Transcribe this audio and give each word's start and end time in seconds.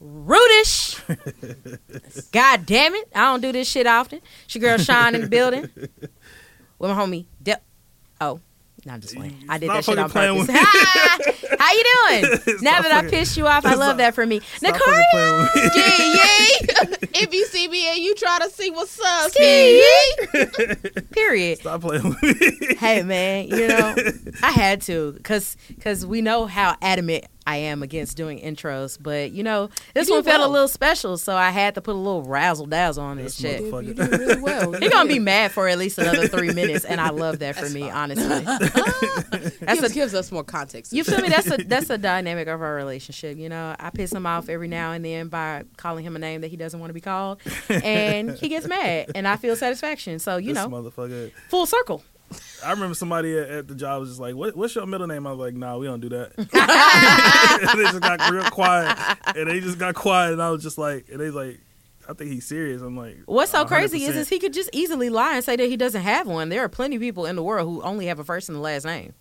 Rudish. 0.00 1.00
God 2.32 2.66
damn 2.66 2.94
it. 2.94 3.08
I 3.14 3.20
don't 3.22 3.40
do 3.40 3.52
this 3.52 3.68
shit 3.68 3.86
often. 3.86 4.20
She 4.46 4.58
your 4.58 4.70
girl 4.76 4.78
Sean 4.84 5.14
in 5.14 5.22
the 5.22 5.28
building. 5.28 5.70
With 6.78 6.90
my 6.90 6.94
homie. 6.94 7.26
De- 7.42 7.60
oh. 8.20 8.40
No, 8.86 8.92
I'm 8.92 9.00
just 9.00 9.14
playing. 9.16 9.42
I 9.48 9.56
did 9.56 9.66
Stop 9.70 9.76
that 9.76 9.84
shit 9.86 9.98
on 9.98 10.10
fucking 10.10 10.44
playing 10.44 10.46
purpose. 10.46 11.28
with 11.32 11.50
me. 11.50 11.56
How 11.58 11.72
you 11.72 11.84
doing? 11.84 12.22
now 12.62 12.80
Stop 12.80 12.82
that 12.82 13.04
I 13.04 13.08
pissed 13.08 13.36
you 13.38 13.46
off, 13.46 13.64
I 13.64 13.70
Stop- 13.70 13.78
love 13.80 13.96
that 13.96 14.14
for 14.14 14.26
me. 14.26 14.40
Stop 14.56 14.76
fucking 14.76 14.92
Nicaria. 14.92 15.04
playing 15.12 15.40
with 15.40 15.54
me. 15.54 15.62
Yee, 17.14 17.22
if 17.22 17.32
you 17.32 17.46
see 17.46 17.66
me 17.68 17.86
and 17.88 17.98
you 18.00 18.14
try 18.14 18.40
to 18.40 18.50
see 18.50 18.70
what's 18.70 19.00
up, 19.00 19.30
Ski. 19.30 19.82
ski. 20.22 21.00
Period. 21.12 21.60
Stop 21.60 21.80
playing 21.80 22.10
with 22.10 22.22
me. 22.22 22.74
hey 22.74 23.02
man, 23.02 23.48
you 23.48 23.68
know, 23.68 23.94
I 24.42 24.50
had 24.50 24.82
to 24.82 25.18
cuz 25.22 25.56
cuz 25.80 26.04
we 26.04 26.20
know 26.20 26.44
how 26.44 26.76
adamant 26.82 27.24
I 27.46 27.56
am 27.56 27.82
against 27.82 28.16
doing 28.16 28.38
intros, 28.40 28.96
but 29.00 29.32
you 29.32 29.42
know, 29.42 29.68
this 29.92 30.08
You 30.08 30.14
one 30.14 30.24
did 30.24 30.30
felt 30.30 30.48
a 30.48 30.50
little 30.50 30.68
special, 30.68 31.18
so 31.18 31.36
I 31.36 31.50
had 31.50 31.74
to 31.74 31.80
put 31.82 31.92
a 31.94 31.98
little 31.98 32.22
razzle 32.22 32.66
dazzle 32.66 33.04
on 33.04 33.18
this 33.18 33.36
This 33.36 33.58
shit. 33.60 33.62
motherfucker. 33.72 33.86
You 33.88 33.94
did 33.94 34.10
really 34.18 34.40
well. 34.40 34.72
He 34.80 34.88
gonna 34.88 35.08
be 35.08 35.18
mad 35.18 35.52
for 35.52 35.68
at 35.68 35.76
least 35.78 35.98
another 35.98 36.26
three 36.26 36.52
minutes, 36.52 36.84
and 36.84 37.00
I 37.00 37.10
love 37.10 37.40
that 37.40 37.56
for 37.56 37.68
me, 37.68 37.90
honestly. 37.90 38.24
That's 39.60 39.80
gives, 39.80 39.92
gives 39.94 40.14
us 40.14 40.32
more 40.32 40.44
context. 40.44 40.92
you 40.92 41.04
feel 41.04 41.20
me? 41.20 41.28
That's 41.28 41.50
a 41.50 41.56
that's 41.58 41.90
a 41.90 41.98
dynamic 41.98 42.48
of 42.48 42.60
our 42.62 42.74
relationship. 42.74 43.36
You 43.36 43.48
know, 43.48 43.74
I 43.78 43.90
piss 43.90 44.12
him 44.12 44.26
off 44.26 44.48
every 44.48 44.68
now 44.68 44.92
and 44.92 45.04
then 45.04 45.28
by 45.28 45.64
calling 45.76 46.04
him 46.04 46.16
a 46.16 46.18
name 46.18 46.40
that 46.42 46.48
he 46.48 46.56
doesn't 46.56 46.78
want 46.80 46.90
to 46.90 46.94
be 46.94 47.00
called, 47.00 47.40
and 47.68 48.30
he 48.32 48.48
gets 48.48 48.66
mad, 48.66 49.10
and 49.14 49.26
I 49.28 49.36
feel 49.36 49.56
satisfaction. 49.56 50.18
So 50.18 50.36
you 50.36 50.54
this 50.54 50.62
know, 50.62 50.68
motherfucker. 50.68 51.32
full 51.48 51.66
circle. 51.66 52.02
I 52.64 52.70
remember 52.70 52.94
somebody 52.94 53.36
at, 53.38 53.48
at 53.50 53.68
the 53.68 53.74
job 53.74 54.00
was 54.00 54.10
just 54.10 54.20
like, 54.20 54.34
what, 54.34 54.56
"What's 54.56 54.74
your 54.74 54.86
middle 54.86 55.06
name?" 55.06 55.26
I 55.26 55.30
was 55.32 55.38
like, 55.40 55.54
"Nah, 55.54 55.76
we 55.76 55.86
don't 55.86 56.00
do 56.00 56.08
that." 56.10 56.32
and 56.38 57.78
they 57.78 57.84
just 57.90 58.00
got 58.00 58.30
real 58.30 58.44
quiet, 58.44 58.96
and 59.36 59.48
they 59.50 59.60
just 59.60 59.78
got 59.78 59.94
quiet, 59.94 60.32
and 60.32 60.42
I 60.42 60.50
was 60.50 60.62
just 60.62 60.78
like, 60.78 61.08
and 61.10 61.20
they 61.20 61.30
like, 61.30 61.60
"I 62.08 62.12
think 62.14 62.30
he's 62.30 62.46
serious." 62.46 62.80
I'm 62.82 62.96
like, 62.96 63.18
What's 63.26 63.50
so 63.52 63.64
crazy 63.64 64.04
is, 64.04 64.14
100%. 64.14 64.18
is 64.18 64.28
he 64.28 64.38
could 64.38 64.52
just 64.52 64.70
easily 64.72 65.10
lie 65.10 65.34
and 65.36 65.44
say 65.44 65.56
that 65.56 65.66
he 65.66 65.76
doesn't 65.76 66.02
have 66.02 66.26
one. 66.26 66.48
There 66.48 66.62
are 66.62 66.68
plenty 66.68 66.96
of 66.96 67.00
people 67.02 67.26
in 67.26 67.36
the 67.36 67.42
world 67.42 67.68
who 67.68 67.82
only 67.82 68.06
have 68.06 68.18
a 68.18 68.24
first 68.24 68.48
and 68.48 68.56
a 68.56 68.60
last 68.60 68.84
name. 68.86 69.12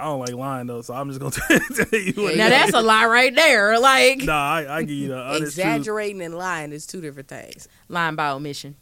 I 0.00 0.04
don't 0.06 0.18
like 0.20 0.32
lying 0.34 0.66
though, 0.66 0.82
so 0.82 0.94
I'm 0.94 1.08
just 1.12 1.20
gonna 1.20 1.30
tell 1.84 2.00
you. 2.00 2.12
What 2.22 2.36
Now 2.36 2.48
that's 2.48 2.70
is. 2.70 2.74
a 2.74 2.80
lie 2.82 3.06
right 3.06 3.34
there. 3.34 3.78
Like 3.78 4.22
Nah, 4.24 4.34
I, 4.34 4.76
I 4.78 4.82
give 4.82 4.90
you 4.96 5.08
the 5.08 5.18
honest 5.18 5.38
truth. 5.40 5.48
Exaggerating 5.48 6.22
and 6.22 6.34
lying 6.34 6.72
is 6.72 6.86
two 6.86 7.00
different 7.00 7.28
things. 7.28 7.68
lying 7.88 8.16
by 8.16 8.30
omission. 8.30 8.74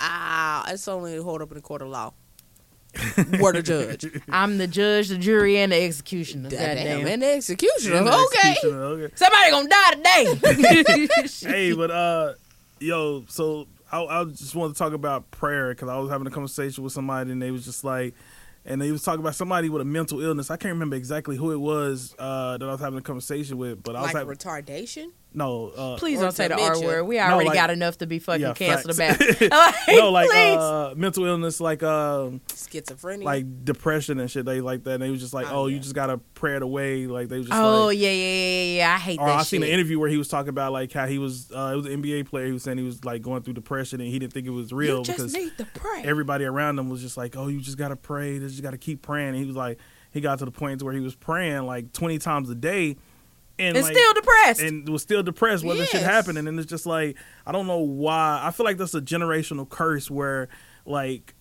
Ah, 0.00 0.64
it's 0.70 0.88
only 0.88 1.16
hold 1.18 1.42
up 1.42 1.50
in 1.50 1.56
the 1.56 1.60
court 1.62 1.82
of 1.82 1.88
law. 1.88 2.12
Word 3.40 3.56
the 3.56 3.62
judge. 3.62 4.06
I'm 4.28 4.58
the 4.58 4.66
judge, 4.66 5.08
the 5.08 5.16
jury, 5.18 5.56
and 5.58 5.72
the 5.72 5.82
executioner. 5.82 6.50
Goddamn, 6.50 6.76
Goddamn. 6.76 7.06
and 7.06 7.22
the 7.22 7.32
executioner. 7.34 7.96
And 7.96 8.06
the 8.06 8.12
Okay. 8.12 8.50
executioner, 8.50 8.82
okay. 8.84 9.14
Somebody 9.16 9.50
gonna 9.50 9.68
die 9.68 9.90
today. 9.94 11.08
hey, 11.40 11.72
but 11.72 11.90
uh, 11.90 12.32
yo, 12.80 13.24
so 13.28 13.66
I, 13.90 14.02
I 14.04 14.24
just 14.24 14.54
wanted 14.54 14.74
to 14.74 14.78
talk 14.78 14.92
about 14.92 15.30
prayer 15.30 15.74
because 15.74 15.88
I 15.88 15.96
was 15.98 16.10
having 16.10 16.26
a 16.26 16.30
conversation 16.30 16.84
with 16.84 16.92
somebody 16.92 17.30
and 17.32 17.40
they 17.40 17.50
was 17.50 17.64
just 17.64 17.82
like, 17.84 18.14
and 18.64 18.80
they 18.80 18.92
was 18.92 19.02
talking 19.02 19.20
about 19.20 19.34
somebody 19.34 19.68
with 19.68 19.82
a 19.82 19.84
mental 19.86 20.20
illness. 20.20 20.50
I 20.50 20.56
can't 20.56 20.72
remember 20.74 20.96
exactly 20.96 21.36
who 21.36 21.50
it 21.52 21.56
was 21.58 22.14
uh, 22.18 22.58
that 22.58 22.68
I 22.68 22.72
was 22.72 22.80
having 22.80 22.98
a 22.98 23.02
conversation 23.02 23.58
with, 23.58 23.82
but 23.82 23.96
I 23.96 24.02
was 24.02 24.14
Like 24.14 24.26
having 24.28 24.36
retardation. 24.36 25.06
No, 25.34 25.68
uh, 25.68 25.96
Please 25.96 26.20
don't 26.20 26.32
say 26.32 26.48
the 26.48 26.54
R 26.54 26.60
dementia. 26.74 26.86
word. 26.86 27.04
We 27.04 27.16
No, 27.16 27.22
already 27.22 27.48
like- 27.48 27.56
got 27.56 27.70
enough 27.70 27.98
to 27.98 28.06
be 28.06 28.18
fucking 28.18 28.40
yeah, 28.42 28.52
canceled 28.52 28.96
facts. 28.96 29.40
about. 29.40 29.72
Like, 29.86 29.96
no, 29.96 30.10
like 30.10 30.28
uh, 30.32 30.94
mental 30.96 31.24
illness, 31.24 31.60
like 31.60 31.82
um, 31.82 32.40
Schizophrenia. 32.48 33.22
like 33.24 33.64
depression 33.64 34.20
and 34.20 34.30
shit. 34.30 34.44
They 34.44 34.60
like 34.60 34.84
that. 34.84 34.94
And 34.94 35.02
they 35.02 35.10
was 35.10 35.20
just 35.20 35.34
like, 35.34 35.46
Oh, 35.50 35.62
oh, 35.62 35.66
you 35.66 35.78
just 35.78 35.94
gotta 35.94 36.18
pray 36.34 36.56
it 36.56 36.62
away. 36.62 37.06
Like 37.06 37.28
they 37.28 37.38
was 37.38 37.46
just 37.46 37.58
oh 37.60 37.86
like, 37.86 37.98
yeah, 37.98 38.10
yeah, 38.10 38.14
yeah, 38.14 38.62
yeah, 38.62 38.76
yeah. 38.78 38.94
I 38.94 38.98
hate 38.98 39.18
or 39.20 39.26
that 39.26 39.34
I 39.36 39.38
shit. 39.38 39.46
seen 39.48 39.62
an 39.62 39.68
interview 39.68 39.98
where 39.98 40.08
he 40.08 40.16
was 40.16 40.28
talking 40.28 40.48
about 40.50 40.72
like 40.72 40.92
how 40.92 41.06
he 41.06 41.18
was 41.18 41.50
uh, 41.52 41.70
it 41.72 41.76
was 41.76 41.86
an 41.86 42.02
NBA 42.02 42.26
player. 42.26 42.46
He 42.46 42.52
was 42.52 42.62
saying 42.62 42.78
he 42.78 42.84
was 42.84 43.04
like 43.04 43.22
going 43.22 43.42
through 43.42 43.54
depression 43.54 44.00
and 44.00 44.08
he 44.10 44.18
didn't 44.18 44.32
think 44.32 44.46
it 44.46 44.50
was 44.50 44.72
real 44.72 44.98
you 44.98 45.04
just 45.04 45.18
because 45.18 45.34
need 45.34 45.56
to 45.58 45.64
pray. 45.74 46.02
everybody 46.04 46.44
around 46.44 46.78
him 46.78 46.88
was 46.88 47.00
just 47.00 47.16
like, 47.16 47.36
"Oh, 47.36 47.48
you 47.48 47.60
just 47.60 47.78
gotta 47.78 47.96
pray. 47.96 48.34
You 48.34 48.40
just 48.48 48.62
gotta 48.62 48.78
keep 48.78 49.02
praying." 49.02 49.28
And 49.30 49.36
he 49.36 49.44
was 49.44 49.56
like, 49.56 49.78
he 50.10 50.20
got 50.20 50.38
to 50.40 50.44
the 50.44 50.50
point 50.50 50.82
where 50.82 50.92
he 50.94 51.00
was 51.00 51.14
praying 51.14 51.62
like 51.62 51.92
twenty 51.92 52.18
times 52.18 52.50
a 52.50 52.54
day, 52.54 52.96
and, 53.58 53.76
and 53.76 53.84
like, 53.84 53.94
still 53.96 54.14
depressed. 54.14 54.60
and 54.60 54.88
was 54.88 55.02
still 55.02 55.22
depressed 55.22 55.64
when 55.64 55.76
this 55.76 55.88
shit 55.90 56.00
Yes. 56.00 56.10
happened. 56.10 56.38
And 56.38 56.58
it's 56.58 56.68
just 56.68 56.86
like 56.86 57.16
I 57.46 57.52
don't 57.52 57.66
know 57.66 57.78
why. 57.78 58.40
I 58.42 58.50
feel 58.50 58.64
like 58.64 58.76
that's 58.78 58.94
a 58.94 59.00
generational 59.00 59.68
curse 59.68 60.10
where 60.10 60.48
like 60.84 61.34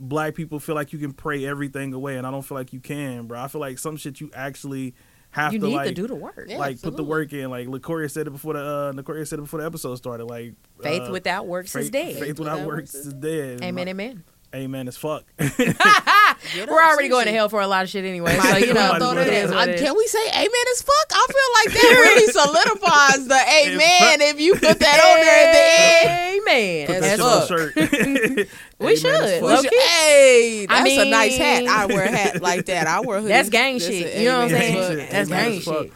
black 0.00 0.34
people 0.34 0.60
feel 0.60 0.74
like 0.74 0.92
you 0.92 0.98
can 0.98 1.12
pray 1.12 1.44
everything 1.44 1.92
away, 1.92 2.16
and 2.16 2.26
I 2.26 2.30
don't 2.30 2.42
feel 2.42 2.56
like 2.56 2.72
you 2.72 2.80
can, 2.80 3.26
bro. 3.26 3.40
I 3.40 3.48
feel 3.48 3.60
like 3.60 3.78
some 3.78 3.96
shit 3.96 4.20
you 4.20 4.30
actually 4.34 4.94
have 5.30 5.52
you 5.52 5.58
to 5.58 5.66
need 5.66 5.74
like 5.76 5.88
to 5.88 5.94
do 5.94 6.06
the 6.06 6.14
work. 6.14 6.46
Yeah. 6.48 6.58
like 6.58 6.80
put 6.80 6.96
the 6.96 7.04
work 7.04 7.32
in. 7.32 7.50
Like 7.50 7.68
Lacoria 7.68 8.10
said 8.10 8.26
it 8.26 8.30
before 8.30 8.54
the 8.54 8.60
uh, 8.60 8.92
Lacoria 8.92 9.26
said 9.26 9.38
it 9.38 9.42
before 9.42 9.60
the 9.60 9.66
episode 9.66 9.94
started. 9.96 10.24
Like 10.24 10.54
Faith 10.82 11.02
uh, 11.02 11.12
without 11.12 11.46
works 11.46 11.74
is 11.76 11.90
dead. 11.90 12.16
Faith 12.16 12.38
without 12.38 12.66
works 12.66 12.94
is 12.94 13.12
dead. 13.12 13.62
Amen, 13.62 13.88
amen. 13.88 14.24
Amen 14.54 14.88
as 14.88 14.96
fuck. 14.96 15.24
Get 16.54 16.68
We're 16.68 16.82
already 16.82 17.08
going 17.08 17.26
to 17.26 17.32
hell 17.32 17.48
for 17.48 17.60
a 17.60 17.66
lot 17.66 17.82
of 17.84 17.90
shit 17.90 18.04
anyway. 18.04 18.36
So 18.42 18.56
you 18.56 18.72
know, 18.74 18.94
as 18.94 19.00
well. 19.00 19.18
it 19.18 19.26
is 19.28 19.50
I- 19.50 19.54
what 19.54 19.68
it 19.68 19.74
is. 19.76 19.80
can 19.80 19.96
we 19.96 20.06
say 20.06 20.26
amen 20.30 20.64
as 20.72 20.82
fuck? 20.82 21.06
I 21.12 21.26
feel 21.28 21.72
like 21.72 21.82
that 21.82 21.98
really 22.16 22.32
solidifies 22.32 23.28
the 23.28 23.34
amen 23.34 24.20
if 24.22 24.40
you 24.40 24.54
put 24.54 24.78
that 24.78 25.00
on 25.00 25.20
there 25.24 25.48
at 25.48 25.52
the 25.52 26.10
end. 26.10 26.40
Amen. 26.40 26.86
Put 26.86 26.96
As 26.96 27.18
that 27.18 27.18
shit 27.18 27.26
fuck. 27.26 27.48
shirt. 27.48 28.48
We 28.78 28.86
Amen 28.86 28.96
should. 28.96 29.40
fuck. 29.40 29.50
We 29.50 29.56
should- 29.56 29.70
key. 29.70 29.78
hey, 29.80 30.66
I 30.68 30.82
that's 30.84 30.98
a 30.98 31.10
nice 31.10 31.36
hat. 31.36 31.64
I 31.66 31.86
wear 31.86 32.04
a 32.04 32.10
hat 32.16 32.40
like 32.42 32.66
that. 32.66 32.86
I 32.86 33.00
wear 33.00 33.18
a 33.18 33.20
hoodie. 33.20 33.32
That's 33.32 33.50
gang 33.50 33.74
That's 33.74 33.86
shit. 33.86 34.18
You 34.20 34.28
know 34.28 34.36
what 34.38 34.44
I'm 34.44 34.50
saying? 34.50 35.00
as 35.00 35.28
That's 35.28 35.28
gang 35.28 35.60
shit. 35.60 35.92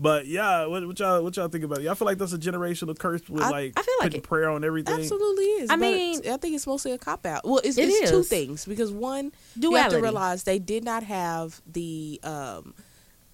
But 0.00 0.26
yeah, 0.26 0.66
what, 0.66 0.86
what 0.86 0.98
y'all 1.00 1.22
what 1.24 1.36
y'all 1.36 1.48
think 1.48 1.64
about 1.64 1.80
it? 1.80 1.88
I 1.88 1.94
feel 1.94 2.06
like 2.06 2.18
that's 2.18 2.32
a 2.32 2.38
generational 2.38 2.96
curse 2.96 3.28
with 3.28 3.42
I- 3.42 3.50
like 3.50 3.72
I 3.76 3.82
feel 3.82 3.94
like 3.98 4.06
putting 4.06 4.18
it. 4.20 4.22
prayer 4.24 4.48
on 4.48 4.62
everything. 4.64 4.94
Absolutely 5.00 5.44
is. 5.44 5.70
I 5.70 5.74
but 5.74 5.80
mean- 5.80 6.20
I 6.30 6.36
think 6.36 6.54
it's 6.54 6.66
mostly 6.66 6.92
a 6.92 6.98
cop 6.98 7.26
out. 7.26 7.44
Well, 7.44 7.60
it's, 7.64 7.76
It 7.76 7.88
it's 7.88 8.10
two 8.10 8.22
things 8.22 8.64
because 8.64 8.92
one, 8.92 9.32
you 9.56 9.74
have 9.74 9.90
to 9.90 10.00
realize 10.00 10.44
they 10.44 10.60
did 10.60 10.84
not 10.84 11.02
have 11.02 11.60
the 11.66 12.20
um, 12.22 12.74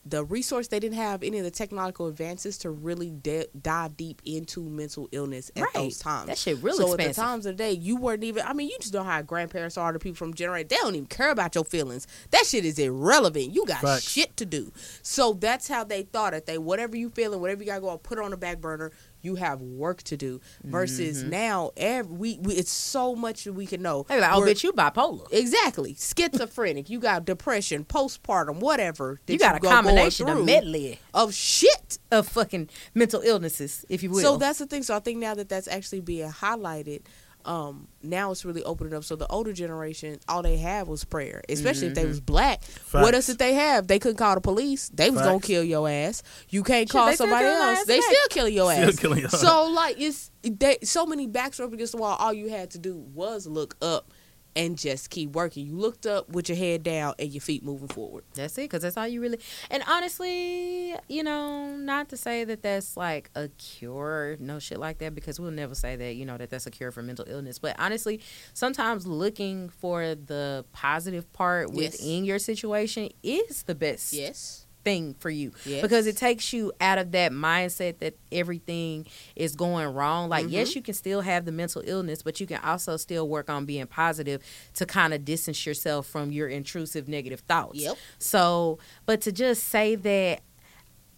the 0.07 0.25
resource. 0.25 0.69
They 0.69 0.81
didn't 0.81 0.97
have 0.97 1.23
any 1.23 1.39
of 1.39 1.45
the 1.45 1.51
technological 1.51 2.07
advances 2.07 2.59
to 2.59 2.71
really 2.71 3.11
de- 3.11 3.47
dive 3.61 3.97
deep 3.97 4.21
into 4.25 4.63
mental 4.63 5.09
illness 5.13 5.51
at 5.57 5.63
Right. 5.63 5.73
those 5.75 5.99
times. 5.99 6.27
That 6.27 6.39
shit 6.39 6.59
really 6.59 6.77
so 6.77 6.93
at 6.93 6.99
the 6.99 7.15
times 7.15 7.47
of 7.47 7.57
the 7.57 7.63
day, 7.63 7.73
you 7.73 7.97
weren't 7.97 8.23
even. 8.25 8.45
I 8.47 8.53
mean, 8.53 8.69
you 8.69 8.77
just 8.81 8.93
know 8.93 9.03
how 9.03 9.23
grandparents 9.23 9.79
are. 9.79 9.93
The 9.93 9.99
people 9.99 10.17
from 10.17 10.35
generate, 10.35 10.69
they 10.69 10.77
don't 10.77 10.95
even 10.95 11.07
care 11.07 11.31
about 11.31 11.55
your 11.55 11.65
feelings. 11.65 12.07
That 12.31 12.45
shit 12.47 12.65
is 12.65 12.79
irrelevant. 12.79 13.53
You 13.55 13.65
got 13.67 13.81
Facts. 13.81 14.03
shit 14.09 14.37
to 14.37 14.45
do. 14.47 14.73
So 15.03 15.33
that's 15.33 15.69
how 15.69 15.85
they 15.85 16.03
thought 16.03 16.35
it. 16.35 16.47
They 16.47 16.59
whatever 16.59 16.97
you 16.97 17.11
feeling, 17.11 17.41
whatever 17.41 17.63
you 17.63 17.67
got 17.67 17.77
to 17.77 17.81
go, 17.81 17.97
put 17.99 18.19
it 18.19 18.25
on 18.25 18.31
the 18.31 18.37
back 18.37 18.61
burner. 18.61 18.93
You 19.25 19.37
have 19.37 19.61
work 19.61 20.03
to 20.05 20.17
do. 20.17 20.41
Versus 20.63 21.21
Mm-hmm. 21.23 21.31
now, 21.31 21.71
every 21.77 22.15
we, 22.15 22.39
we 22.43 22.55
it's 22.55 22.71
so 22.71 23.15
much 23.15 23.45
that 23.45 23.53
we 23.55 23.67
can 23.67 23.83
know. 23.83 24.05
They 24.09 24.17
be 24.17 24.21
like, 24.21 24.33
oh, 24.33 24.41
We're- 24.41 24.53
bitch, 24.55 24.63
you 24.63 24.73
bipolar. 24.73 25.27
Exactly, 25.33 25.95
schizophrenic. 25.99 26.91
You 26.91 26.99
got 27.01 27.25
depression, 27.25 27.85
postpartum, 27.85 28.61
whatever. 28.61 29.21
You 29.27 29.39
got 29.39 29.57
a 29.57 29.59
go- 29.61 29.71
combination, 29.71 30.29
a 30.29 30.35
medley 30.37 30.99
of 31.13 31.35
shit. 31.35 31.99
of 32.11 32.29
fucking 32.29 32.69
mental 32.95 33.21
illnesses, 33.23 33.85
if 33.89 34.03
you 34.03 34.11
will. 34.11 34.21
So 34.21 34.37
that's 34.37 34.59
the 34.59 34.67
thing. 34.67 34.83
So 34.83 34.95
I 34.95 35.01
think 35.01 35.19
now 35.19 35.35
that 35.35 35.49
that's 35.49 35.67
actually 35.69 36.01
being 36.01 36.31
highlighted, 36.31 37.03
um, 37.45 37.89
now 38.03 38.31
it's 38.31 38.45
really 38.45 38.63
opening 38.65 38.95
up. 38.95 39.05
So 39.05 39.17
the 39.17 39.27
older 39.29 39.53
generation, 39.53 40.19
all 40.29 40.43
they 40.43 40.57
had 40.57 40.87
was 40.87 41.05
prayer, 41.05 41.43
especially 41.49 41.89
if 41.89 41.95
they 41.95 42.07
was 42.07 42.21
black. 42.21 42.65
What 42.91 43.15
else 43.15 43.27
did 43.27 43.39
they 43.39 43.55
have? 43.55 43.87
They 43.87 43.99
couldn't 43.99 44.17
call 44.17 44.35
the 44.35 44.41
police. 44.41 44.89
They 44.89 45.11
was 45.11 45.21
gonna 45.23 45.41
kill 45.41 45.63
your 45.65 45.89
ass. 45.89 46.23
You 46.49 46.63
can't 46.63 46.89
call 46.89 47.07
still 47.13 47.27
somebody 47.27 47.47
else. 47.47 47.85
They 47.85 47.97
today. 47.97 48.07
still 48.09 48.29
killing 48.31 48.55
your 48.55 48.73
Still 48.73 48.89
ass. 48.89 48.99
killing 48.99 49.19
your. 49.21 49.29
So 49.31 49.67
like 49.69 50.01
it's 50.01 50.31
they 50.43 50.79
so 50.83 51.05
many 51.07 51.27
backs 51.27 51.59
were 51.59 51.67
up 51.67 51.73
against 51.73 51.93
the 51.93 51.99
wall. 51.99 52.17
All 52.19 52.33
you 52.33 52.49
had 52.49 52.71
to 52.73 52.79
do 52.79 52.97
was 52.97 53.47
look 53.47 53.77
up 53.83 54.11
and 54.57 54.79
just 54.79 55.11
keep 55.11 55.33
working. 55.33 55.67
You 55.67 55.77
looked 55.77 56.07
up 56.07 56.29
with 56.31 56.49
your 56.49 56.57
head 56.59 56.83
down 56.83 57.15
and 57.19 57.31
your 57.33 57.41
feet 57.41 57.65
moving 57.65 57.89
forward. 57.89 58.25
That's 58.35 58.57
it, 58.59 58.63
because 58.63 58.83
that's 58.83 58.97
all 58.97 59.07
you 59.09 59.21
really. 59.21 59.39
And 59.71 59.83
honestly, 59.89 60.95
you 61.09 61.23
know, 61.23 61.77
not 61.77 62.09
to 62.11 62.17
say 62.17 62.45
that 62.45 62.63
that's 62.63 62.97
like 62.97 63.31
a 63.35 63.49
cure, 63.59 64.37
no 64.41 64.59
shit 64.59 64.79
like 64.79 64.99
that, 64.99 65.15
because 65.15 65.41
we'll 65.41 65.51
never 65.51 65.75
say 65.75 65.97
that, 65.97 66.15
you 66.15 66.25
know, 66.25 66.37
that 66.39 66.51
that's 66.51 66.67
a 66.67 66.71
cure 66.71 66.91
for 66.91 67.03
mental 67.03 67.25
illness. 67.29 67.59
But 67.59 67.77
honestly, 67.79 68.21
sometimes 68.53 69.07
looking 69.07 69.69
for 69.69 70.15
the 70.15 70.65
positive 70.73 71.33
part 71.33 71.71
Yes. 71.73 71.93
within 71.93 72.25
your 72.25 72.39
situation 72.39 73.11
is 73.23 73.65
the 73.65 73.75
best 73.75 74.13
Yes. 74.13 74.64
Thing 74.85 75.15
for 75.19 75.31
you 75.31 75.53
Yes. 75.65 75.83
because 75.83 76.07
it 76.07 76.17
takes 76.17 76.53
you 76.53 76.73
out 76.81 76.99
of 76.99 77.13
that 77.13 77.33
mindset 77.33 77.99
that 78.01 78.17
everything 78.31 79.07
is 79.35 79.57
going 79.57 79.87
wrong. 79.95 80.29
Like, 80.29 80.45
Mm-hmm. 80.45 80.53
yes, 80.55 80.75
you 80.77 80.83
can 80.83 80.95
still 80.95 81.23
have 81.23 81.45
the 81.45 81.53
mental 81.53 81.83
illness, 81.85 82.23
but 82.23 82.41
you 82.41 82.47
can 82.47 82.61
also 82.63 82.97
still 82.97 83.29
work 83.29 83.49
on 83.49 83.65
being 83.65 83.87
positive 83.87 84.43
to 84.75 84.85
kind 84.87 85.15
of 85.15 85.25
distance 85.25 85.65
yourself 85.65 86.07
from 86.07 86.31
your 86.33 86.49
intrusive 86.49 87.09
negative 87.09 87.41
thoughts. 87.41 87.81
Yep. 87.81 87.97
So, 88.19 88.79
but 89.07 89.21
to 89.23 89.33
just 89.33 89.65
say 89.65 89.95
that 89.97 90.43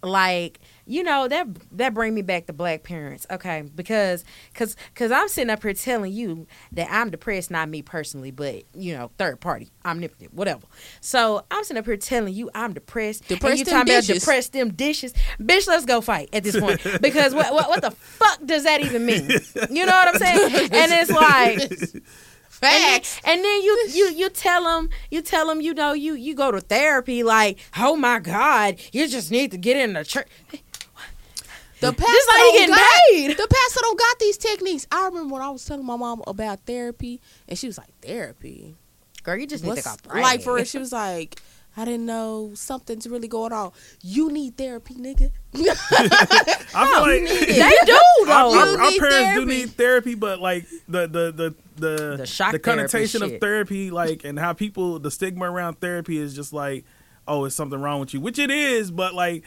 like 0.07 0.59
you 0.85 1.03
know 1.03 1.27
that 1.27 1.47
that 1.77 1.93
bring 1.93 2.13
me 2.15 2.21
back 2.21 2.45
to 2.47 2.53
black 2.53 2.83
parents 2.83 3.25
okay? 3.29 3.63
Because 3.75 4.23
because 4.53 4.75
because 4.93 5.11
i'm 5.11 5.27
sitting 5.27 5.49
up 5.49 5.61
here 5.61 5.73
telling 5.73 6.13
you 6.13 6.47
that 6.71 6.87
i'm 6.89 7.09
depressed 7.09 7.51
not 7.51 7.67
me 7.69 7.81
personally 7.81 8.31
but 8.31 8.63
you 8.73 8.95
know 8.95 9.11
third 9.17 9.39
party 9.41 9.69
omnipotent 9.85 10.33
whatever. 10.33 10.65
So 11.01 11.43
i'm 11.51 11.63
sitting 11.63 11.79
up 11.79 11.85
here 11.85 11.97
telling 11.97 12.33
you 12.33 12.49
i'm 12.55 12.73
depressed 12.73 13.21
and 13.29 13.39
Depress 13.39 13.59
you 13.59 13.65
talking 13.65 13.81
about 13.93 14.03
dishes. 14.03 14.19
depress 14.23 14.47
them 14.49 14.73
dishes. 14.73 15.13
Bitch 15.39 15.67
let's 15.67 15.85
go 15.85 16.01
fight 16.01 16.29
at 16.33 16.43
this 16.43 16.59
point. 16.59 16.81
Because 17.01 17.33
what, 17.35 17.53
what 17.53 17.69
what 17.69 17.81
the 17.81 17.91
fuck 17.91 18.39
does 18.45 18.63
that 18.63 18.81
even 18.81 19.05
mean? 19.05 19.29
You 19.69 19.85
know 19.85 19.91
what 19.91 20.07
i'm 20.09 20.15
saying? 20.19 20.69
And 20.71 20.91
it's 20.93 21.11
like 21.11 22.03
and 22.61 22.71
then, 22.73 22.93
Facts. 22.99 23.21
and 23.23 23.43
then 23.43 23.61
you 23.61 23.87
you 23.93 24.09
you 24.11 24.29
tell 24.29 24.63
them 24.63 24.89
you 25.11 25.21
tell 25.21 25.47
them 25.47 25.61
you 25.61 25.73
know 25.73 25.93
you 25.93 26.13
you 26.13 26.33
go 26.35 26.51
to 26.51 26.59
therapy 26.61 27.23
like 27.23 27.59
oh 27.77 27.95
my 27.95 28.19
god 28.19 28.77
you 28.91 29.07
just 29.07 29.29
need 29.31 29.51
to 29.51 29.57
get 29.57 29.77
in 29.77 29.93
the 29.93 30.03
church 30.03 30.27
The 31.79 31.93
pastor 31.93 32.11
This 32.11 32.27
lady 32.27 32.41
don't 32.41 32.53
getting 32.57 32.75
got, 32.75 33.01
paid. 33.11 33.27
The 33.37 33.47
pastor 33.47 33.79
don't 33.81 33.99
got 33.99 34.17
these 34.19 34.37
techniques. 34.37 34.87
I 34.91 35.05
remember 35.05 35.33
when 35.33 35.43
I 35.43 35.49
was 35.51 35.63
telling 35.63 35.85
my 35.85 35.95
mom 35.95 36.23
about 36.25 36.61
therapy, 36.65 37.21
and 37.47 37.55
she 37.55 37.67
was 37.67 37.77
like, 37.77 37.89
"Therapy? 38.01 38.75
girl 39.21 39.37
you 39.37 39.45
just 39.45 39.63
need 39.63 39.69
What's 39.71 39.83
to 39.83 39.89
go 39.89 39.95
pray. 40.09 40.21
like 40.23 40.41
for 40.41 40.57
her?" 40.57 40.65
She 40.65 40.79
was 40.79 40.91
like, 40.91 41.39
"I 41.77 41.85
didn't 41.85 42.05
know 42.05 42.51
something's 42.55 43.07
really 43.07 43.27
going 43.27 43.53
on. 43.53 43.71
You 44.01 44.31
need 44.31 44.57
therapy, 44.57 44.95
nigga." 44.95 45.31
I 45.53 46.87
feel 46.91 47.01
like 47.01 47.21
they 47.47 47.85
do 47.85 47.93
our, 47.93 48.25
though 48.25 48.59
our- 48.59 48.71
You 48.71 48.77
our 48.77 48.89
need 48.91 48.99
parents 48.99 49.17
therapy. 49.17 49.39
do 49.39 49.45
need 49.45 49.69
therapy, 49.71 50.15
but 50.15 50.39
like 50.39 50.65
the 50.87 51.07
the 51.07 51.31
the 51.31 51.55
the 51.75 52.17
The 52.17 52.25
shock 52.25 52.51
the 52.53 52.59
therapy 52.59 52.81
connotation 52.81 53.23
of 53.23 53.39
therapy, 53.39 53.91
like 53.91 54.23
and 54.23 54.37
how 54.39 54.53
people 54.53 54.99
the 54.99 55.11
stigma 55.11 55.49
around 55.51 55.75
therapy 55.75 56.17
is 56.17 56.35
just 56.35 56.53
like, 56.53 56.85
oh, 57.27 57.45
it's 57.45 57.55
something 57.55 57.79
wrong 57.79 57.99
with 57.99 58.13
you, 58.13 58.19
which 58.21 58.39
it 58.39 58.49
is, 58.51 58.91
but 58.91 59.13
like 59.13 59.43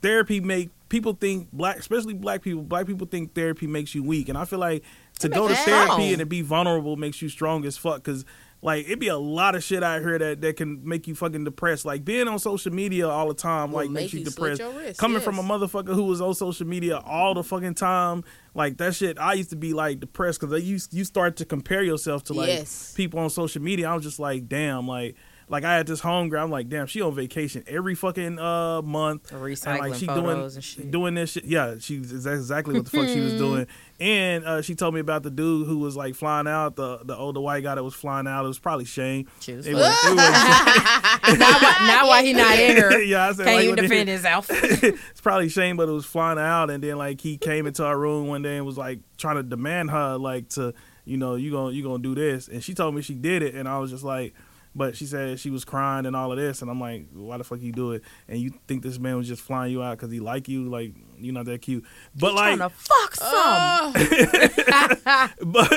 therapy 0.00 0.40
make 0.40 0.70
people 0.88 1.14
think 1.14 1.48
black, 1.52 1.78
especially 1.78 2.14
black 2.14 2.42
people, 2.42 2.62
black 2.62 2.86
people 2.86 3.06
think 3.06 3.34
therapy 3.34 3.66
makes 3.66 3.94
you 3.94 4.02
weak, 4.02 4.28
and 4.28 4.36
I 4.38 4.44
feel 4.44 4.58
like 4.58 4.82
to 5.20 5.28
go 5.28 5.46
to 5.48 5.54
therapy 5.54 5.92
strong. 5.92 6.08
and 6.08 6.18
to 6.18 6.26
be 6.26 6.42
vulnerable 6.42 6.96
makes 6.96 7.20
you 7.22 7.28
strong 7.28 7.64
as 7.64 7.76
fuck, 7.76 7.96
because. 7.96 8.24
Like 8.64 8.84
it'd 8.86 9.00
be 9.00 9.08
a 9.08 9.16
lot 9.18 9.56
of 9.56 9.64
shit 9.64 9.82
out 9.82 10.02
here 10.02 10.18
that, 10.20 10.40
that 10.40 10.56
can 10.56 10.86
make 10.88 11.08
you 11.08 11.16
fucking 11.16 11.42
depressed. 11.42 11.84
Like 11.84 12.04
being 12.04 12.28
on 12.28 12.38
social 12.38 12.72
media 12.72 13.08
all 13.08 13.26
the 13.26 13.34
time, 13.34 13.72
Will 13.72 13.80
like 13.80 13.90
make 13.90 14.02
makes 14.04 14.14
you 14.14 14.24
depressed. 14.24 14.62
wrist, 14.62 15.00
Coming 15.00 15.20
from 15.20 15.40
a 15.40 15.42
motherfucker 15.42 15.92
who 15.94 16.04
was 16.04 16.20
on 16.20 16.32
social 16.34 16.66
media 16.66 16.98
all 17.04 17.34
the 17.34 17.42
fucking 17.42 17.74
time, 17.74 18.22
like 18.54 18.76
that 18.78 18.94
shit. 18.94 19.18
I 19.18 19.32
used 19.32 19.50
to 19.50 19.56
be 19.56 19.72
like 19.72 19.98
depressed 19.98 20.40
because 20.40 20.62
you 20.62 20.78
you 20.92 21.04
start 21.04 21.36
to 21.38 21.44
compare 21.44 21.82
yourself 21.82 22.22
to 22.24 22.34
like 22.34 22.48
Yes. 22.48 22.92
people 22.96 23.18
on 23.18 23.30
social 23.30 23.60
media. 23.60 23.88
I 23.90 23.94
was 23.96 24.04
just 24.04 24.20
like, 24.20 24.48
damn, 24.48 24.86
like 24.86 25.16
like 25.52 25.64
I 25.64 25.76
had 25.76 25.86
this 25.86 26.00
homegirl. 26.00 26.42
I'm 26.42 26.50
like, 26.50 26.70
damn, 26.70 26.86
she 26.86 27.02
on 27.02 27.14
vacation 27.14 27.62
every 27.66 27.94
fucking 27.94 28.38
uh 28.38 28.80
month, 28.80 29.30
recycling 29.30 29.66
and 29.66 29.78
like 29.80 29.94
she 29.94 30.06
photos 30.06 30.24
doing 30.24 30.54
and 30.54 30.64
shit 30.64 30.90
doing 30.90 31.14
this 31.14 31.32
shit. 31.32 31.44
Yeah, 31.44 31.74
she's 31.78 32.24
that's 32.24 32.40
exactly 32.40 32.74
what 32.74 32.86
the 32.86 32.90
fuck 32.90 33.06
she 33.06 33.20
was 33.20 33.34
doing. 33.34 33.66
And 34.00 34.44
uh, 34.46 34.62
she 34.62 34.74
told 34.74 34.94
me 34.94 35.00
about 35.00 35.22
the 35.22 35.30
dude 35.30 35.68
who 35.68 35.78
was 35.78 35.94
like 35.94 36.14
flying 36.14 36.48
out, 36.48 36.76
the 36.76 37.00
the 37.04 37.14
older 37.14 37.40
white 37.40 37.62
guy 37.62 37.74
that 37.74 37.84
was 37.84 37.92
flying 37.92 38.26
out. 38.26 38.46
It 38.46 38.48
was 38.48 38.58
probably 38.58 38.86
Shane. 38.86 39.28
She 39.40 39.52
was 39.52 39.66
It 39.66 39.74
was, 39.74 39.82
it 39.82 40.10
was 40.10 40.16
now, 41.38 41.52
why, 41.52 41.76
now 41.86 42.08
why 42.08 42.22
he 42.24 42.32
not 42.32 42.58
in 42.58 42.78
her 42.78 43.02
yeah, 43.02 43.28
I 43.28 43.32
said, 43.32 43.44
can't 43.44 43.56
like, 43.56 43.64
even 43.66 43.76
defend 43.76 44.08
himself 44.08 44.48
it's 44.50 45.20
probably 45.20 45.50
Shane, 45.50 45.76
but 45.76 45.86
it 45.86 45.92
was 45.92 46.06
flying 46.06 46.38
out, 46.38 46.70
and 46.70 46.82
then 46.82 46.96
like 46.96 47.20
he 47.20 47.36
came 47.36 47.66
into 47.66 47.84
our 47.84 47.98
room 47.98 48.26
one 48.26 48.40
day 48.40 48.56
and 48.56 48.64
was 48.64 48.78
like 48.78 49.00
trying 49.18 49.36
to 49.36 49.42
demand 49.42 49.90
her 49.90 50.16
like 50.16 50.48
to, 50.50 50.72
you 51.04 51.18
know, 51.18 51.34
you 51.34 51.50
gonna 51.50 51.74
you 51.74 51.82
gonna 51.82 52.02
do 52.02 52.14
this, 52.14 52.48
and 52.48 52.64
she 52.64 52.72
told 52.72 52.94
me 52.94 53.02
she 53.02 53.14
did 53.14 53.42
it, 53.42 53.54
and 53.54 53.68
I 53.68 53.78
was 53.78 53.90
just 53.90 54.02
like, 54.02 54.32
but 54.74 54.96
she 54.96 55.04
said 55.06 55.38
she 55.38 55.50
was 55.50 55.64
crying 55.64 56.06
and 56.06 56.16
all 56.16 56.32
of 56.32 56.38
this, 56.38 56.62
and 56.62 56.70
I'm 56.70 56.80
like, 56.80 57.06
why 57.12 57.36
the 57.38 57.44
fuck 57.44 57.60
you 57.60 57.72
do 57.72 57.92
it? 57.92 58.02
And 58.28 58.38
you 58.38 58.52
think 58.66 58.82
this 58.82 58.98
man 58.98 59.16
was 59.16 59.28
just 59.28 59.42
flying 59.42 59.72
you 59.72 59.82
out 59.82 59.98
because 59.98 60.10
he 60.12 60.20
like 60.20 60.48
you, 60.48 60.68
like 60.68 60.92
you're 61.18 61.34
not 61.34 61.44
that 61.46 61.62
cute, 61.62 61.84
but 62.18 62.34
like, 62.34 62.56
trying 62.56 62.70
to 62.70 62.74
fuck 62.76 63.14
some 63.14 63.28
Oh, 63.34 63.92
but 65.40 65.68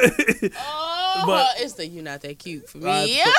oh, 0.58 1.24
But- 1.26 1.48
it's 1.62 1.74
the 1.74 1.88
you're 1.88 2.04
not 2.04 2.22
that 2.22 2.40
cute 2.40 2.70
for 2.70 2.78
Uh, 2.80 3.04
me. 3.04 3.18
yeah, 3.18 3.32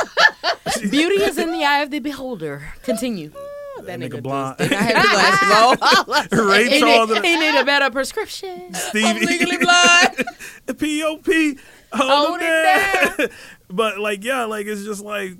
beauty 0.90 1.16
is 1.22 1.38
in 1.38 1.52
the 1.52 1.64
eye 1.64 1.80
of 1.80 1.90
the 1.90 1.98
beholder 2.00 2.62
continue 2.82 3.32
that 3.84 4.00
nigga 4.00 4.14
nigga 4.14 4.22
blind. 4.22 4.56
does 4.58 4.68
think 4.68 4.80
I 4.80 4.84
have 4.84 5.02
the 5.02 5.76
glasses 6.08 6.38
on. 6.40 6.48
Ray 6.48 6.68
he 6.70 6.80
Charles 6.80 7.10
need, 7.10 7.24
he 7.24 7.36
need 7.38 7.58
a 7.60 7.64
better 7.64 7.90
prescription 7.90 8.62
I'm 8.68 8.74
Stevie, 8.74 9.26
legally 9.26 9.58
blind. 9.58 10.24
P.O.P. 10.78 11.58
Hold, 11.92 12.10
Hold 12.28 12.40
it 12.42 13.18
down. 13.18 13.28
but 13.70 13.98
like, 13.98 14.24
yeah, 14.24 14.44
like 14.44 14.66
it's 14.66 14.82
just 14.84 15.02
like 15.04 15.34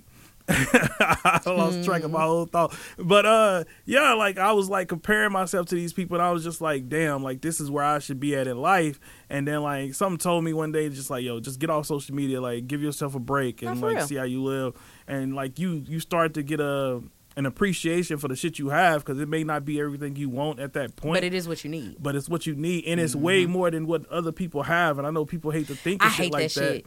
I 0.49 1.41
lost 1.47 1.85
track 1.85 2.03
of 2.03 2.11
my 2.11 2.23
whole 2.23 2.47
thought. 2.47 2.77
But 2.99 3.27
uh, 3.27 3.65
yeah, 3.85 4.15
like 4.15 4.39
I 4.39 4.53
was 4.53 4.69
like 4.69 4.89
comparing 4.89 5.33
myself 5.33 5.67
to 5.69 5.75
these 5.75 5.93
people, 5.93 6.17
and 6.17 6.23
I 6.23 6.31
was 6.31 6.45
just 6.45 6.61
like, 6.61 6.89
damn, 6.89 7.23
like 7.23 7.41
this 7.41 7.61
is 7.61 7.71
where 7.71 7.85
I 7.85 7.99
should 7.99 8.21
be 8.21 8.37
at 8.37 8.47
in 8.47 8.57
life. 8.61 9.01
And 9.29 9.47
then 9.47 9.63
like 9.63 9.95
something 9.95 10.19
told 10.19 10.45
me 10.45 10.53
one 10.53 10.73
day, 10.73 10.89
just 10.89 11.11
like, 11.11 11.25
yo, 11.25 11.41
just 11.41 11.59
get 11.59 11.71
off 11.71 11.87
social 11.87 12.15
media, 12.15 12.41
like 12.41 12.67
give 12.67 12.83
yourself 12.83 13.15
a 13.15 13.19
break 13.21 13.63
and 13.63 13.81
like 13.81 13.97
real. 13.97 14.07
see 14.07 14.17
how 14.17 14.25
you 14.25 14.43
live, 14.43 14.75
and 15.09 15.35
like 15.35 15.59
you 15.59 15.85
you 15.87 16.01
start 16.01 16.35
to 16.35 16.43
get 16.43 16.61
a 16.61 17.03
an 17.39 17.45
appreciation 17.45 18.17
for 18.17 18.29
the 18.29 18.37
shit 18.37 18.59
you 18.59 18.71
have 18.71 19.05
because 19.05 19.21
it 19.21 19.29
may 19.29 19.45
not 19.45 19.63
be 19.63 19.79
everything 19.79 20.17
you 20.17 20.27
want 20.31 20.59
at 20.59 20.73
that 20.73 20.97
point 20.97 21.13
but 21.13 21.23
it 21.23 21.35
is 21.35 21.47
what 21.47 21.63
you 21.65 21.69
need 21.71 21.95
but 22.01 22.17
it's 22.17 22.31
what 22.31 22.47
you 22.47 22.55
need, 22.55 22.83
and 22.87 22.99
it's 22.99 23.15
way 23.15 23.45
more 23.45 23.71
than 23.71 23.87
what 23.87 24.07
other 24.11 24.33
people 24.33 24.63
have. 24.63 24.97
And 24.97 25.07
I 25.07 25.11
know 25.11 25.27
people 25.27 25.51
hate 25.51 25.67
to 25.67 25.75
think 25.75 26.03
of 26.03 26.11
Mm-hmm. 26.13 26.23
I 26.23 26.25
shit 26.25 26.33
like 26.33 26.53
that 26.55 26.61
that. 26.61 26.75
shit 26.77 26.87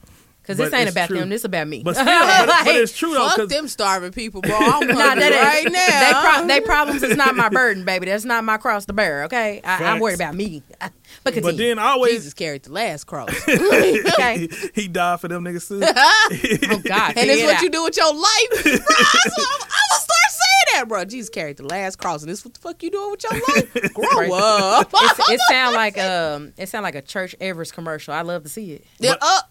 because 0.50 0.58
But 0.58 0.72
this 0.72 0.80
ain't 0.82 0.90
about 0.90 1.08
true. 1.10 1.20
them 1.20 1.30
this 1.30 1.42
is 1.42 1.46
about 1.46 1.68
me 1.68 1.84
But 1.84 1.96
still, 1.96 2.06
but, 2.06 2.48
but 2.66 2.76
it's 2.76 2.98
true 2.98 3.14
though. 3.14 3.28
Fuck 3.28 3.36
'cause- 3.38 3.50
them 3.50 3.68
starving 3.68 4.12
people, 4.12 4.42
bro. 4.42 4.56
I'm 4.56 4.62
hungry 4.90 4.96
Nah, 4.96 5.16
that 5.16 5.44
right 5.44 5.66
ain't- 5.66 5.72
now. 5.74 6.22
They, 6.24 6.38
pro- 6.40 6.48
they 6.48 6.62
problems 6.66 7.04
is 7.04 7.16
not 7.16 7.36
my 7.36 7.50
burden, 7.50 7.86
baby. 7.86 8.08
That's 8.08 8.26
not 8.26 8.44
my 8.44 8.58
cross 8.58 8.86
to 8.86 8.94
bear. 8.94 9.26
Okay, 9.26 9.62
I, 9.64 9.84
I'm 9.86 10.00
worried 10.00 10.16
about 10.16 10.34
me. 10.36 10.64
but 11.24 11.40
but 11.42 11.58
then 11.58 11.78
I 11.78 11.90
always 11.92 12.14
Jesus 12.14 12.34
carried 12.34 12.64
the 12.64 12.72
last 12.72 13.04
cross. 13.06 13.30
okay. 13.48 14.50
he 14.74 14.88
died 14.88 15.20
for 15.22 15.28
them 15.28 15.44
niggas 15.44 15.68
too. 15.68 15.82
Oh 15.84 16.80
God. 16.84 17.14
and 17.18 17.30
it's 17.30 17.44
what 17.44 17.56
out. 17.58 17.62
you 17.62 17.70
do 17.70 17.84
with 17.84 17.96
your 17.98 18.14
life, 18.14 18.64
bro. 18.64 18.72
That's 18.72 19.38
I'm, 19.38 19.62
I'm 19.62 20.00
start 20.00 20.30
saying 20.32 20.74
that, 20.74 20.86
bro. 20.88 21.06
Jesus 21.06 21.30
carried 21.30 21.58
the 21.58 21.66
last 21.66 21.98
cross, 21.98 22.22
and 22.22 22.32
this 22.32 22.40
is 22.40 22.46
what 22.46 22.54
the 22.56 22.60
fuck 22.60 22.82
you 22.84 22.90
doing 22.92 23.12
with 23.12 23.24
your 23.24 23.34
life? 23.34 23.94
Grow 23.94 24.34
up. 24.38 24.90
It's, 24.94 25.30
it 25.30 25.40
sound 25.50 25.76
like 25.76 25.98
um, 25.98 26.54
it 26.58 26.70
sound 26.70 26.84
like 26.84 26.96
a 26.96 27.02
Church 27.02 27.36
Everest 27.40 27.74
commercial. 27.74 28.14
I 28.14 28.22
love 28.22 28.44
to 28.44 28.50
see 28.50 28.74
it. 28.74 28.86
Yeah, 29.00 29.12
But- 29.20 29.24
up. 29.28 29.49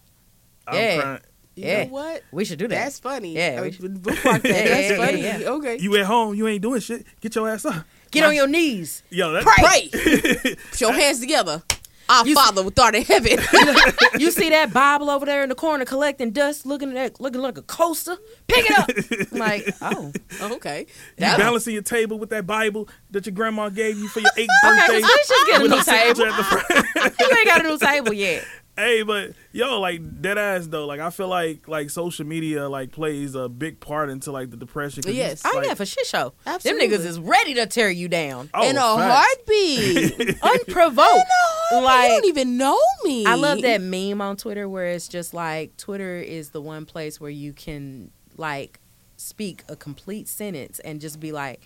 I'm 0.69 0.75
Yeah. 0.77 1.01
crying. 1.01 1.21
You 1.57 1.65
Yeah. 1.67 1.85
know 1.85 1.91
what? 1.91 2.23
We 2.31 2.45
should 2.45 2.59
do 2.59 2.69
that. 2.69 2.75
That's 2.85 2.99
funny. 3.01 3.35
Yeah, 3.35 3.63
we 3.63 3.73
should- 3.73 4.03
bookmark 4.03 4.43
that. 4.43 4.49
Yeah, 4.49 4.65
That's 4.69 4.91
yeah, 4.91 4.97
funny. 4.97 5.23
yeah, 5.23 5.39
yeah. 5.39 5.49
Okay. 5.49 5.79
You 5.81 5.97
at 5.97 6.07
home? 6.07 6.35
You 6.35 6.47
ain't 6.47 6.63
doing 6.63 6.81
shit. 6.81 7.05
Get 7.21 7.35
your 7.35 7.49
ass 7.49 7.65
up. 7.65 7.85
Get 8.11 8.25
on 8.25 8.35
your 8.35 8.47
knees. 8.47 9.03
Yo, 9.11 9.33
that, 9.33 9.43
Pray. 9.45 9.89
Put 10.71 10.81
your 10.81 10.93
hands 10.93 11.21
together. 11.21 11.63
Our 12.09 12.27
You- 12.27 12.35
Father 12.37 12.63
which 12.63 12.79
art 12.79 12.95
in 12.95 13.03
heaven. 13.05 13.39
You 14.19 14.31
see 14.31 14.49
that 14.51 14.73
Bible 14.73 15.11
over 15.11 15.27
there 15.27 15.43
in 15.43 15.49
the 15.51 15.55
corner 15.55 15.85
collecting 15.85 16.31
dust, 16.31 16.65
looking 16.65 16.97
at 16.97 17.21
looking 17.21 17.41
like 17.43 17.59
a 17.59 17.63
coaster. 17.63 18.17
Pick 18.49 18.65
it 18.71 18.79
up. 18.79 19.29
I'm 19.33 19.39
like, 19.39 19.69
oh. 19.83 20.13
oh, 20.41 20.55
okay. 20.55 20.81
You 20.81 20.87
That- 21.19 21.39
balancing 21.39 21.75
your 21.75 21.83
table 21.83 22.19
with 22.19 22.31
that 22.31 22.47
Bible 22.47 22.89
that 23.11 23.27
your 23.27 23.35
grandma 23.35 23.69
gave 23.69 23.99
you 23.99 24.09
for 24.09 24.21
your 24.21 24.31
eighth 24.39 24.49
okay. 24.65 24.77
birthday. 24.77 25.01
So 25.01 25.07
let's 25.07 25.29
just 25.29 25.47
get 25.47 25.61
a 25.61 25.69
new 25.69 25.83
table. 25.83 26.25
at 26.25 26.37
the 26.37 26.45
front. 26.45 27.19
You 27.21 27.37
ain't 27.37 27.47
got 27.47 27.61
a 27.65 27.69
new 27.69 27.79
table 27.79 28.13
yet. 28.15 28.45
Hey, 28.79 29.03
but 29.03 29.33
yo, 29.51 29.81
like 29.81 30.23
dead 30.23 30.39
ass 30.39 30.69
though. 30.69 30.87
Like 30.87 31.01
I 31.01 31.11
feel 31.11 31.27
like 31.27 31.67
like 31.67 31.91
social 31.91 32.25
media 32.25 32.69
like 32.69 32.93
plays 32.93 33.35
a 33.35 33.49
big 33.49 33.81
part 33.81 34.09
into 34.09 34.31
like 34.31 34.51
the 34.53 34.57
depression. 34.57 35.03
you- 35.07 35.13
Yes. 35.15 35.43
Oh 35.45 35.51
like- 35.57 35.67
yeah, 35.67 35.75
for 35.75 35.85
shit 35.85 36.07
show. 36.07 36.33
Absolutely. 36.47 36.87
Them 36.87 37.01
niggas 37.01 37.05
is 37.05 37.19
ready 37.19 37.55
to 37.55 37.67
tear 37.67 37.91
you 37.91 38.07
down, 38.09 38.51
Oh, 38.55 38.63
in 38.69 38.77
a 38.77 38.81
facts. 38.81 39.27
heartbeat. 39.27 40.39
unprovoked. 40.43 41.27
like, 41.73 41.83
Like- 41.83 42.05
you 42.05 42.09
don't 42.21 42.25
even 42.27 42.57
know 42.57 42.79
me. 43.05 43.27
I 43.27 43.35
love 43.35 43.63
that 43.63 43.81
meme 43.81 44.21
on 44.21 44.37
Twitter 44.37 44.69
where 44.69 44.87
it's 44.87 45.09
just 45.09 45.35
like 45.35 45.77
Twitter 45.77 46.19
is 46.19 46.51
the 46.51 46.63
one 46.63 46.87
place 46.87 47.21
where 47.21 47.31
you 47.31 47.53
can 47.53 48.13
like 48.37 48.79
speak 49.17 49.65
a 49.69 49.75
complete 49.75 50.29
sentence 50.29 50.79
and 50.79 51.01
just 51.01 51.19
be 51.19 51.33
like, 51.33 51.61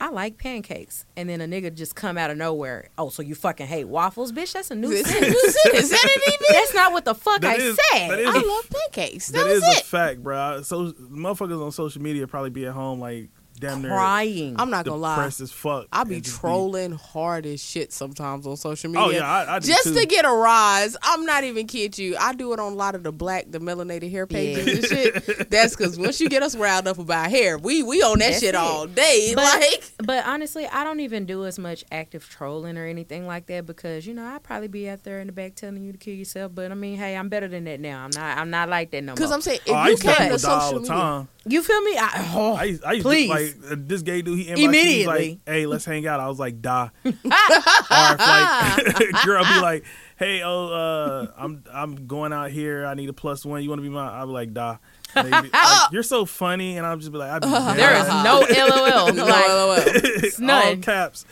I 0.00 0.10
like 0.10 0.36
pancakes. 0.36 1.06
And 1.16 1.28
then 1.28 1.40
a 1.40 1.46
nigga 1.46 1.74
just 1.74 1.94
come 1.96 2.18
out 2.18 2.30
of 2.30 2.36
nowhere. 2.36 2.88
Oh, 2.98 3.08
so 3.08 3.22
you 3.22 3.34
fucking 3.34 3.66
hate 3.66 3.86
waffles, 3.86 4.30
bitch? 4.30 4.52
That's 4.52 4.70
a 4.70 4.74
new 4.74 4.90
Is 4.90 5.06
sentence. 5.08 5.32
that 5.34 6.04
it 6.04 6.34
even? 6.34 6.46
That's 6.60 6.74
not 6.74 6.92
what 6.92 7.04
the 7.06 7.14
fuck 7.14 7.40
That 7.40 7.58
I 7.58 7.62
is- 7.62 7.78
said. 7.92 8.10
that 8.10 8.18
is- 8.20 8.28
I 8.28 8.38
love 8.38 8.70
pancakes. 8.70 9.28
That, 9.28 9.44
That 9.44 9.46
was 9.54 9.62
is 9.64 9.76
it. 9.76 9.80
a 9.82 9.84
fact, 9.84 10.22
bro. 10.22 10.60
So 10.62 10.92
motherfuckers 10.92 11.64
on 11.64 11.72
social 11.72 12.02
media 12.02 12.26
probably 12.26 12.50
be 12.50 12.66
at 12.66 12.74
home 12.74 13.00
like 13.00 13.30
damn 13.58 13.82
near 13.82 13.90
Crying. 13.90 14.56
I'm 14.58 14.70
not 14.70 14.84
gonna 14.84 14.96
lie. 14.98 15.16
depressed 15.16 15.40
as 15.40 15.52
fuck. 15.52 15.86
I 15.92 16.04
be 16.04 16.16
and 16.16 16.24
just 16.24 16.38
trolling 16.38 16.92
hard 16.92 17.46
as 17.46 17.62
shit 17.62 17.92
sometimes 17.92 18.46
on 18.46 18.56
social 18.56 18.90
oh, 18.96 19.06
media. 19.08 19.20
Oh 19.22 19.26
yeah, 19.26 19.30
I, 19.30 19.56
I 19.56 19.58
do 19.58 19.66
just 19.68 19.84
too. 19.84 19.94
to 19.94 20.06
get 20.06 20.24
a 20.24 20.30
rise. 20.32 20.96
I'm 21.02 21.24
not 21.24 21.44
even 21.44 21.66
kidding 21.66 22.04
you. 22.04 22.16
I 22.18 22.34
do 22.34 22.52
it 22.52 22.60
on 22.60 22.72
a 22.72 22.76
lot 22.76 22.94
of 22.94 23.02
the 23.02 23.12
black, 23.12 23.46
the 23.50 23.58
melanated 23.58 24.10
hair 24.10 24.26
pages 24.26 24.66
Yeah. 24.66 24.74
and 24.74 24.84
shit. 25.24 25.50
That's 25.50 25.76
because 25.76 25.98
once 25.98 26.20
you 26.20 26.28
get 26.28 26.42
us 26.42 26.56
riled 26.56 26.86
up 26.88 26.98
about 26.98 27.30
hair, 27.30 27.58
we 27.58 27.82
we 27.82 28.02
on 28.02 28.18
that 28.18 28.28
That's 28.30 28.40
shit 28.40 28.50
it. 28.50 28.54
all 28.56 28.86
day. 28.86 29.32
But- 29.34 29.44
like 29.60 29.84
But 30.04 30.26
honestly, 30.26 30.66
I 30.66 30.84
don't 30.84 31.00
even 31.00 31.24
do 31.26 31.44
as 31.46 31.58
much 31.58 31.84
active 31.92 32.28
trolling 32.28 32.76
or 32.76 32.84
anything 32.86 33.26
like 33.26 33.46
that 33.46 33.66
because 33.66 34.06
you 34.06 34.14
know 34.14 34.24
I'd 34.24 34.42
probably 34.42 34.68
be 34.68 34.88
out 34.88 35.02
there 35.04 35.20
in 35.20 35.26
the 35.28 35.32
back 35.32 35.54
telling 35.54 35.82
you 35.82 35.92
to 35.92 35.98
kill 35.98 36.14
yourself. 36.14 36.52
But 36.54 36.70
I 36.70 36.74
mean, 36.74 36.96
hey, 36.98 37.16
I'm 37.16 37.28
better 37.28 37.48
than 37.48 37.64
that 37.64 37.80
now. 37.80 38.04
I'm 38.04 38.10
not. 38.14 38.38
I'm 38.38 38.50
not 38.50 38.68
like 38.68 38.90
that 38.90 39.02
no 39.02 39.10
more. 39.12 39.14
because. 39.16 39.32
I'm 39.32 39.40
saying 39.40 39.60
if 39.66 39.72
Oh, 39.72 39.74
I 39.74 39.84
you 39.86 39.90
used 39.92 40.02
to 40.02 40.08
came 40.08 40.16
people 40.24 40.38
to 40.38 40.42
die 40.44 40.52
all 40.52 40.60
social 40.60 40.78
media, 40.80 40.94
time. 40.94 41.28
you 41.46 41.62
feel 41.62 41.80
me? 41.82 41.96
I, 41.98 42.32
oh, 42.34 42.54
I 42.54 42.64
used, 42.64 42.84
I 42.84 42.92
used 42.92 43.04
please. 43.06 43.26
to 43.26 43.34
like 43.34 43.45
like 43.54 43.72
uh, 43.72 43.76
this 43.78 44.02
gay 44.02 44.22
dude, 44.22 44.38
he 44.38 44.50
Immediately. 44.50 45.06
like, 45.06 45.38
"Hey, 45.46 45.66
let's 45.66 45.84
hang 45.84 46.06
out." 46.06 46.20
I 46.20 46.28
was 46.28 46.38
like, 46.38 46.60
"Da." 46.60 46.90
or 47.04 47.12
like 47.24 49.14
girl 49.24 49.44
be 49.44 49.60
like, 49.60 49.84
"Hey, 50.16 50.42
oh, 50.42 50.66
uh, 50.68 51.32
I'm 51.36 51.64
I'm 51.72 52.06
going 52.06 52.32
out 52.32 52.50
here. 52.50 52.86
I 52.86 52.94
need 52.94 53.08
a 53.08 53.12
plus 53.12 53.44
one. 53.44 53.62
You 53.62 53.68
want 53.68 53.78
to 53.78 53.82
be 53.82 53.88
my?" 53.88 54.24
Be 54.24 54.30
like, 54.30 54.52
"Da." 54.52 54.78
Be 55.14 55.22
like, 55.30 55.46
You're 55.92 56.02
so 56.02 56.26
funny, 56.26 56.76
and 56.76 56.86
I'll 56.86 56.96
just 56.96 57.12
be 57.12 57.18
like, 57.18 57.30
I'd 57.30 57.42
be 57.42 57.80
There 57.80 57.94
is 57.96 58.08
no 58.08 58.44
LOL. 58.48 59.12
No, 59.14 59.24
like, 59.24 59.48
LOL. 59.48 59.74
it's 59.78 60.40
all 60.40 60.46
none. 60.46 60.82
caps. 60.82 61.24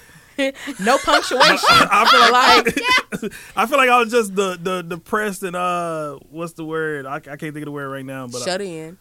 no 0.80 0.98
punctuation. 0.98 1.68
I 1.70 2.04
feel 2.10 2.32
like, 2.32 3.22
like, 3.22 3.32
I 3.54 3.66
feel 3.66 3.78
like 3.78 3.88
I 3.88 4.00
was 4.00 4.10
just 4.10 4.34
the 4.34 4.58
the 4.60 4.82
depressed 4.82 5.44
and 5.44 5.54
uh, 5.54 6.18
what's 6.30 6.54
the 6.54 6.64
word? 6.64 7.06
I, 7.06 7.16
I 7.16 7.20
can't 7.20 7.38
think 7.38 7.58
of 7.58 7.64
the 7.66 7.70
word 7.70 7.88
right 7.88 8.04
now, 8.04 8.26
but 8.26 8.42
Shut 8.42 8.60
in. 8.60 8.98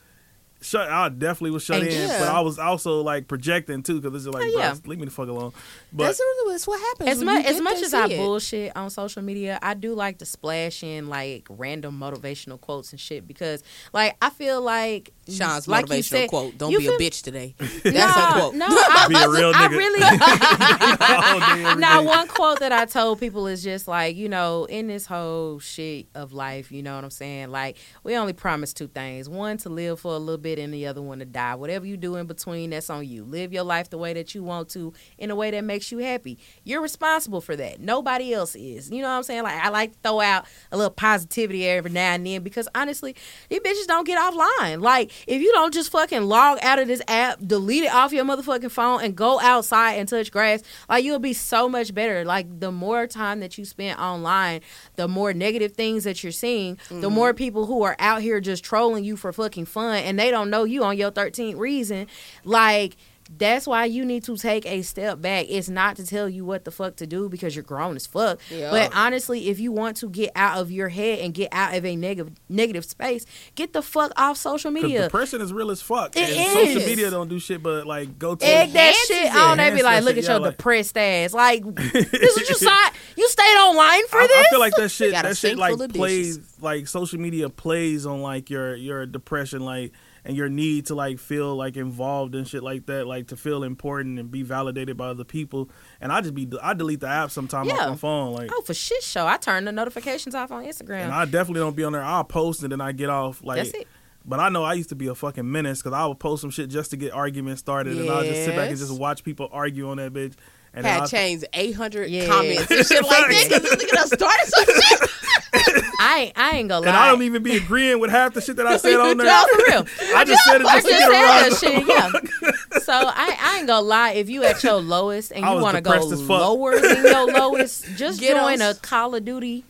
Shut. 0.64 0.90
I 0.90 1.10
definitely 1.10 1.52
was 1.52 1.64
shut 1.64 1.82
And 1.82 1.88
in, 1.90 2.08
yeah. 2.08 2.20
but 2.20 2.30
I 2.30 2.42
was 2.42 2.58
also 2.58 3.02
like 3.02 3.28
projecting 3.28 3.84
too 3.84 4.00
because 4.02 4.16
it's 4.16 4.26
just 4.26 4.34
like, 4.34 4.44
Oh, 4.44 4.58
yeah. 4.60 4.72
bro, 4.74 4.90
leave 4.90 5.00
me 5.00 5.06
the 5.06 5.12
fuck 5.12 5.28
alone. 5.28 5.52
But 5.92 6.06
That's, 6.06 6.22
that's 6.50 6.68
what 6.68 6.80
happens. 6.80 7.10
as 7.10 7.18
when 7.18 7.26
much 7.28 7.46
as 7.46 7.62
much 7.62 7.78
as 7.82 7.94
I 7.94 8.06
it. 8.08 8.18
bullshit 8.18 8.76
on 8.76 8.90
social 8.90 9.22
media, 9.22 9.60
I 9.62 9.74
do 9.74 9.94
like 9.94 10.18
to 10.20 10.26
splash 10.26 10.84
in 10.84 11.08
like 11.10 11.46
random 11.50 12.00
motivational 12.00 12.60
quotes 12.60 12.92
and 12.92 13.00
shit 13.00 13.28
because, 13.28 13.64
like, 13.94 14.16
I 14.22 14.30
feel 14.30 14.62
like 14.62 15.12
Mm. 15.26 15.38
Sean's 15.38 15.68
like 15.68 15.86
motivational 15.86 16.04
said, 16.04 16.30
quote: 16.30 16.58
"Don't 16.58 16.72
you 16.72 16.80
be 16.80 16.88
a 16.88 16.92
bitch 16.92 17.24
today." 17.24 17.56
That's 17.60 17.96
no, 17.96 18.08
her 18.08 18.40
quote. 18.40 18.56
No, 18.56 18.68
I, 18.70 19.06
Be 19.08 19.16
a 19.16 19.30
real 19.30 19.52
I 19.56 19.68
really. 19.68 20.04
all 20.04 21.40
day, 21.40 21.64
every 21.70 21.82
now, 21.82 22.02
day. 22.02 22.08
one 22.08 22.28
quote 22.28 22.60
that 22.60 22.72
I 22.72 22.86
told 22.86 23.20
people 23.20 23.48
is 23.48 23.64
just 23.64 23.88
like, 23.88 24.16
you 24.16 24.28
know, 24.28 24.66
in 24.66 24.88
this 24.88 25.06
whole 25.06 25.60
shit 25.60 26.08
of 26.14 26.34
life, 26.34 26.72
you 26.72 26.84
know 26.84 26.96
what 26.96 27.04
I'm 27.04 27.10
saying? 27.10 27.52
Like, 27.52 27.78
we 28.04 28.18
only 28.18 28.34
promise 28.34 28.74
two 28.74 28.88
things 28.88 29.30
one, 29.30 29.58
to 29.60 29.70
live 29.70 30.00
for 30.02 30.14
a 30.14 30.18
little 30.18 30.38
bit, 30.38 30.60
and 30.60 30.74
the 30.74 30.88
other 30.88 31.02
one 31.02 31.20
to 31.20 31.26
die. 31.26 31.56
Whatever 31.56 31.86
you 31.86 31.96
do 31.96 32.16
in 32.18 32.28
between, 32.28 32.72
that's 32.72 32.90
on 32.90 33.08
you. 33.08 33.24
Live 33.24 33.54
your 33.54 33.64
life 33.64 33.90
the 33.90 33.98
way 33.98 34.14
that 34.14 34.36
you 34.36 34.44
want 34.44 34.70
to, 34.70 34.94
in 35.18 35.32
a 35.32 35.36
way 35.36 35.52
that 35.52 35.64
makes 35.64 35.92
you 35.92 36.00
happy. 36.00 36.38
You're 36.64 36.82
responsible 36.82 37.42
for 37.42 37.56
that. 37.56 37.80
Nobody 37.80 38.34
else 38.34 38.56
is. 38.56 38.90
You 38.92 39.02
know 39.02 39.10
what 39.10 39.16
I'm 39.16 39.24
saying? 39.24 39.44
Like, 39.44 39.64
I 39.64 39.70
like 39.70 39.94
to 39.94 39.98
throw 40.04 40.20
out 40.20 40.46
a 40.72 40.78
little 40.78 40.92
positivity 40.92 41.68
every 41.68 41.92
now 41.92 42.14
and 42.14 42.26
then 42.26 42.44
because 42.44 42.68
honestly, 42.76 43.16
these 43.50 43.60
bitches 43.60 43.88
don't 43.88 44.06
get 44.06 44.20
offline. 44.20 44.82
Like, 44.82 45.12
if 45.28 45.42
you 45.42 45.52
don't 45.54 45.74
just 45.74 45.92
fucking 45.92 46.24
log 46.24 46.60
out 46.62 46.80
of 46.80 46.88
this 46.88 47.02
app, 47.08 47.40
delete 47.46 47.84
it 47.84 47.94
off 47.94 48.14
your 48.14 48.26
motherfucking 48.26 48.72
phone, 48.72 49.04
and 49.04 49.16
go 49.16 49.40
outside 49.40 49.94
and 49.94 50.08
touch 50.08 50.32
grass, 50.32 50.64
like 50.90 51.04
you'll 51.04 51.20
be 51.20 51.34
so 51.34 51.70
much 51.70 51.94
better. 51.94 52.26
Like 52.26 52.60
the 52.60 52.72
more 52.72 53.08
time 53.08 53.40
that 53.40 53.58
you 53.58 53.66
spend 53.66 54.00
online, 54.00 54.62
the 54.96 55.08
more 55.08 55.34
negative 55.34 55.74
things 55.74 56.04
that 56.04 56.24
you're 56.24 56.32
seeing, 56.32 56.78
the 56.90 56.96
mm-hmm. 56.96 57.14
more 57.14 57.34
people 57.34 57.66
who 57.66 57.84
are 57.84 57.96
out 58.00 58.22
here 58.22 58.40
just 58.40 58.64
trolling 58.64 59.04
you 59.04 59.16
for 59.18 59.32
fucking 59.34 59.66
fun 59.66 59.98
and 59.98 60.20
they 60.20 60.32
don't 60.32 60.50
know 60.50 60.64
you 60.64 60.84
on 60.84 60.98
your 60.98 61.12
13th 61.12 61.58
reason. 61.58 62.08
Like 62.44 62.96
that's 63.38 63.66
why 63.68 63.86
you 63.86 64.06
need 64.06 64.24
to 64.26 64.38
take 64.38 64.66
a 64.66 64.82
step 64.82 65.22
back. 65.22 65.46
It's 65.50 65.70
not 65.70 65.96
to 65.98 66.06
tell 66.06 66.28
you 66.30 66.46
what 66.46 66.66
the 66.66 66.72
fuck 66.72 66.96
to 66.98 67.08
do 67.08 67.30
because 67.30 67.56
you're 67.56 67.64
grown 67.64 67.96
as 67.96 68.06
fuck. 68.06 68.40
Yeah. 68.50 68.70
But 68.72 68.92
honestly, 68.96 69.50
if 69.50 69.60
you 69.60 69.72
want 69.72 69.98
to 69.98 70.10
get 70.10 70.32
out 70.36 70.60
of 70.60 70.72
your 70.72 70.90
head 70.90 71.20
and 71.20 71.34
get 71.34 71.50
out 71.52 71.74
of 71.76 71.86
a 71.86 71.96
negative 71.96 72.34
negative 72.50 72.86
space, 72.86 73.26
get 73.56 73.74
the 73.74 73.82
fuck 73.82 74.12
off 74.18 74.38
social 74.38 74.72
media. 74.72 75.04
depression 75.04 75.42
is 75.42 75.52
real 75.54 75.72
as 75.72 75.82
fuck. 75.82 76.16
It 76.16 76.30
and 76.30 76.52
social 76.70 76.88
media 76.88 77.10
don't 77.10 77.28
do 77.28 77.40
shit 77.40 77.64
but 77.64 77.88
like 77.88 78.20
go 78.20 78.36
to 78.36 78.46
Egg 78.46 78.72
that 78.74 78.80
enhances 78.88 79.08
shit 79.08 79.26
it. 79.26 79.36
on. 79.36 79.58
They 79.58 79.74
be 79.76 79.84
like, 79.84 80.04
look 80.04 80.16
shit. 80.16 80.26
at 80.26 80.30
your 80.30 80.40
Yeah, 80.40 80.46
like- 80.48 80.58
depressed 80.58 80.98
ass. 80.98 81.34
Like, 81.34 81.64
this 81.76 82.14
is 82.14 82.36
what 82.38 82.50
you 82.50 82.56
saw? 82.56 82.90
You 83.16 83.30
stayed 83.30 83.44
online 83.58 84.08
for 84.08 84.20
I, 84.20 84.28
this? 84.28 84.38
I 84.48 84.50
feel 84.50 84.60
like 84.60 84.76
that 84.76 84.90
shit 84.90 85.12
that 85.14 85.38
shit 85.38 85.58
like 85.58 85.78
plays 85.94 86.38
dishes. 86.38 86.62
like 86.62 86.88
social 86.88 87.20
media 87.20 87.50
plays 87.50 88.06
on 88.06 88.22
like 88.22 88.50
your 88.50 88.76
your 88.76 89.06
depression 89.06 89.62
like 89.62 89.92
and 90.26 90.36
your 90.38 90.50
need 90.50 90.86
to 90.88 90.96
like 90.96 91.20
feel 91.20 91.56
like 91.56 91.76
involved 91.78 92.34
and 92.36 92.48
shit 92.48 92.64
like 92.64 92.86
that 92.86 93.06
like 93.08 93.28
to 93.28 93.36
feel 93.38 93.64
important 93.64 94.20
and 94.20 94.32
be 94.32 94.42
validated 94.44 94.96
by 94.98 95.08
other 95.08 95.24
people 95.24 95.70
and 96.00 96.12
I 96.12 96.22
just 96.22 96.34
be 96.34 96.50
I 96.62 96.74
delete 96.74 97.02
the 97.02 97.08
app 97.10 97.32
sometimes 97.32 97.68
Yeah. 97.70 97.76
off 97.76 97.90
my 97.90 97.96
phone 97.96 98.34
like 98.34 98.50
Oh, 98.54 98.62
for 98.62 98.74
shit 98.74 99.04
show. 99.04 99.28
I 99.28 99.38
turn 99.38 99.66
the 99.66 99.72
notifications 99.72 100.34
off 100.36 100.52
on 100.52 100.64
Instagram. 100.66 101.04
and 101.04 101.12
I 101.12 101.26
definitely 101.26 101.60
don't 101.62 101.76
be 101.76 101.84
on 101.84 101.94
there 101.94 102.04
I'll 102.04 102.24
post 102.24 102.64
and 102.64 102.72
then 102.72 102.82
I 102.82 102.92
get 102.94 103.10
off 103.10 103.44
like 103.44 103.58
That's 103.58 103.72
it. 103.72 103.88
But 104.26 104.40
I 104.40 104.48
know 104.48 104.64
I 104.64 104.74
used 104.76 104.88
to 104.90 104.96
be 104.96 105.08
a 105.08 105.16
fucking 105.16 105.52
menace 105.52 105.82
because 105.82 105.92
I 105.92 106.06
would 106.06 106.18
post 106.20 106.40
some 106.42 106.50
shit 106.50 106.70
just 106.70 106.92
to 106.92 106.98
get 106.98 107.12
arguments 107.12 107.60
started, 107.60 107.98
and 107.98 108.10
I'll 108.10 108.24
just 108.24 108.46
sit 108.46 108.56
back 108.56 108.70
and 108.70 108.78
just 108.78 108.98
watch 108.98 109.22
people 109.26 109.50
argue 109.52 109.90
on 109.90 109.98
that 109.98 110.14
bitch. 110.14 110.36
And 110.76 110.86
Had 110.86 111.02
I'll- 111.02 111.08
changed 111.08 111.46
800 111.54 112.10
Yeah. 112.10 112.26
comments 112.28 112.72
and 112.72 112.86
shit 112.88 113.04
like 113.04 113.28
that 113.28 113.46
because 113.48 113.62
this 113.62 113.76
nigga 113.76 113.92
done 113.92 114.08
started 114.08 114.48
some 114.48 114.66
shit. 114.66 115.10
I 116.00 116.20
ain't, 116.20 116.38
I 116.38 116.52
ain't 116.58 116.70
gonna 116.70 116.82
lie. 116.82 116.88
and 116.88 116.98
I 116.98 117.08
don't 117.10 117.22
even 117.22 117.44
be 117.44 117.56
agreeing 117.58 118.00
with 118.00 118.10
half 118.10 118.34
the 118.34 118.42
shit 118.42 118.56
that 118.56 118.66
I 118.66 118.78
said 118.78 118.96
on 119.00 119.18
there. 119.18 119.28
No, 119.28 119.46
for 119.52 119.58
real. 119.68 119.86
I 120.16 120.26
just 120.26 120.44
said 120.46 120.62
it 120.62 120.66
I 120.68 120.82
just 120.82 120.88
to 120.88 120.94
just 120.94 121.10
get 121.10 121.10
a 121.10 121.14
rise. 121.14 121.60
shit, 121.60 121.88
yeah. 121.88 122.80
So 122.80 122.92
I, 122.94 123.38
I 123.40 123.58
ain't 123.60 123.68
gonna 123.68 123.82
lie. 123.86 124.12
If 124.12 124.30
you 124.30 124.44
at 124.44 124.64
your 124.64 124.82
lowest 124.82 125.32
and 125.32 125.46
you 125.46 125.52
want 125.62 125.76
to 125.76 125.82
go 125.82 125.92
depressed 125.92 126.12
as 126.14 126.22
fuck. 126.22 126.30
lower 126.42 126.80
than 126.80 127.04
your 127.06 127.28
lowest, 127.32 127.86
just 127.96 128.20
Get 128.20 128.36
join 128.36 128.62
us. 128.62 128.78
a 128.78 128.82
Call 128.82 129.14
of 129.16 129.24
Duty 129.24 129.64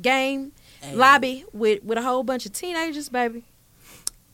game 0.00 0.52
Hey. 0.80 0.94
lobby 0.94 1.44
with 1.52 1.82
with 1.84 1.98
a 1.98 2.02
whole 2.02 2.22
bunch 2.22 2.46
of 2.46 2.52
teenagers, 2.52 3.08
baby. 3.08 3.44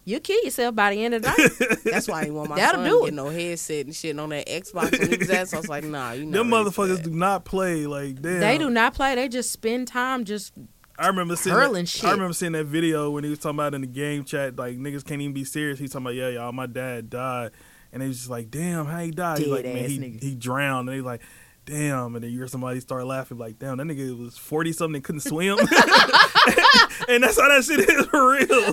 You'll 0.07 0.21
kill 0.21 0.43
yourself 0.45 0.75
by 0.75 0.95
the 0.95 1.05
end 1.05 1.15
of 1.15 1.23
the 1.23 1.29
night. 1.29 1.79
That's 1.85 2.09
why 2.09 2.21
I 2.21 2.25
didn't 2.25 2.37
want 2.37 2.51
my 2.51 2.57
That'll 2.57 2.83
son 2.83 2.85
do 2.91 2.99
to 2.99 3.03
it. 3.03 3.05
get 3.07 3.15
no 3.15 3.29
headset 3.31 3.87
and 3.87 3.95
shit 3.95 4.19
on 4.19 4.29
that 4.31 4.47
Xbox 4.47 4.99
when 4.99 5.11
he 5.11 5.17
was. 5.17 5.51
So 5.51 5.57
I 5.57 5.61
was 5.61 5.69
like, 5.69 5.85
nah, 5.85 6.13
you 6.13 6.27
know. 6.27 6.39
Them 6.39 6.51
motherfuckers 6.51 7.03
do 7.03 7.11
not 7.11 7.45
play 7.45 7.87
like 7.87 8.21
damn. 8.21 8.41
They 8.41 8.59
do 8.59 8.69
not 8.71 8.95
play. 8.95 9.15
They 9.15 9.29
just 9.29 9.51
spend 9.51 9.89
time 9.89 10.25
just 10.25 10.53
I 10.99 11.07
remember 11.09 11.37
seeing 11.37 11.57
hurling 11.57 11.85
that, 11.85 11.89
shit. 11.89 12.05
I 12.05 12.13
remember 12.13 12.35
seeing 12.35 12.53
that 12.53 12.67
video 12.67 13.11
when 13.11 13.25
he 13.25 13.31
was 13.31 13.39
talking 13.39 13.57
about 13.57 13.75
in 13.75 13.81
the 13.81 13.87
game 13.87 14.25
chat 14.25 14.57
like 14.57 14.77
niggas 14.79 15.05
can't 15.05 15.21
even 15.23 15.33
be 15.33 15.45
serious. 15.45 15.79
He's 15.79 15.91
talking 15.91 16.07
about 16.07 16.15
yeah 16.15 16.29
y'all 16.29 16.53
my 16.53 16.67
dad 16.67 17.09
died, 17.11 17.51
and 17.93 18.03
they 18.03 18.07
was 18.09 18.19
just 18.19 18.31
like 18.31 18.51
damn 18.51 18.87
how 18.87 19.01
he 19.01 19.11
died. 19.11 19.39
He's 19.39 19.49
like 19.49 19.65
Dead 19.65 19.75
man 19.75 19.89
he 19.91 19.99
nigga. 19.99 20.23
he 20.23 20.35
drowned, 20.35 20.89
and 20.89 20.99
they 20.99 21.03
like. 21.03 21.23
Damn, 21.67 22.15
and 22.15 22.23
then 22.23 22.31
you 22.31 22.39
hear 22.39 22.47
somebody 22.47 22.79
start 22.81 23.07
laughing 23.07 23.39
like, 23.39 23.59
"Damn, 23.59 23.79
that 23.79 23.87
nigga 23.87 24.19
was 24.19 24.37
forty 24.37 24.73
something 24.73 24.97
and 24.97 25.05
couldn't 25.05 25.23
swim," 25.23 25.59
and 27.09 27.23
that's 27.23 27.41
how 27.41 27.49
that 27.49 27.65
shit 27.67 27.81
is 27.81 28.07
for 28.07 28.33
real. 28.33 28.73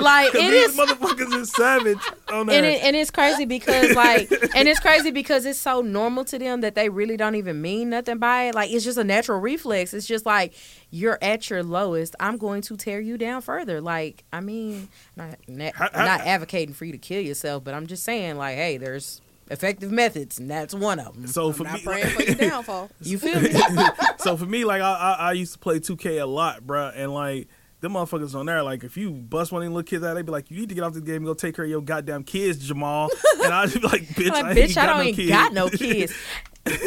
like 0.04 0.32
it 0.34 0.50
these 0.50 0.70
is. 0.70 0.76
motherfuckers 0.76 1.34
is 1.40 1.50
savage 1.52 1.98
on 2.32 2.48
and 2.48 2.64
it, 2.64 2.82
and 2.84 2.94
it's 2.94 3.10
crazy 3.10 3.44
because 3.44 3.94
like 3.96 4.30
and 4.54 4.68
it's 4.68 4.78
crazy 4.78 5.10
because 5.10 5.44
it's 5.44 5.58
so 5.58 5.80
normal 5.80 6.24
to 6.26 6.38
them 6.38 6.60
that 6.60 6.76
they 6.76 6.88
really 6.88 7.16
don't 7.16 7.34
even 7.34 7.60
mean 7.60 7.90
nothing 7.90 8.18
by 8.18 8.44
it. 8.44 8.54
Like 8.54 8.70
it's 8.70 8.84
just 8.84 8.98
a 8.98 9.04
natural 9.04 9.40
reflex. 9.40 9.92
It's 9.92 10.06
just 10.06 10.24
like 10.24 10.54
you're 10.90 11.18
at 11.20 11.50
your 11.50 11.62
lowest. 11.64 12.14
I'm 12.20 12.36
going 12.36 12.62
to 12.62 12.76
tear 12.76 13.00
you 13.00 13.18
down 13.18 13.42
further. 13.42 13.80
Like 13.80 14.22
i 14.32 14.40
mean 14.40 14.88
not 15.16 15.36
not, 15.48 15.74
How- 15.74 15.90
how- 15.92 16.04
not 16.04 16.20
advocating 16.20 16.74
for 16.74 16.84
you 16.84 16.92
to 16.92 16.98
kill 16.98 17.20
yourself 17.20 17.64
but 17.64 17.74
i'm 17.74 17.86
just 17.86 18.02
saying 18.04 18.36
like 18.36 18.56
hey 18.56 18.76
there's 18.76 19.20
effective 19.50 19.90
methods 19.90 20.38
and 20.38 20.48
that's 20.50 20.72
one 20.72 20.98
of 21.00 21.12
them 21.14 21.26
so 21.26 21.52
for 21.52 21.66
I'm 21.66 21.72
not 21.72 21.80
me, 21.80 21.84
praying 21.84 22.06
for 22.06 22.22
your 22.22 22.34
downfall. 22.36 22.90
you 23.02 23.18
feel 23.18 23.40
me 23.40 23.52
so 24.18 24.36
for 24.36 24.46
me, 24.46 24.64
like 24.64 24.80
I, 24.80 24.92
I 24.92 25.12
I 25.12 25.32
used 25.32 25.52
to 25.54 25.58
play 25.58 25.80
2K 25.80 26.22
a 26.22 26.24
lot, 26.26 26.62
bruh, 26.62 26.92
and 26.94 27.12
like 27.12 27.48
them 27.80 27.94
motherfuckers 27.94 28.34
on 28.34 28.46
there, 28.46 28.62
like 28.62 28.84
if 28.84 28.96
you 28.96 29.10
bust 29.10 29.52
one 29.52 29.62
of 29.62 29.66
them 29.66 29.74
little 29.74 29.86
kids 29.88 30.04
out, 30.04 30.14
they 30.14 30.22
be 30.22 30.30
like, 30.30 30.50
you 30.50 30.60
need 30.60 30.68
to 30.68 30.74
get 30.74 30.84
off 30.84 30.92
this 30.92 31.02
game 31.02 31.16
and 31.16 31.26
go 31.26 31.34
take 31.34 31.56
care 31.56 31.64
of 31.64 31.70
your 31.70 31.80
goddamn 31.80 32.24
kids, 32.24 32.66
Jamal. 32.66 33.08
And 33.42 33.54
I 33.54 33.64
just 33.66 33.76
be 33.80 33.88
like, 33.88 34.02
bitch, 34.02 34.28
like, 34.28 34.44
I 34.44 34.48
ain't 34.50 34.58
bitch, 34.58 34.76
I 34.76 34.86
got 34.86 34.86
don't 34.86 34.98
no 34.98 35.02
even 35.04 35.14
kids. 35.14 35.30
got 35.30 35.52
no 35.54 35.68
kids. 35.70 36.14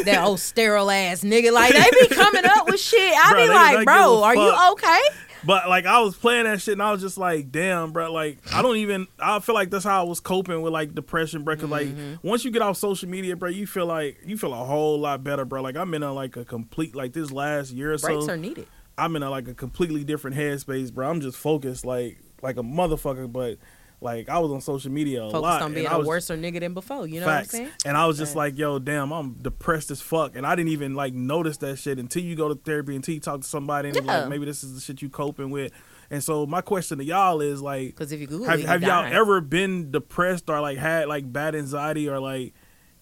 that 0.04 0.22
old 0.24 0.38
sterile 0.38 0.88
ass 0.90 1.22
nigga. 1.22 1.52
Like 1.52 1.72
they 1.74 1.90
be 2.00 2.14
coming 2.14 2.44
up 2.44 2.66
with 2.68 2.78
shit. 2.78 3.00
I 3.12 3.32
Bruh, 3.32 3.46
be 3.46 3.48
like, 3.48 3.84
bro, 3.84 4.22
are 4.22 4.36
you 4.36 4.72
okay? 4.72 5.00
But 5.46 5.68
like 5.68 5.86
I 5.86 6.00
was 6.00 6.16
playing 6.16 6.44
that 6.44 6.60
shit 6.60 6.72
and 6.72 6.82
I 6.82 6.90
was 6.92 7.00
just 7.00 7.18
like, 7.18 7.50
damn, 7.52 7.92
bro. 7.92 8.12
Like 8.12 8.38
I 8.52 8.62
don't 8.62 8.76
even. 8.78 9.06
I 9.18 9.40
feel 9.40 9.54
like 9.54 9.70
that's 9.70 9.84
how 9.84 10.00
I 10.04 10.08
was 10.08 10.20
coping 10.20 10.62
with 10.62 10.72
like 10.72 10.94
depression, 10.94 11.44
bro. 11.44 11.56
Cause 11.56 11.68
like 11.70 11.88
Mm-hmm. 11.88 12.26
once 12.26 12.44
you 12.44 12.50
get 12.50 12.62
off 12.62 12.76
social 12.76 13.08
media, 13.08 13.36
bro, 13.36 13.48
you 13.50 13.66
feel 13.66 13.86
like 13.86 14.18
you 14.24 14.36
feel 14.38 14.52
a 14.52 14.64
whole 14.64 14.98
lot 14.98 15.22
better, 15.22 15.44
bro. 15.44 15.60
Like 15.62 15.76
I'm 15.76 15.92
in 15.94 16.02
a 16.02 16.12
like 16.12 16.36
a 16.36 16.44
complete 16.44 16.94
like 16.94 17.12
this 17.12 17.30
last 17.30 17.72
year 17.72 17.92
or 17.92 17.98
Breaks 17.98 18.26
so. 18.26 18.32
are 18.32 18.36
needed. 18.36 18.66
I'm 18.96 19.16
in 19.16 19.22
a 19.22 19.30
like 19.30 19.48
a 19.48 19.54
completely 19.54 20.04
different 20.04 20.36
headspace, 20.36 20.92
bro. 20.92 21.10
I'm 21.10 21.20
just 21.20 21.36
focused 21.36 21.84
like 21.84 22.18
like 22.42 22.56
a 22.56 22.62
motherfucker, 22.62 23.30
but 23.30 23.58
like 24.00 24.28
I 24.28 24.38
was 24.38 24.50
on 24.52 24.60
social 24.60 24.90
media 24.90 25.22
a 25.22 25.26
Focused 25.30 25.42
lot. 25.42 25.62
on 25.62 25.72
being 25.74 25.86
and 25.86 25.92
I 25.94 25.96
a 25.96 25.98
was, 26.00 26.08
worser 26.08 26.36
nigga 26.36 26.60
than 26.60 26.74
before. 26.74 27.06
You 27.06 27.20
know 27.20 27.26
facts. 27.26 27.52
what 27.52 27.60
I'm 27.60 27.66
saying? 27.66 27.76
And 27.86 27.96
I 27.96 28.06
was 28.06 28.18
just 28.18 28.34
Right. 28.36 28.52
like, 28.52 28.58
yo, 28.58 28.78
damn, 28.78 29.12
I'm 29.12 29.34
depressed 29.34 29.90
as 29.90 30.00
fuck. 30.00 30.36
And 30.36 30.46
I 30.46 30.54
didn't 30.54 30.70
even 30.72 30.94
like 30.94 31.14
notice 31.14 31.56
that 31.58 31.76
shit 31.78 31.98
until 31.98 32.22
you 32.22 32.36
go 32.36 32.48
to 32.48 32.54
therapy, 32.54 32.94
until 32.96 33.14
you 33.14 33.20
talk 33.20 33.40
to 33.40 33.46
somebody 33.46 33.88
and 33.90 33.96
Yeah. 34.04 34.20
like 34.20 34.28
maybe 34.28 34.44
this 34.44 34.62
is 34.62 34.74
the 34.74 34.80
shit 34.80 35.00
you 35.02 35.08
coping 35.08 35.50
with. 35.50 35.72
And 36.10 36.22
so 36.22 36.44
my 36.44 36.60
question 36.60 36.98
to 36.98 37.04
y'all 37.04 37.40
is 37.40 37.62
like 37.62 37.88
Because 37.88 38.12
if 38.12 38.20
you 38.20 38.26
Google 38.26 38.46
have, 38.46 38.60
it, 38.60 38.66
have 38.66 38.82
you 38.82 38.88
y'all 38.88 39.04
ever 39.10 39.40
been 39.40 39.90
depressed 39.90 40.50
or 40.50 40.60
like 40.60 40.76
had 40.78 41.08
like 41.08 41.32
bad 41.32 41.54
anxiety 41.54 42.08
or 42.08 42.20
like 42.20 42.52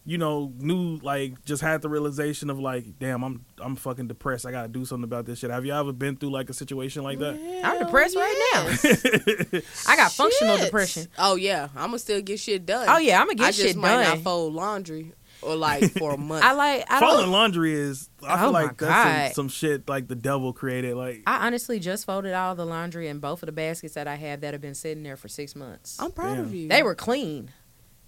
you 0.05 0.19
know 0.19 0.53
knew 0.59 0.97
like 1.03 1.45
just 1.45 1.63
had 1.63 1.81
the 1.81 1.89
realization 1.89 2.51
of 2.51 2.59
like 2.59 2.99
damn 2.99 3.23
i'm 3.23 3.45
i'm 3.61 3.77
fucking 3.77 4.09
depressed 4.09 4.45
i 4.45 4.51
gotta 4.51 4.67
do 4.69 4.85
something 4.85 5.05
about 5.05 5.27
this 5.27 5.39
shit 5.39 5.51
have 5.51 5.65
you 5.65 5.73
ever 5.73 5.93
been 5.93 6.17
through 6.17 6.31
like 6.31 6.51
a 6.51 6.53
situation 6.55 7.03
like 7.05 7.19
that 7.21 7.35
I'm 7.65 7.79
depressed 7.79 8.17
right 8.17 8.51
now. 8.55 8.63
now. 8.65 9.61
I 9.87 9.97
got 9.97 10.11
functional 10.13 10.59
depression. 10.59 11.07
Oh 11.19 11.37
yeah, 11.37 11.69
I'm 11.77 11.87
gonna 11.89 11.99
still 12.01 12.21
get 12.21 12.41
shit 12.41 12.67
done. 12.67 12.87
Oh 12.89 12.99
yeah, 12.99 13.21
I'm 13.21 13.27
gonna 13.29 13.37
get 13.37 13.55
shit 13.55 13.77
done. 13.77 13.85
I 13.85 13.93
shit 13.93 13.99
just 13.99 14.09
might 14.09 14.15
not 14.17 14.19
fold 14.25 14.55
laundry 14.55 15.13
or 15.43 15.55
like 15.55 15.93
for 15.93 16.15
a 16.15 16.17
month. 16.19 16.45
I 16.45 16.53
like. 16.53 16.85
I 16.91 16.99
Folding 16.99 17.21
don't. 17.27 17.31
laundry 17.33 17.73
is 17.75 18.09
i 18.25 18.39
feel 18.39 18.49
Oh 18.49 18.53
my 18.53 18.63
like 18.65 18.77
that's 18.79 18.93
some, 19.03 19.13
God. 19.13 19.33
some 19.35 19.49
shit 19.49 19.89
like 19.89 20.09
the 20.09 20.15
devil 20.17 20.53
created 20.53 20.97
like 20.97 21.23
I 21.27 21.47
honestly 21.47 21.79
just 21.79 22.05
folded 22.07 22.33
all 22.35 22.55
the 22.57 22.67
laundry 22.67 23.07
in 23.09 23.21
both 23.21 23.43
of 23.43 23.47
the 23.47 23.53
baskets 23.53 23.95
that 23.95 24.09
I 24.09 24.17
have 24.17 24.41
that 24.41 24.55
have 24.55 24.61
been 24.61 24.75
sitting 24.75 25.03
there 25.05 25.17
for 25.17 25.29
six 25.29 25.55
months. 25.55 25.97
I'm 26.01 26.11
proud 26.11 26.37
Damn. 26.37 26.45
of 26.47 26.55
you. 26.55 26.69
They 26.69 26.83
were 26.83 26.95
clean. 26.97 27.51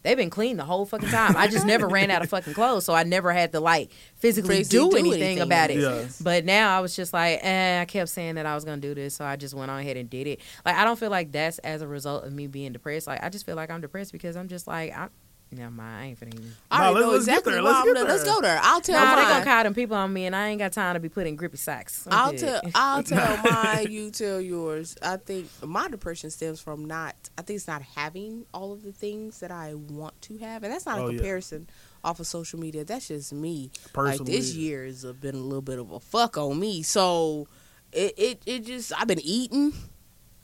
They've 0.04 0.16
been 0.16 0.30
clean 0.30 0.56
the 0.56 0.64
whole 0.64 0.86
fucking 0.86 1.08
time. 1.08 1.36
I 1.36 1.48
just 1.48 1.66
never 1.66 1.88
ran 1.88 2.12
out 2.12 2.22
of 2.22 2.28
fucking 2.30 2.54
clothes, 2.54 2.84
so 2.84 2.94
I 2.94 3.02
never 3.02 3.32
had 3.32 3.50
to 3.52 3.60
like 3.60 3.90
physically 4.14 4.58
Physically 4.58 4.78
do, 4.78 4.90
do 4.90 4.96
anything, 4.96 5.22
anything 5.22 5.40
about 5.40 5.70
it. 5.70 5.78
Yeah. 5.78 6.06
But 6.22 6.44
now 6.44 6.76
I 6.76 6.80
was 6.80 6.94
just 6.94 7.12
like, 7.12 7.40
eh, 7.42 7.80
I 7.80 7.84
kept 7.86 8.10
saying 8.10 8.36
that 8.36 8.46
I 8.46 8.54
was 8.54 8.64
gonna 8.64 8.80
do 8.80 8.94
this, 8.94 9.16
so 9.16 9.24
I 9.24 9.34
just 9.34 9.54
went 9.54 9.70
on 9.70 9.80
ahead 9.80 9.96
and 9.96 10.08
did 10.08 10.28
it. 10.28 10.40
Like 10.64 10.76
I 10.76 10.84
don't 10.84 10.98
feel 10.98 11.10
like 11.10 11.32
that's 11.32 11.58
as 11.58 11.82
a 11.82 11.88
result 11.88 12.24
of 12.24 12.32
me 12.32 12.46
being 12.46 12.72
depressed. 12.72 13.06
Like 13.08 13.24
I 13.24 13.28
just 13.30 13.44
feel 13.44 13.56
like 13.56 13.70
I'm 13.70 13.80
depressed 13.80 14.12
because 14.12 14.36
I'm 14.36 14.46
just 14.48 14.66
like, 14.68 14.96
I, 14.96 15.08
never 15.52 15.70
mind, 15.70 15.96
I 16.02 16.04
ain't 16.06 16.18
finna. 16.20 16.34
Even. 16.34 16.52
I 16.70 16.78
Nah, 16.78 16.84
already 16.84 16.94
let's- 16.94 17.04
know 17.06 17.12
let's 17.12 17.26
get 17.26 17.30
exactly 17.32 17.52
there, 17.52 17.62
why 17.62 17.68
let's 17.68 17.78
I'm 17.78 17.84
get 17.86 17.94
there. 17.94 18.04
Let's 18.08 18.24
there. 18.24 18.34
go 18.34 18.40
there. 18.40 18.60
I'll 18.62 18.80
tell 18.80 19.04
Nah, 19.04 19.14
they 19.16 19.22
mine. 19.22 19.32
gonna 19.32 19.44
call 19.44 19.62
them 19.64 19.74
people 19.74 19.96
on 19.96 20.12
me, 20.12 20.26
and 20.26 20.34
I 20.36 20.48
ain't 20.48 20.58
got 20.58 20.72
time 20.72 20.94
to 20.94 21.00
be 21.00 21.08
putting 21.08 21.36
grippy 21.36 21.56
socks. 21.58 22.06
I'm 22.10 22.12
I'll 22.12 22.30
good. 22.32 22.40
tell 22.40 22.60
I'll 22.74 23.02
tell 23.04 23.36
mine, 23.44 23.86
you 23.90 24.10
tell 24.10 24.40
yours. 24.40 24.96
I 25.02 25.16
think 25.18 25.48
my 25.62 25.88
depression 25.88 26.30
stems 26.30 26.60
from 26.60 26.84
not 26.86 27.14
I 27.38 27.42
think 27.42 27.56
it's 27.58 27.68
not 27.68 27.82
having 27.82 28.46
all 28.52 28.72
of 28.72 28.82
the 28.82 28.92
things 28.92 29.40
that 29.40 29.50
I 29.52 29.74
want 29.74 30.20
to 30.22 30.38
have. 30.38 30.64
And 30.64 30.72
that's 30.72 30.86
not 30.86 30.98
Oh, 30.98 31.06
a 31.06 31.12
yeah. 31.12 31.18
comparison 31.18 31.68
off 32.02 32.18
of 32.20 32.26
social 32.26 32.58
media. 32.58 32.84
That's 32.84 33.08
just 33.08 33.32
me. 33.32 33.70
Like 33.94 34.20
this 34.24 34.54
year 34.54 34.84
has 34.84 35.04
been 35.04 35.34
a 35.34 35.38
little 35.38 35.62
bit 35.62 35.78
of 35.78 35.90
a 35.92 36.00
fuck 36.00 36.36
on 36.36 36.58
me. 36.58 36.82
So 36.82 37.46
it 37.92 38.14
it, 38.18 38.42
it 38.46 38.64
just 38.64 38.92
I've 38.98 39.06
been 39.06 39.20
eating. 39.20 39.72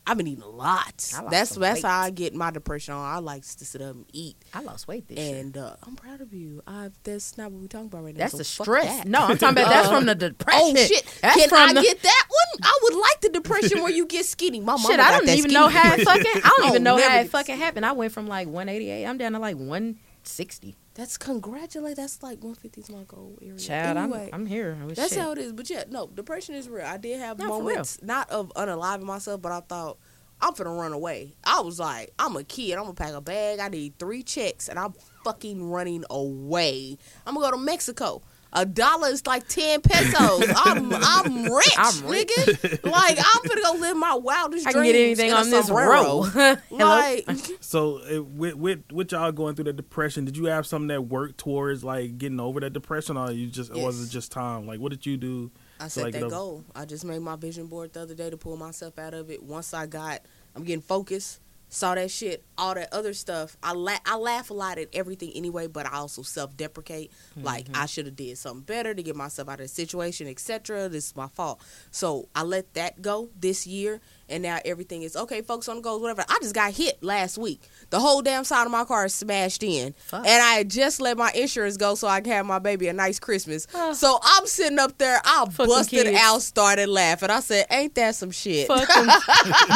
I've 0.06 0.16
been 0.16 0.26
eating 0.26 0.42
a 0.42 0.48
lot. 0.48 0.94
That's 1.30 1.50
that's 1.54 1.56
weight. 1.56 1.82
how 1.84 2.00
I 2.00 2.10
get 2.10 2.34
my 2.34 2.50
depression 2.50 2.94
on. 2.94 3.04
I 3.14 3.18
like 3.18 3.42
to 3.42 3.64
sit 3.64 3.80
up 3.82 3.94
and 3.94 4.06
eat. 4.12 4.36
I 4.54 4.60
lost 4.62 4.88
weight 4.88 5.06
this 5.06 5.18
year. 5.18 5.38
And 5.38 5.56
uh, 5.56 5.76
I'm 5.84 5.94
proud 5.94 6.20
of 6.20 6.32
you. 6.32 6.62
I 6.66 6.90
that's 7.04 7.36
not 7.38 7.52
what 7.52 7.60
we're 7.60 7.68
talking 7.68 7.86
about 7.88 8.04
right 8.04 8.14
now. 8.14 8.20
That's 8.20 8.32
so 8.32 8.38
the 8.38 8.44
fuck 8.44 8.64
stress. 8.64 8.86
that. 8.86 9.06
No, 9.06 9.20
I'm 9.20 9.36
talking 9.38 9.58
about 9.62 9.70
that's 9.70 9.88
Uh, 9.88 9.96
from 9.96 10.06
the 10.06 10.14
depression. 10.14 10.76
Oh 10.78 10.84
shit! 10.84 11.04
That's 11.22 11.36
Can 11.36 11.48
from 11.48 11.58
I 11.58 11.72
the, 11.74 11.82
get 11.82 12.02
that 12.02 12.24
one? 12.28 12.60
I 12.64 12.78
would 12.82 12.94
like 12.94 13.20
the 13.20 13.28
depression 13.28 13.82
where 13.82 13.92
you 13.92 14.06
get 14.06 14.24
skinny. 14.24 14.58
My 14.60 14.72
mama 14.72 14.88
Shit, 14.88 14.96
got 14.96 15.06
I 15.12 15.16
don't 15.18 15.26
that 15.26 15.36
even 15.38 15.50
skinny 15.50 15.54
know 15.54 15.68
how 15.68 15.92
it 15.94 15.98
depression. 15.98 16.24
fucking. 16.24 16.42
I 16.44 16.48
don't 16.48 16.60
Oh, 16.64 16.68
even 16.70 16.82
know 16.82 16.96
how 16.96 17.18
it 17.18 17.22
get 17.24 17.30
fucking 17.30 17.56
happened. 17.58 17.86
I 17.86 17.92
went 17.92 18.12
from 18.12 18.26
like 18.26 18.48
188. 18.48 19.06
I'm 19.06 19.18
down 19.18 19.32
to 19.32 19.38
like 19.38 19.56
160. 19.56 20.76
That's 21.00 21.16
congratulate. 21.16 21.96
That's 21.96 22.22
like 22.22 22.44
150 22.44 22.78
is 22.82 22.90
my 22.90 23.04
goal 23.04 23.38
area. 23.40 23.56
Chad, 23.58 23.96
anyway, 23.96 24.28
I'm 24.34 24.42
I'm 24.42 24.46
here. 24.46 24.76
Oh, 24.84 24.88
that's 24.88 25.14
shit. 25.14 25.18
how 25.18 25.32
it 25.32 25.38
is. 25.38 25.54
But 25.54 25.70
yeah, 25.70 25.84
no, 25.88 26.06
depression 26.06 26.54
is 26.54 26.68
real. 26.68 26.84
I 26.84 26.98
did 26.98 27.18
have 27.18 27.38
No, 27.38 27.46
for 27.46 27.50
real. 27.52 27.60
moments 27.70 28.02
not 28.02 28.28
of 28.28 28.52
unaliving 28.54 29.04
myself, 29.04 29.40
but 29.40 29.50
I 29.50 29.60
thought 29.60 29.96
I'm 30.42 30.52
finna 30.52 30.78
run 30.78 30.92
away. 30.92 31.32
I 31.42 31.60
was 31.62 31.80
like, 31.80 32.12
I'm 32.18 32.36
a 32.36 32.44
kid. 32.44 32.74
I'm 32.74 32.82
gonna 32.82 32.92
pack 32.92 33.14
a 33.14 33.22
bag. 33.22 33.60
I 33.60 33.68
need 33.68 33.98
three 33.98 34.22
checks, 34.22 34.68
and 34.68 34.78
I'm 34.78 34.92
fucking 35.24 35.62
running 35.70 36.04
away. 36.10 36.98
I'm 37.26 37.32
gonna 37.34 37.46
go 37.46 37.56
to 37.56 37.62
Mexico. 37.64 38.20
A 38.52 38.66
dollar 38.66 39.08
is 39.08 39.26
like 39.26 39.46
ten 39.46 39.80
pesos. 39.80 40.44
I'm 40.56 40.92
I'm 40.92 41.44
rich, 41.52 41.74
I'm 41.78 42.06
rich. 42.08 42.28
nigga. 42.28 42.84
Like 42.90 43.18
I'm 43.18 43.48
gonna 43.48 43.62
go 43.62 43.72
live 43.78 43.96
my 43.96 44.14
wildest 44.14 44.66
I 44.66 44.72
can 44.72 44.80
dreams. 44.82 44.92
get 44.92 45.00
anything 45.04 45.32
on 45.32 45.50
this 45.50 45.70
row. 45.70 46.22
Hello. 46.22 46.56
Like 46.70 47.28
So 47.60 47.98
it, 47.98 48.24
with, 48.26 48.54
with 48.54 48.80
with 48.90 49.12
y'all 49.12 49.30
going 49.32 49.54
through 49.54 49.66
the 49.66 49.72
depression, 49.72 50.24
did 50.24 50.36
you 50.36 50.46
have 50.46 50.66
something 50.66 50.88
that 50.88 51.02
worked 51.02 51.38
towards 51.38 51.84
like 51.84 52.18
getting 52.18 52.40
over 52.40 52.58
that 52.60 52.72
depression, 52.72 53.16
or 53.16 53.30
you 53.30 53.46
just 53.46 53.70
or 53.70 53.84
was 53.84 54.00
Yes. 54.00 54.08
it 54.08 54.12
just 54.12 54.32
time? 54.32 54.66
Like, 54.66 54.80
what 54.80 54.90
did 54.90 55.06
you 55.06 55.16
do? 55.16 55.50
I 55.78 55.84
to, 55.84 55.90
set 55.90 56.04
like, 56.04 56.14
that 56.14 56.28
goal. 56.28 56.64
I 56.74 56.84
just 56.86 57.04
made 57.04 57.20
my 57.20 57.36
vision 57.36 57.66
board 57.68 57.92
the 57.92 58.00
other 58.02 58.14
day 58.14 58.30
to 58.30 58.36
pull 58.36 58.56
myself 58.56 58.98
out 58.98 59.14
of 59.14 59.30
it. 59.30 59.42
Once 59.42 59.72
I 59.72 59.86
got, 59.86 60.20
I'm 60.56 60.64
getting 60.64 60.82
focused. 60.82 61.40
Saw 61.72 61.94
that 61.94 62.10
shit, 62.10 62.44
all 62.58 62.74
that 62.74 62.92
other 62.92 63.14
stuff. 63.14 63.56
I 63.62 63.72
la- 63.72 63.98
I 64.04 64.16
laugh 64.16 64.50
a 64.50 64.54
lot 64.54 64.76
at 64.78 64.88
everything 64.92 65.30
anyway, 65.34 65.68
but 65.68 65.86
I 65.86 65.96
also 65.98 66.22
self 66.22 66.56
deprecate. 66.56 67.10
Like 67.36 67.66
Mm-hmm. 67.66 67.76
I 67.76 67.86
should 67.86 68.06
have 68.06 68.16
did 68.16 68.36
something 68.38 68.62
better 68.64 68.92
to 68.92 69.02
get 69.02 69.14
myself 69.16 69.48
out 69.48 69.60
of 69.60 69.64
the 69.64 69.68
situation, 69.68 70.26
etc. 70.26 70.88
This 70.88 71.06
is 71.08 71.16
my 71.16 71.28
fault. 71.28 71.60
So 71.90 72.28
I 72.34 72.42
let 72.42 72.74
that 72.74 73.00
go 73.02 73.30
this 73.38 73.66
year, 73.66 74.00
and 74.30 74.42
now 74.42 74.58
everything 74.64 75.02
is 75.02 75.16
okay. 75.16 75.42
Focus 75.42 75.68
on 75.68 75.76
the 75.76 75.82
goals, 75.82 76.00
whatever. 76.00 76.24
I 76.28 76.38
just 76.40 76.54
got 76.54 76.72
hit 76.72 77.02
last 77.02 77.36
week. 77.38 77.60
The 77.90 77.98
whole 78.00 78.22
damn 78.22 78.44
side 78.44 78.64
of 78.64 78.70
my 78.72 78.84
car 78.84 79.06
is 79.06 79.14
smashed 79.14 79.62
in, 79.62 79.94
Fuck. 80.06 80.26
and 80.26 80.42
I 80.42 80.62
just 80.64 81.00
let 81.00 81.16
my 81.18 81.30
insurance 81.34 81.76
go 81.76 81.94
so 81.94 82.08
I 82.08 82.20
can 82.20 82.32
have 82.32 82.46
my 82.46 82.58
baby 82.58 82.88
a 82.88 82.92
nice 82.92 83.18
Christmas. 83.18 83.66
So 83.94 84.18
I'm 84.22 84.46
sitting 84.46 84.78
up 84.78 84.96
there, 84.98 85.20
I 85.24 85.46
Fuck 85.50 85.66
busted 85.68 86.04
kids. 86.06 86.18
out, 86.20 86.42
started 86.42 86.88
laughing. 86.88 87.30
I 87.30 87.40
said, 87.40 87.66
"Ain't 87.70 87.94
that 87.96 88.14
some 88.14 88.30
shit?" 88.30 88.66
Fuck 88.68 88.88
them. 88.94 89.06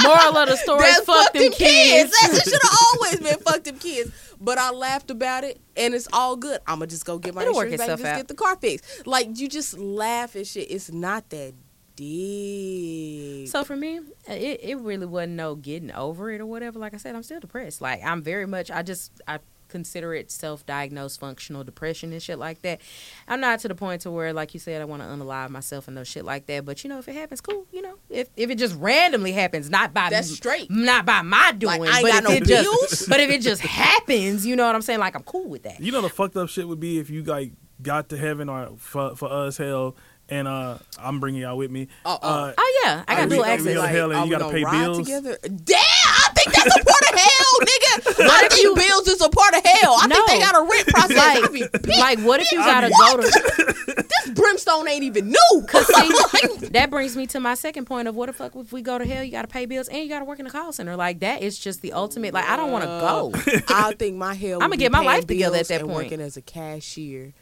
Moral 0.02 0.36
of 0.38 0.48
the 0.48 0.56
story: 0.56 0.80
That's 0.82 1.04
fuck 1.04 1.32
them 1.32 1.50
kids. 1.52 2.12
That's 2.20 2.38
it 2.38 2.44
should 2.50 2.62
have 2.62 2.78
always 2.94 3.20
been 3.20 3.38
fuck 3.40 3.64
them 3.64 3.78
kids. 3.78 4.10
But 4.40 4.58
I 4.58 4.70
laughed 4.70 5.10
about 5.10 5.44
it, 5.44 5.58
and 5.76 5.94
it's 5.94 6.08
all 6.12 6.36
good. 6.36 6.60
I'm 6.66 6.76
gonna 6.78 6.86
just 6.88 7.04
go 7.06 7.18
get 7.18 7.34
my 7.34 7.42
It'll 7.42 7.58
insurance 7.60 7.78
back 7.78 7.88
and 7.88 7.98
just 7.98 8.10
out. 8.12 8.16
get 8.16 8.28
the 8.28 8.34
car 8.34 8.56
fixed. 8.56 9.06
Like 9.06 9.38
you 9.38 9.48
just 9.48 9.78
laugh 9.78 10.34
and 10.34 10.46
shit. 10.46 10.70
It's 10.70 10.92
not 10.92 11.30
that 11.30 11.54
deep. 11.96 13.48
So 13.48 13.64
for 13.64 13.76
me, 13.76 14.00
it, 14.28 14.60
it 14.62 14.78
really 14.78 15.06
wasn't 15.06 15.34
no 15.34 15.54
getting 15.54 15.92
over 15.92 16.30
it 16.30 16.40
or 16.40 16.46
whatever. 16.46 16.78
Like 16.78 16.94
I 16.94 16.98
said, 16.98 17.14
I'm 17.14 17.22
still 17.22 17.40
depressed. 17.40 17.80
Like 17.80 18.02
I'm 18.04 18.22
very 18.22 18.46
much. 18.46 18.70
I 18.70 18.82
just 18.82 19.20
I 19.26 19.38
consider 19.68 20.14
it 20.14 20.30
self-diagnosed 20.30 21.18
functional 21.18 21.64
depression 21.64 22.12
and 22.12 22.22
shit 22.22 22.38
like 22.38 22.62
that. 22.62 22.80
I'm 23.26 23.40
not 23.40 23.58
to 23.60 23.68
the 23.68 23.74
point 23.74 24.02
to 24.02 24.10
where, 24.10 24.32
like 24.32 24.54
you 24.54 24.60
said, 24.60 24.80
I 24.80 24.84
want 24.84 25.02
to 25.02 25.08
unalive 25.08 25.48
myself 25.48 25.88
and 25.88 25.96
no 25.96 26.04
shit 26.04 26.24
like 26.24 26.46
that. 26.46 26.64
But 26.64 26.84
you 26.84 26.90
know, 26.90 26.98
if 26.98 27.08
it 27.08 27.14
happens, 27.14 27.40
cool. 27.40 27.66
You 27.72 27.82
know, 27.82 27.94
if 28.08 28.28
if 28.36 28.50
it 28.50 28.58
just 28.58 28.76
randomly 28.76 29.32
happens, 29.32 29.70
not 29.70 29.92
by 29.92 30.10
That's 30.10 30.30
straight. 30.30 30.70
not 30.70 31.06
by 31.06 31.22
my 31.22 31.52
doing, 31.52 31.80
Like, 31.80 31.90
I 31.90 31.96
ain't 31.98 32.02
but 32.02 32.12
got 32.12 32.22
if 32.24 32.28
no 32.28 32.36
it 32.36 32.44
just, 32.44 33.08
but 33.08 33.20
if 33.20 33.30
it 33.30 33.40
just 33.42 33.62
happens, 33.62 34.46
you 34.46 34.54
know 34.56 34.66
what 34.66 34.74
I'm 34.74 34.82
saying? 34.82 35.00
Like 35.00 35.14
I'm 35.16 35.24
cool 35.24 35.48
with 35.48 35.64
that. 35.64 35.80
You 35.80 35.92
know 35.92 36.02
the 36.02 36.08
fucked 36.08 36.36
up 36.36 36.48
shit 36.48 36.68
would 36.68 36.80
be 36.80 36.98
if 36.98 37.10
you 37.10 37.22
like 37.22 37.52
got 37.82 38.08
to 38.10 38.16
heaven 38.16 38.48
or 38.48 38.74
for 38.76 39.16
for 39.16 39.30
us 39.30 39.56
hell, 39.56 39.96
and 40.28 40.48
uh 40.48 40.78
I'm 40.98 41.20
bringing 41.20 41.42
y'all 41.42 41.56
with 41.56 41.70
me. 41.70 41.88
Uh-uh. 42.04 42.18
Uh, 42.22 42.52
Oh 42.56 42.80
yeah, 42.84 43.04
I 43.06 43.14
got 43.14 43.22
Are 43.24 43.26
we- 43.28 43.36
dual 43.36 43.44
are 43.44 43.48
access. 43.48 43.66
gonna 43.66 43.78
Like, 43.80 43.90
hell 43.90 44.10
and 44.10 44.20
are 44.20 44.24
you 44.26 44.30
gotta 44.32 44.50
pay 44.50 44.64
ride 44.64 44.84
bills? 44.84 44.98
together? 44.98 45.38
Damn, 45.42 45.78
I 45.78 46.28
think 46.34 46.54
that's 46.54 46.76
a 46.76 46.84
part 46.84 47.02
of 47.12 47.18
hell, 47.18 47.54
nigga. 47.60 48.30
I 48.30 48.42
if 48.46 48.52
think 48.52 48.62
you- 48.62 48.74
bills 48.74 49.08
is 49.08 49.20
a 49.20 49.28
part 49.28 49.54
of 49.54 49.64
hell. 49.64 49.96
I 50.00 50.08
think 50.08 50.26
they 50.28 50.38
got 50.38 50.54
a 50.56 50.62
rent 50.62 50.86
process. 50.88 51.50
Like, 51.86 51.98
like 51.98 52.18
what 52.20 52.40
if 52.40 52.50
you 52.52 52.58
gotta 52.58 52.88
mean- 52.88 52.98
go 52.98 53.22
to? 53.22 54.04
this 54.04 54.30
brimstone 54.34 54.88
ain't 54.88 55.02
even 55.04 55.28
new. 55.30 55.64
Cause 55.68 55.86
see, 55.86 56.68
that 56.68 56.88
brings 56.90 57.16
me 57.16 57.26
to 57.28 57.40
my 57.40 57.54
second 57.54 57.84
point 57.84 58.08
of 58.08 58.16
what 58.16 58.26
the 58.26 58.32
fuck 58.32 58.54
if 58.56 58.72
we 58.72 58.82
go 58.82 58.98
to 58.98 59.04
hell, 59.04 59.22
you 59.22 59.30
gotta 59.30 59.48
pay 59.48 59.66
bills 59.66 59.88
and 59.88 60.02
you 60.02 60.08
gotta 60.08 60.24
work 60.24 60.40
in 60.40 60.46
a 60.46 60.50
call 60.50 60.72
center. 60.72 60.96
Like 60.96 61.20
that 61.20 61.42
is 61.42 61.58
just 61.58 61.82
the 61.82 61.92
ultimate. 61.92 62.32
Like 62.34 62.46
I 62.48 62.56
don't 62.56 62.72
want 62.72 62.84
to 62.84 62.88
go. 62.88 63.62
I 63.68 63.92
think 63.98 64.16
my 64.16 64.34
hell. 64.34 64.62
I'ma 64.62 64.76
get 64.76 64.90
my 64.90 64.98
paying 64.98 65.06
life 65.06 65.26
together 65.26 65.58
at 65.58 65.68
that 65.68 65.80
point. 65.82 65.92
Working 65.94 66.20
as 66.20 66.36
a 66.36 66.42
cashier, 66.42 67.32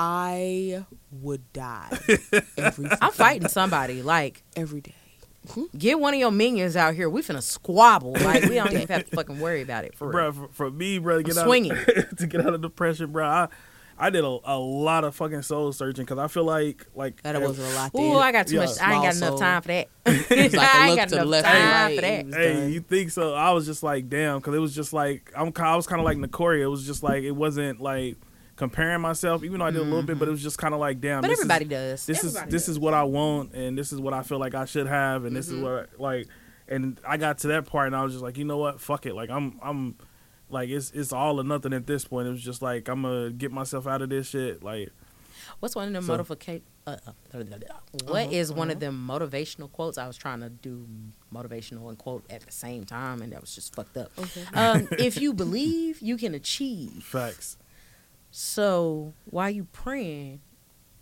I 0.00 0.84
would 1.10 1.52
die 1.52 1.88
every 2.56 2.88
I'm 3.02 3.10
fighting 3.12 3.48
somebody. 3.48 4.00
Like 4.02 4.44
every 4.54 4.80
day. 4.80 4.94
Hmm? 5.50 5.64
get 5.76 5.98
one 5.98 6.12
of 6.14 6.20
your 6.20 6.30
minions 6.30 6.76
out 6.76 6.94
here. 6.94 7.08
We 7.08 7.22
finna 7.22 7.42
squabble. 7.42 8.12
Like 8.12 8.44
we 8.44 8.54
don't 8.56 8.72
even 8.72 8.86
have 8.88 9.08
to 9.08 9.16
fucking 9.16 9.40
worry 9.40 9.62
about 9.62 9.84
it 9.84 9.94
for 9.96 10.06
real. 10.08 10.12
bro, 10.12 10.32
for, 10.32 10.48
for 10.52 10.70
me, 10.70 10.98
bro, 10.98 11.16
to 11.16 11.22
get 11.22 11.36
I'm 11.36 11.42
out 11.42 11.46
swinging. 11.46 11.72
to 12.18 12.26
get 12.26 12.46
out 12.46 12.54
of 12.54 12.60
depression, 12.60 13.10
bro. 13.12 13.26
I 13.26 13.48
I 14.00 14.10
did 14.10 14.22
a, 14.24 14.38
a 14.44 14.56
lot 14.58 15.02
of 15.02 15.16
fucking 15.16 15.42
soul 15.42 15.72
searching 15.72 16.04
because 16.04 16.18
I 16.18 16.28
feel 16.28 16.44
like 16.44 16.86
like 16.94 17.20
That 17.22 17.40
wasn't 17.40 17.72
a 17.72 17.74
lot. 17.74 17.92
Ooh, 17.96 18.18
I 18.18 18.30
got 18.30 18.46
too 18.46 18.56
Yeah. 18.56 18.66
much. 18.66 18.78
I 18.80 18.94
ain't 18.94 19.02
got 19.04 19.14
Small 19.14 19.28
enough 19.30 19.40
time 19.40 19.62
for 19.62 19.68
that. 19.68 19.88
It's 20.06 20.54
like 20.54 20.68
a 20.68 20.76
I 20.76 20.86
ain't 20.86 20.90
look 20.90 20.96
got 20.98 21.08
to 21.08 21.14
the 21.16 21.20
enough 21.22 21.30
left 21.30 21.46
and 21.48 21.58
time 21.58 21.86
right. 21.86 21.94
for 21.96 22.00
that. 22.02 22.26
It 22.26 22.34
Hey, 22.34 22.60
done. 22.60 22.72
you 22.72 22.80
think 22.80 23.10
so? 23.10 23.34
I 23.34 23.50
was 23.52 23.66
just 23.66 23.82
like, 23.82 24.08
damn, 24.08 24.38
because 24.38 24.54
it 24.54 24.58
was 24.60 24.74
just 24.74 24.92
like 24.92 25.32
I'm. 25.34 25.52
I 25.56 25.74
was 25.76 25.86
kind 25.88 26.00
of 26.00 26.04
like 26.04 26.18
Nicoria. 26.18 26.66
It 26.66 26.70
was 26.70 26.86
just 26.86 27.02
like 27.02 27.24
it 27.24 27.32
wasn't 27.32 27.80
like 27.80 28.16
comparing 28.58 29.00
myself, 29.00 29.42
even 29.42 29.60
though 29.60 29.64
I 29.64 29.70
did 29.70 29.80
a 29.80 29.84
little 29.84 30.02
bit, 30.02 30.18
but 30.18 30.28
it 30.28 30.30
was 30.30 30.42
just 30.42 30.58
kind 30.58 30.74
of 30.74 30.80
like, 30.80 31.00
damn. 31.00 31.22
But 31.22 31.28
this 31.28 31.38
everybody 31.40 31.64
is, 31.64 31.70
does. 31.70 32.06
This 32.06 32.18
Everybody 32.18 32.46
is 32.48 32.52
this 32.52 32.62
does. 32.64 32.68
is 32.70 32.78
what 32.78 32.92
I 32.92 33.04
want, 33.04 33.54
and 33.54 33.78
this 33.78 33.92
is 33.92 34.00
what 34.00 34.12
I 34.12 34.22
feel 34.22 34.38
like 34.38 34.54
I 34.54 34.66
should 34.66 34.86
have, 34.86 35.24
and 35.24 35.34
this 35.34 35.48
is 35.48 35.58
what 35.58 35.88
like, 35.98 36.26
and 36.68 37.00
I 37.06 37.16
got 37.16 37.38
to 37.38 37.46
that 37.48 37.64
part, 37.64 37.86
and 37.86 37.96
I 37.96 38.02
was 38.02 38.12
just 38.12 38.22
like, 38.22 38.36
you 38.36 38.44
know 38.44 38.58
what, 38.58 38.80
fuck 38.80 39.06
it, 39.06 39.14
like 39.14 39.30
I'm 39.30 39.58
I'm. 39.62 39.96
Like 40.50 40.70
it's 40.70 40.90
it's 40.92 41.12
all 41.12 41.38
or 41.38 41.44
nothing 41.44 41.74
at 41.74 41.86
this 41.86 42.06
point. 42.06 42.26
It 42.26 42.30
was 42.30 42.42
just 42.42 42.62
like 42.62 42.88
I'm 42.88 43.02
gonna 43.02 43.28
get 43.30 43.52
myself 43.52 43.86
out 43.86 44.00
of 44.00 44.08
this 44.08 44.28
shit. 44.30 44.62
Like 44.62 44.88
What's 45.60 45.76
one 45.76 45.88
of 45.88 45.92
them 45.92 46.04
So- 46.04 46.16
motivaca- 46.16 46.62
uh, 46.86 46.96
uh, 47.06 47.42
What 48.06 48.32
is 48.32 48.50
one 48.50 48.70
of 48.70 48.80
them 48.80 49.06
motivational 49.06 49.70
quotes? 49.70 49.98
I 49.98 50.06
was 50.06 50.16
trying 50.16 50.40
to 50.40 50.48
do 50.48 50.86
motivational 51.34 51.90
and 51.90 51.98
quote 51.98 52.24
at 52.30 52.40
the 52.46 52.50
same 52.52 52.84
time, 52.84 53.20
and 53.20 53.30
that 53.34 53.42
was 53.42 53.54
just 53.54 53.74
fucked 53.74 53.98
up. 53.98 54.10
Okay. 54.18 54.42
Um, 54.54 54.88
if 54.92 55.20
you 55.20 55.34
believe, 55.34 56.00
you 56.00 56.16
can 56.16 56.34
achieve. 56.34 57.02
facts. 57.04 57.58
So 58.30 59.14
while 59.24 59.50
you 59.50 59.64
praying, 59.72 60.40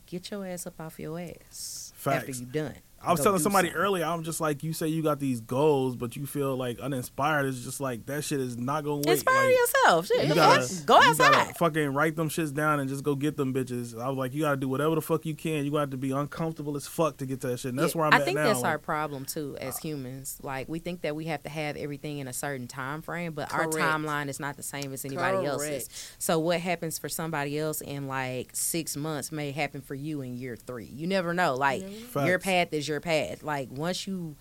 get 0.07 0.31
your 0.31 0.47
ass 0.47 0.67
up 0.67 0.81
off 0.81 0.99
your 0.99 1.19
ass 1.19 1.93
after 2.05 2.27
Facts. 2.27 2.41
you 2.41 2.47
done. 2.47 2.75
I 3.03 3.13
was 3.13 3.21
telling 3.21 3.39
somebody 3.41 3.69
something. 3.69 3.81
earlier, 3.83 4.05
I'm 4.05 4.25
just 4.25 4.41
like, 4.41 4.65
you 4.65 4.73
say 4.73 4.89
you 4.89 5.03
got 5.03 5.21
these 5.21 5.41
goals, 5.41 5.95
but 5.95 6.17
you 6.17 6.27
feel 6.27 6.57
like 6.57 6.81
uninspired. 6.81 7.47
It's 7.47 7.63
just 7.63 7.81
like 7.81 8.07
that 8.07 8.25
shit 8.25 8.41
is 8.41 8.57
not 8.57 8.83
gonna 8.85 8.97
wait. 8.97 9.09
Inspire 9.09 9.47
like, 9.47 9.55
yourself. 9.55 10.07
Shit, 10.07 10.27
You 10.27 10.35
gotta, 10.35 10.63
fuck? 10.63 10.87
Go 10.87 11.01
you 11.03 11.15
gotta 11.15 11.55
fucking 11.55 11.93
write 11.95 12.17
them 12.17 12.29
shits 12.29 12.53
down 12.53 12.81
and 12.81 12.89
just 12.89 13.05
go 13.05 13.15
get 13.15 13.37
them 13.37 13.55
bitches. 13.55 13.97
I 14.01 14.09
was 14.09 14.17
like, 14.19 14.35
you 14.35 14.43
gotta 14.43 14.57
do 14.57 14.69
whatever 14.69 14.95
the 14.97 15.03
fuck 15.03 15.25
you 15.25 15.35
can. 15.37 15.65
You 15.65 15.71
got 15.71 15.91
to 15.93 15.97
be 15.97 16.11
uncomfortable 16.11 16.75
as 16.75 16.87
fuck 16.89 17.19
to 17.19 17.27
get 17.27 17.41
to 17.43 17.49
that 17.49 17.61
shit. 17.61 17.71
And 17.71 17.79
that's 17.79 17.95
Yeah, 17.95 17.99
where 18.01 18.07
I'm 18.09 18.13
at. 18.15 18.17
I 18.17 18.23
at 18.23 18.25
think 18.25 18.37
now. 18.37 18.47
that's 18.47 18.63
like, 18.63 18.71
our 18.71 18.79
problem 18.79 19.25
too 19.25 19.57
as 19.61 19.79
humans. 19.79 20.39
Like 20.43 20.69
we 20.69 20.79
think 20.79 21.03
that 21.03 21.15
we 21.15 21.27
have 21.27 21.43
to 21.45 21.49
have 21.49 21.77
everything 21.77 22.19
in 22.19 22.27
a 22.27 22.33
certain 22.33 22.67
time 22.67 23.03
frame, 23.03 23.35
but 23.35 23.53
our 23.53 23.67
timeline 23.67 24.29
is 24.29 24.41
not 24.41 24.57
the 24.57 24.63
same 24.63 24.93
as 24.93 25.05
anybody 25.05 25.47
else's. 25.47 25.89
So 26.19 26.39
what 26.39 26.61
happens 26.61 26.99
for 26.99 27.09
somebody 27.09 27.59
else 27.59 27.83
in 27.83 28.09
like 28.09 28.51
six 28.55 28.97
months 28.97 29.31
may 29.31 29.53
happen 29.53 29.81
for 29.81 29.95
you 29.95 30.23
in 30.23 30.37
year 30.37 30.57
three. 30.57 30.87
You 30.87 31.07
never 31.07 31.35
know. 31.35 31.55
Like 31.55 31.85
your 32.17 32.39
path 32.39 32.73
is 32.73 32.86
your 32.89 33.01
path. 33.01 33.43
Like 33.43 33.69
once 33.71 34.07
you 34.07 34.37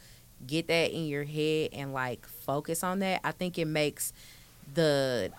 get 0.46 0.68
that 0.68 0.92
in 0.92 1.08
your 1.08 1.24
head 1.24 1.70
and 1.74 1.94
like 1.94 2.26
focus 2.28 2.84
on 2.84 3.00
that, 3.00 3.22
I 3.24 3.32
think 3.32 3.58
it 3.58 3.66
makes 3.66 4.14
the 4.74 5.32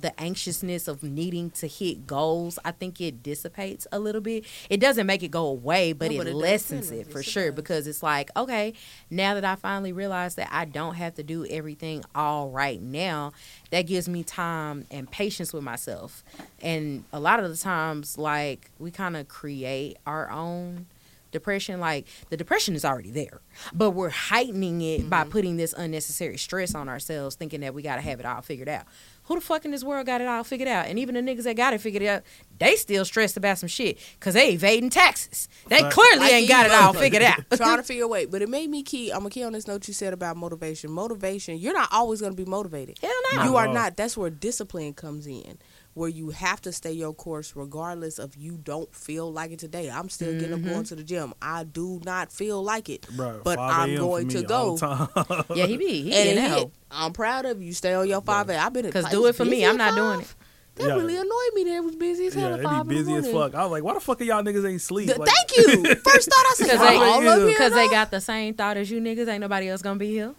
the 0.00 0.18
anxiousness 0.20 0.86
of 0.86 1.02
needing 1.02 1.50
to 1.50 1.66
hit 1.66 2.06
goals, 2.06 2.58
I 2.64 2.70
think 2.70 3.00
it 3.00 3.22
dissipates 3.22 3.86
a 3.90 3.98
little 3.98 4.20
bit. 4.20 4.44
It 4.70 4.78
doesn't 4.80 5.06
make 5.06 5.22
it 5.22 5.30
go 5.30 5.46
away, 5.46 5.92
but, 5.92 6.10
No, 6.10 6.14
it, 6.14 6.18
but 6.18 6.26
it 6.28 6.32
does 6.32 6.40
lessens 6.40 6.90
it 6.90 7.00
it. 7.00 7.10
for 7.10 7.22
sure 7.22 7.50
because 7.50 7.86
it's 7.86 8.02
like, 8.02 8.30
okay, 8.36 8.74
now 9.10 9.34
that 9.34 9.44
I 9.44 9.56
finally 9.56 9.92
realize 9.92 10.36
that 10.36 10.48
I 10.52 10.66
don't 10.66 10.94
have 10.94 11.14
to 11.14 11.22
do 11.22 11.46
everything 11.46 12.04
all 12.14 12.50
right 12.50 12.80
now, 12.80 13.32
that 13.70 13.82
gives 13.82 14.08
me 14.08 14.22
time 14.22 14.86
and 14.90 15.10
patience 15.10 15.52
with 15.52 15.64
myself. 15.64 16.22
And 16.62 17.04
a 17.12 17.18
lot 17.18 17.40
of 17.40 17.50
the 17.50 17.56
times, 17.56 18.18
like, 18.18 18.70
we 18.78 18.90
kind 18.90 19.16
of 19.16 19.26
create 19.26 19.96
our 20.06 20.30
own 20.30 20.86
depression 21.30 21.80
like 21.80 22.06
the 22.30 22.36
depression 22.36 22.74
is 22.74 22.84
already 22.84 23.10
there 23.10 23.40
but 23.72 23.90
we're 23.90 24.10
heightening 24.10 24.80
it 24.80 25.10
by 25.10 25.22
mm-hmm. 25.22 25.30
putting 25.30 25.56
this 25.56 25.72
unnecessary 25.74 26.38
stress 26.38 26.74
on 26.74 26.88
ourselves 26.88 27.34
thinking 27.34 27.60
that 27.60 27.74
we 27.74 27.82
got 27.82 27.96
to 27.96 28.02
have 28.02 28.20
it 28.20 28.26
all 28.26 28.40
figured 28.40 28.68
out 28.68 28.84
who 29.24 29.34
the 29.34 29.40
fuck 29.40 29.64
in 29.64 29.70
this 29.70 29.84
world 29.84 30.06
got 30.06 30.20
it 30.20 30.28
all 30.28 30.44
figured 30.44 30.68
out 30.68 30.86
and 30.86 30.98
even 30.98 31.14
the 31.14 31.20
niggas 31.20 31.44
that 31.44 31.56
got 31.56 31.72
it 31.72 31.80
figured 31.80 32.02
out 32.02 32.22
they 32.58 32.76
still 32.76 33.04
stressed 33.04 33.36
about 33.36 33.58
some 33.58 33.68
shit 33.68 33.98
because 34.18 34.34
they 34.34 34.52
evading 34.52 34.90
taxes 34.90 35.48
they 35.68 35.82
Right. 35.82 35.92
clearly 35.92 36.18
Like 36.20 36.32
ain't 36.32 36.48
got 36.48 36.66
it 36.66 36.72
all 36.72 36.92
figured 36.92 37.22
out 37.22 37.38
trying 37.56 37.78
to 37.78 37.82
figure 37.84 38.04
a 38.04 38.08
way. 38.08 38.26
But 38.26 38.42
it 38.42 38.48
made 38.48 38.70
me 38.70 38.82
key. 38.82 39.10
I'm 39.10 39.20
gonna 39.20 39.30
key 39.30 39.42
on 39.42 39.52
this 39.52 39.66
note 39.66 39.86
you 39.88 39.94
said 39.94 40.12
about 40.12 40.36
motivation. 40.36 40.90
Motivation. 40.90 41.58
You're 41.58 41.74
not 41.74 41.88
always 41.92 42.20
gonna 42.20 42.34
be 42.34 42.44
motivated. 42.44 42.98
hell 43.00 43.10
no 43.34 43.44
You 43.44 43.56
are 43.56 43.68
not. 43.68 43.96
That's 43.96 44.16
where 44.16 44.30
discipline 44.30 44.94
comes 44.94 45.26
in, 45.26 45.58
where 45.98 46.08
you 46.08 46.30
have 46.30 46.60
to 46.62 46.72
stay 46.72 46.92
your 46.92 47.12
course 47.12 47.54
regardless 47.56 48.18
of 48.18 48.36
you 48.36 48.56
don't 48.56 48.94
feel 48.94 49.32
like 49.32 49.50
it 49.50 49.58
today. 49.58 49.90
I'm 49.90 50.08
still 50.08 50.32
getting 50.34 50.52
up 50.54 50.60
Mm-hmm. 50.60 50.68
going 50.70 50.84
to 50.84 50.96
the 50.96 51.02
gym. 51.04 51.34
I 51.42 51.64
do 51.64 52.00
not 52.04 52.32
feel 52.32 52.62
like 52.62 52.88
it, 52.88 53.06
Bro, 53.16 53.42
but 53.44 53.58
I'm 53.58 53.96
going 53.96 54.28
to 54.28 54.42
go. 54.42 54.78
yeah 55.54 55.66
he 55.66 55.76
be 55.76 56.02
he 56.02 56.12
And 56.14 56.38
in 56.38 56.44
it 56.44 56.50
hit. 56.50 56.70
I'm 56.90 57.12
proud 57.12 57.44
of 57.46 57.60
you. 57.60 57.72
Stay 57.72 57.94
on 57.94 58.08
your 58.08 58.22
five. 58.22 58.48
I've 58.50 58.72
been 58.72 58.86
because 58.86 59.08
do 59.08 59.26
it 59.26 59.34
for 59.34 59.44
me 59.44 59.64
i'm 59.64 59.74
at 59.80 59.94
not 59.94 59.96
doing 59.96 60.20
it? 60.20 60.34
That 60.76 60.86
Yeah. 60.88 60.94
really 60.94 61.16
annoyed 61.16 61.54
me. 61.54 61.64
That 61.64 61.76
it 61.76 61.84
was 61.84 61.96
busy 61.96 62.26
as 62.28 62.34
hell 62.34 62.48
yeah, 62.48 62.54
at 62.54 62.60
it 62.60 62.62
five 62.62 62.88
be 62.88 62.98
in 62.98 63.04
the 63.04 63.10
busy 63.12 63.28
as 63.28 63.32
fuck. 63.34 63.54
I 63.56 63.62
was 63.64 63.72
like, 63.72 63.82
why 63.82 63.94
the 63.94 64.00
fuck 64.00 64.20
are 64.20 64.24
y'all 64.24 64.42
niggas 64.44 64.68
ain't 64.68 64.80
sleep? 64.80 65.08
Like, 65.18 65.28
Thank 65.28 65.56
you. 65.66 65.94
First 66.04 66.30
thought 66.30 66.44
I 66.46 66.54
said, 66.54 66.64
because 66.66 66.80
y'all 66.80 67.00
they, 67.00 67.26
all 67.26 67.28
up 67.28 67.48
because 67.48 67.74
they 67.74 67.88
got 67.88 68.10
the 68.12 68.20
same 68.20 68.54
thought 68.54 68.76
as 68.76 68.88
you 68.88 69.00
niggas 69.00 69.26
ain't 69.26 69.40
nobody 69.40 69.68
else 69.68 69.82
gonna 69.82 69.98
be 69.98 70.10
here 70.10 70.34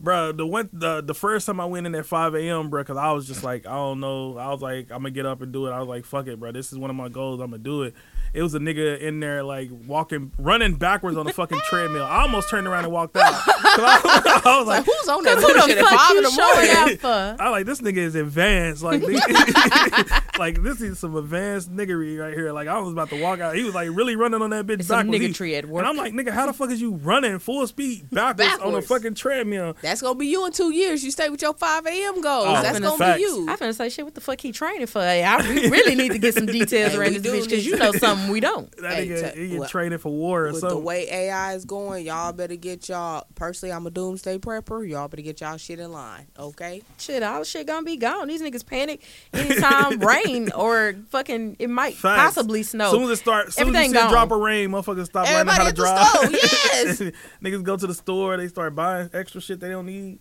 bro, 0.00 0.32
the 0.32 0.46
one 0.46 0.68
the 0.72 1.00
the 1.00 1.14
first 1.14 1.46
time 1.46 1.60
I 1.60 1.66
went 1.66 1.86
in 1.86 1.94
at 1.94 2.06
5 2.06 2.34
a.m., 2.34 2.70
bro, 2.70 2.82
because 2.82 2.96
I 2.96 3.12
was 3.12 3.26
just 3.26 3.44
like, 3.44 3.66
I 3.66 3.72
don't 3.74 4.00
know. 4.00 4.38
I 4.38 4.48
was 4.48 4.62
like, 4.62 4.90
I'm 4.90 4.98
gonna 4.98 5.10
get 5.10 5.26
up 5.26 5.42
and 5.42 5.52
do 5.52 5.66
it. 5.66 5.70
I 5.70 5.78
was 5.78 5.88
like, 5.88 6.04
fuck 6.04 6.26
it, 6.26 6.40
bro. 6.40 6.52
This 6.52 6.72
is 6.72 6.78
one 6.78 6.90
of 6.90 6.96
my 6.96 7.08
goals. 7.08 7.40
I'm 7.40 7.50
gonna 7.50 7.62
do 7.62 7.82
it. 7.82 7.94
It 8.32 8.42
was 8.42 8.54
a 8.54 8.60
nigga 8.60 9.00
in 9.00 9.18
there 9.18 9.42
like 9.42 9.70
walking, 9.86 10.30
running 10.38 10.76
backwards 10.76 11.16
on 11.16 11.26
the 11.26 11.32
fucking 11.32 11.60
treadmill. 11.68 12.04
I 12.04 12.22
almost 12.22 12.48
turned 12.48 12.66
around 12.66 12.84
and 12.84 12.92
walked 12.92 13.16
out. 13.16 13.24
I, 13.24 14.42
I 14.44 14.58
was 14.58 14.68
Like, 14.68 14.84
who's 14.84 15.08
on 15.08 15.24
that 15.24 15.34
who 15.38 15.40
the 15.48 15.54
bullshit 15.58 15.78
at 15.78 15.84
fuck 15.84 16.00
five 16.00 16.10
in 16.10 16.16
you 16.16 16.22
the 16.22 16.30
showing 16.30 17.02
morning? 17.12 17.36
I 17.40 17.48
like 17.48 17.66
this 17.66 17.80
nigga 17.80 17.96
is 17.96 18.14
advanced. 18.14 18.82
Like, 18.84 19.02
like 20.40 20.60
this 20.62 20.80
is 20.80 20.98
some 20.98 21.14
advanced 21.14 21.70
niggery 21.74 22.18
right 22.18 22.34
here. 22.34 22.50
Like 22.52 22.66
I 22.66 22.78
was 22.80 22.92
about 22.92 23.10
to 23.10 23.22
walk 23.22 23.38
out. 23.38 23.54
He 23.54 23.62
was 23.62 23.74
like 23.74 23.88
really 23.92 24.16
running 24.16 24.42
on 24.42 24.50
that 24.50 24.66
bitch 24.66 24.80
It's 24.80 24.88
some 24.88 25.06
backwards. 25.06 25.22
He- 25.22 25.28
niggatry 25.28 25.58
at 25.58 25.66
work. 25.66 25.80
And 25.80 25.88
I'm 25.88 25.96
like, 25.96 26.12
nigga, 26.12 26.30
how 26.32 26.46
the 26.46 26.52
fuck 26.52 26.70
is 26.70 26.80
you 26.80 26.94
running 26.96 27.38
full 27.38 27.64
speed 27.68 28.08
backwards, 28.12 28.50
on 28.54 28.54
a 28.54 28.58
Backwards. 28.64 28.86
fucking 28.88 29.14
treadmill? 29.14 29.76
That's 29.82 30.02
gonna 30.02 30.18
be 30.18 30.26
you 30.26 30.44
in 30.46 30.52
two 30.52 30.72
years. 30.72 31.04
You 31.04 31.10
stay 31.12 31.28
with 31.30 31.42
your 31.42 31.54
five 31.54 31.86
a.m. 31.86 32.20
goals. 32.20 32.46
Oh, 32.48 32.62
That's 32.62 32.80
gonna 32.80 32.98
facts. 32.98 33.18
be 33.18 33.22
you. 33.22 33.46
I'm 33.48 33.56
gonna 33.58 33.72
say 33.74 33.88
shit. 33.90 34.04
What 34.04 34.16
the 34.16 34.20
fuck 34.20 34.40
he 34.40 34.50
training 34.50 34.86
for? 34.88 35.00
Hey, 35.00 35.22
I 35.22 35.36
we 35.48 35.68
really 35.68 35.94
need 35.94 36.12
to 36.12 36.18
get 36.18 36.34
some 36.34 36.46
details 36.58 36.94
around 36.94 37.12
this 37.12 37.22
do 37.22 37.32
bitch 37.32 37.44
because 37.44 37.64
you 37.66 37.76
know 37.76 37.92
something 37.92 38.30
we 38.30 38.40
don't. 38.40 38.68
That 38.80 38.94
Hey, 38.94 39.06
nigga, 39.08 39.34
t- 39.34 39.40
he 39.42 39.48
get 39.50 39.60
well, 39.60 39.68
traded 39.68 40.00
for 40.00 40.10
war 40.10 40.46
or 40.46 40.52
With 40.52 40.62
the 40.62 40.76
way 40.78 41.06
AI 41.10 41.54
is 41.54 41.64
going, 41.66 42.06
y'all 42.06 42.32
better 42.32 42.56
get 42.56 42.88
y'all. 42.88 43.26
Personally, 43.34 43.72
I'm 43.72 43.86
a 43.86 43.90
doomsday 43.90 44.38
prepper. 44.38 44.88
Y'all 44.88 45.06
better 45.06 45.22
get 45.22 45.40
y'all 45.42 45.58
shit 45.58 45.78
in 45.78 45.92
line. 45.92 46.26
Okay. 46.38 46.82
Shit, 46.98 47.22
all 47.22 47.40
the 47.40 47.44
shit 47.44 47.66
gonna 47.66 47.84
be 47.84 47.96
gone. 47.98 48.28
These 48.28 48.40
niggas 48.42 48.64
panic 48.64 49.02
anytime 49.34 49.98
rain 50.00 50.29
or 50.56 50.94
fucking 51.10 51.56
it 51.58 51.70
might 51.70 51.94
Facts. 51.94 52.34
possibly 52.34 52.62
snow. 52.62 52.86
As 52.86 52.90
soon 52.92 53.02
as 53.04 53.10
it 53.10 53.16
starts, 53.16 53.54
soon 53.56 53.62
as 53.62 53.68
Everything 53.68 53.94
you 53.94 54.00
see 54.00 54.06
a 54.06 54.10
drop 54.10 54.30
of 54.30 54.40
rain, 54.40 54.70
motherfuckers 54.70 55.06
stop 55.06 55.26
learning 55.26 55.52
how 55.52 55.66
Everybody 55.66 55.70
to 55.70 55.70
the 55.70 55.82
drive. 55.82 56.06
stove, 56.06 56.32
yes. 57.12 57.12
Niggas 57.42 57.62
go 57.62 57.76
to 57.76 57.86
the 57.86 57.94
store, 57.94 58.36
they 58.36 58.48
start 58.48 58.74
buying 58.74 59.10
extra 59.12 59.40
shit 59.40 59.60
they 59.60 59.68
don't 59.70 59.86
need. 59.86 60.18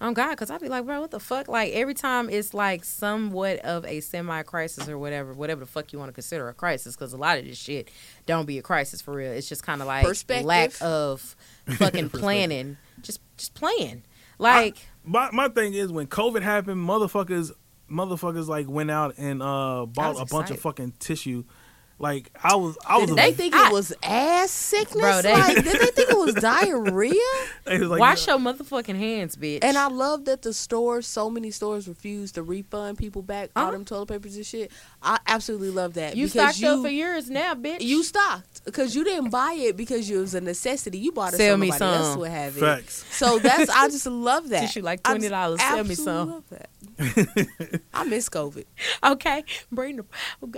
Oh 0.00 0.12
God, 0.12 0.30
because 0.30 0.50
I'd 0.50 0.60
be 0.60 0.68
like, 0.68 0.84
bro, 0.84 1.00
what 1.00 1.10
the 1.10 1.20
fuck? 1.20 1.48
Like 1.48 1.72
every 1.72 1.94
time 1.94 2.28
it's 2.28 2.52
like 2.52 2.84
somewhat 2.84 3.58
of 3.60 3.84
a 3.86 4.00
semi 4.00 4.42
crisis 4.42 4.88
or 4.88 4.98
whatever, 4.98 5.32
whatever 5.32 5.60
the 5.60 5.66
fuck 5.66 5.92
you 5.92 5.98
want 5.98 6.08
to 6.10 6.12
consider 6.12 6.48
a 6.48 6.54
crisis, 6.54 6.94
because 6.94 7.12
a 7.12 7.16
lot 7.16 7.38
of 7.38 7.44
this 7.44 7.56
shit 7.58 7.90
don't 8.26 8.46
be 8.46 8.58
a 8.58 8.62
crisis 8.62 9.00
for 9.00 9.14
real. 9.14 9.32
It's 9.32 9.48
just 9.48 9.62
kind 9.62 9.80
of 9.80 9.86
like 9.86 10.04
Perspective. 10.04 10.46
lack 10.46 10.72
of 10.80 11.36
fucking 11.78 12.10
planning, 12.10 12.76
just 13.02 13.20
just 13.36 13.54
playing. 13.54 14.02
Like 14.38 14.76
My 15.04 15.30
my 15.32 15.48
thing 15.48 15.74
is 15.74 15.92
when 15.92 16.06
COVID 16.06 16.42
happened, 16.42 16.86
motherfuckers 16.86 17.52
motherfuckers 17.90 18.46
like 18.48 18.68
went 18.68 18.90
out 18.90 19.14
and 19.18 19.42
uh 19.42 19.86
bought 19.86 20.20
a 20.20 20.26
bunch 20.26 20.50
of 20.50 20.58
fucking 20.60 20.94
tissue. 20.98 21.44
Like 21.98 22.30
I 22.42 22.56
was 22.56 22.76
I 22.86 22.98
was 22.98 23.06
Did 23.10 23.18
a- 23.18 23.22
they 23.22 23.32
think 23.32 23.54
I- 23.54 23.68
it 23.68 23.72
was 23.72 23.92
ass 24.02 24.50
sickness? 24.50 25.00
Bro, 25.00 25.22
they- 25.22 25.32
like, 25.32 25.54
did 25.64 25.80
they 25.80 25.86
think 25.86 26.10
it 26.10 26.18
was 26.18 26.34
diarrhea? 26.34 27.14
they 27.64 27.78
was 27.78 27.88
like, 27.88 28.00
wash 28.00 28.26
your 28.26 28.38
motherfucking 28.38 28.96
hands, 28.96 29.36
bitch. 29.36 29.60
And 29.62 29.78
I 29.78 29.86
love 29.86 30.24
that 30.24 30.42
the 30.42 30.52
stores, 30.52 31.06
so 31.06 31.30
many 31.30 31.50
stores 31.52 31.86
refuse 31.86 32.32
to 32.32 32.42
refund 32.42 32.98
people 32.98 33.22
back 33.22 33.50
all 33.54 33.64
Uh-huh. 33.64 33.72
them 33.72 33.84
toilet 33.84 34.06
papers 34.08 34.34
and 34.36 34.44
shit. 34.44 34.72
I 35.02 35.18
absolutely 35.28 35.70
love 35.70 35.94
that. 35.94 36.16
you 36.16 36.26
because 36.26 36.56
stocked 36.56 36.64
up 36.64 36.82
for 36.82 36.90
yours 36.90 37.30
now, 37.30 37.54
bitch. 37.54 37.80
You 37.82 38.02
stocked 38.02 38.64
because 38.64 38.96
you 38.96 39.04
didn't 39.04 39.30
buy 39.30 39.52
it 39.56 39.76
because 39.76 40.10
it 40.10 40.16
was 40.16 40.34
a 40.34 40.40
necessity. 40.40 40.98
You 40.98 41.12
bought 41.12 41.34
it 41.34 41.36
Sell 41.36 41.54
so 41.54 41.58
me 41.58 41.68
nobody 41.68 41.84
else 41.84 42.06
some. 42.08 42.18
would 42.20 42.30
have 42.30 42.56
it. 42.56 42.60
Facts. 42.60 43.04
So 43.14 43.38
that's 43.38 43.70
I 43.70 43.86
just 43.88 44.06
love 44.06 44.48
that. 44.48 44.62
Tissue 44.62 44.82
like 44.82 45.02
$20. 45.04 45.58
Sell 45.60 45.84
me 45.84 45.94
some. 45.94 46.30
Love 46.30 46.44
that. 46.50 47.80
I 47.92 48.04
miss 48.04 48.28
COVID. 48.28 48.64
okay, 49.04 49.44
bring 49.70 49.96
the. 49.96 50.04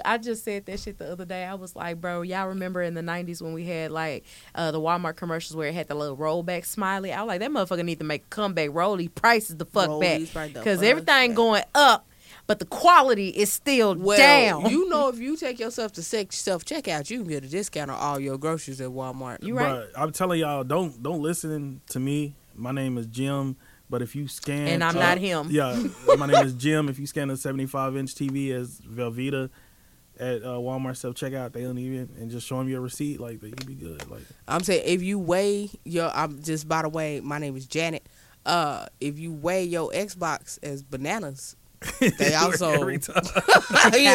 I 0.04 0.18
just 0.18 0.44
said 0.44 0.66
that 0.66 0.80
shit 0.80 0.98
the 0.98 1.10
other 1.10 1.24
day. 1.26 1.44
I 1.44 1.54
was 1.54 1.76
like, 1.76 2.00
bro, 2.00 2.22
y'all 2.22 2.48
remember 2.48 2.82
in 2.82 2.94
the 2.94 3.02
'90s 3.02 3.42
when 3.42 3.52
we 3.52 3.64
had 3.64 3.90
like 3.90 4.24
uh, 4.54 4.70
the 4.70 4.80
Walmart 4.80 5.16
commercials 5.16 5.54
where 5.56 5.68
it 5.68 5.74
had 5.74 5.88
the 5.88 5.94
little 5.94 6.16
rollback 6.16 6.64
smiley? 6.64 7.12
I 7.12 7.22
was 7.22 7.28
like, 7.28 7.40
that 7.40 7.50
motherfucker 7.50 7.84
need 7.84 7.98
to 7.98 8.04
make 8.04 8.22
a 8.22 8.28
comeback. 8.28 8.70
Roll 8.72 8.96
these 8.96 9.08
prices 9.10 9.56
the 9.56 9.64
fuck 9.64 9.88
Roll 9.88 10.00
back 10.00 10.18
these 10.18 10.34
right 10.34 10.52
because 10.52 10.82
everything 10.82 11.30
back. 11.30 11.36
going 11.36 11.62
up, 11.74 12.06
but 12.46 12.58
the 12.58 12.64
quality 12.66 13.28
is 13.28 13.52
still 13.52 13.94
Well, 13.94 14.16
down. 14.16 14.70
you 14.70 14.88
know, 14.88 15.08
if 15.12 15.18
you 15.18 15.36
take 15.36 15.58
yourself 15.58 15.92
to 15.92 16.02
self 16.02 16.64
checkout, 16.64 17.10
you 17.10 17.18
can 17.20 17.28
get 17.28 17.44
a 17.44 17.48
discount 17.48 17.90
on 17.90 17.98
all 17.98 18.18
your 18.20 18.38
groceries 18.38 18.80
at 18.80 18.90
Walmart. 18.90 19.42
You 19.42 19.56
right? 19.56 19.74
Bruh, 19.74 19.88
I'm 19.96 20.12
telling 20.12 20.40
y'all, 20.40 20.64
don't 20.64 21.02
don't 21.02 21.20
listen 21.22 21.80
to 21.90 22.00
me. 22.00 22.34
My 22.54 22.72
name 22.72 22.96
is 22.98 23.06
Jim. 23.06 23.56
But 23.88 24.02
if 24.02 24.16
you 24.16 24.26
scan, 24.26 24.66
And 24.66 24.82
I'm 24.82 24.96
uh, 24.96 25.00
not 25.00 25.18
him. 25.18 25.46
Yeah, 25.48 25.80
my 26.18 26.26
name 26.26 26.44
is 26.44 26.54
Jim. 26.54 26.88
If 26.88 26.98
you 26.98 27.06
scan 27.06 27.30
a 27.30 27.36
75 27.36 27.96
inch 27.96 28.16
TV 28.16 28.50
as 28.50 28.80
Velveeta 28.80 29.48
at 30.18 30.42
uh, 30.42 30.56
Walmart 30.56 30.96
self 30.96 31.14
checkout, 31.14 31.52
they 31.52 31.62
don't 31.62 31.78
even 31.78 32.10
and 32.18 32.30
just 32.30 32.46
show 32.46 32.58
them 32.58 32.68
your 32.68 32.80
receipt. 32.80 33.20
Like 33.20 33.42
you 33.42 33.50
be 33.66 33.74
good. 33.74 34.08
Like 34.10 34.22
I'm 34.48 34.62
saying 34.62 34.82
if 34.84 35.02
you 35.02 35.18
weigh 35.18 35.70
your, 35.84 36.10
I'm 36.14 36.42
just 36.42 36.68
by 36.68 36.82
the 36.82 36.88
way, 36.88 37.20
my 37.20 37.38
name 37.38 37.56
is 37.56 37.66
Janet. 37.66 38.08
Uh, 38.44 38.86
if 39.00 39.18
you 39.18 39.32
weigh 39.32 39.64
your 39.64 39.90
Xbox 39.90 40.58
as 40.62 40.82
bananas, 40.82 41.56
they 42.18 42.34
also, 42.34 42.88
you 42.88 42.98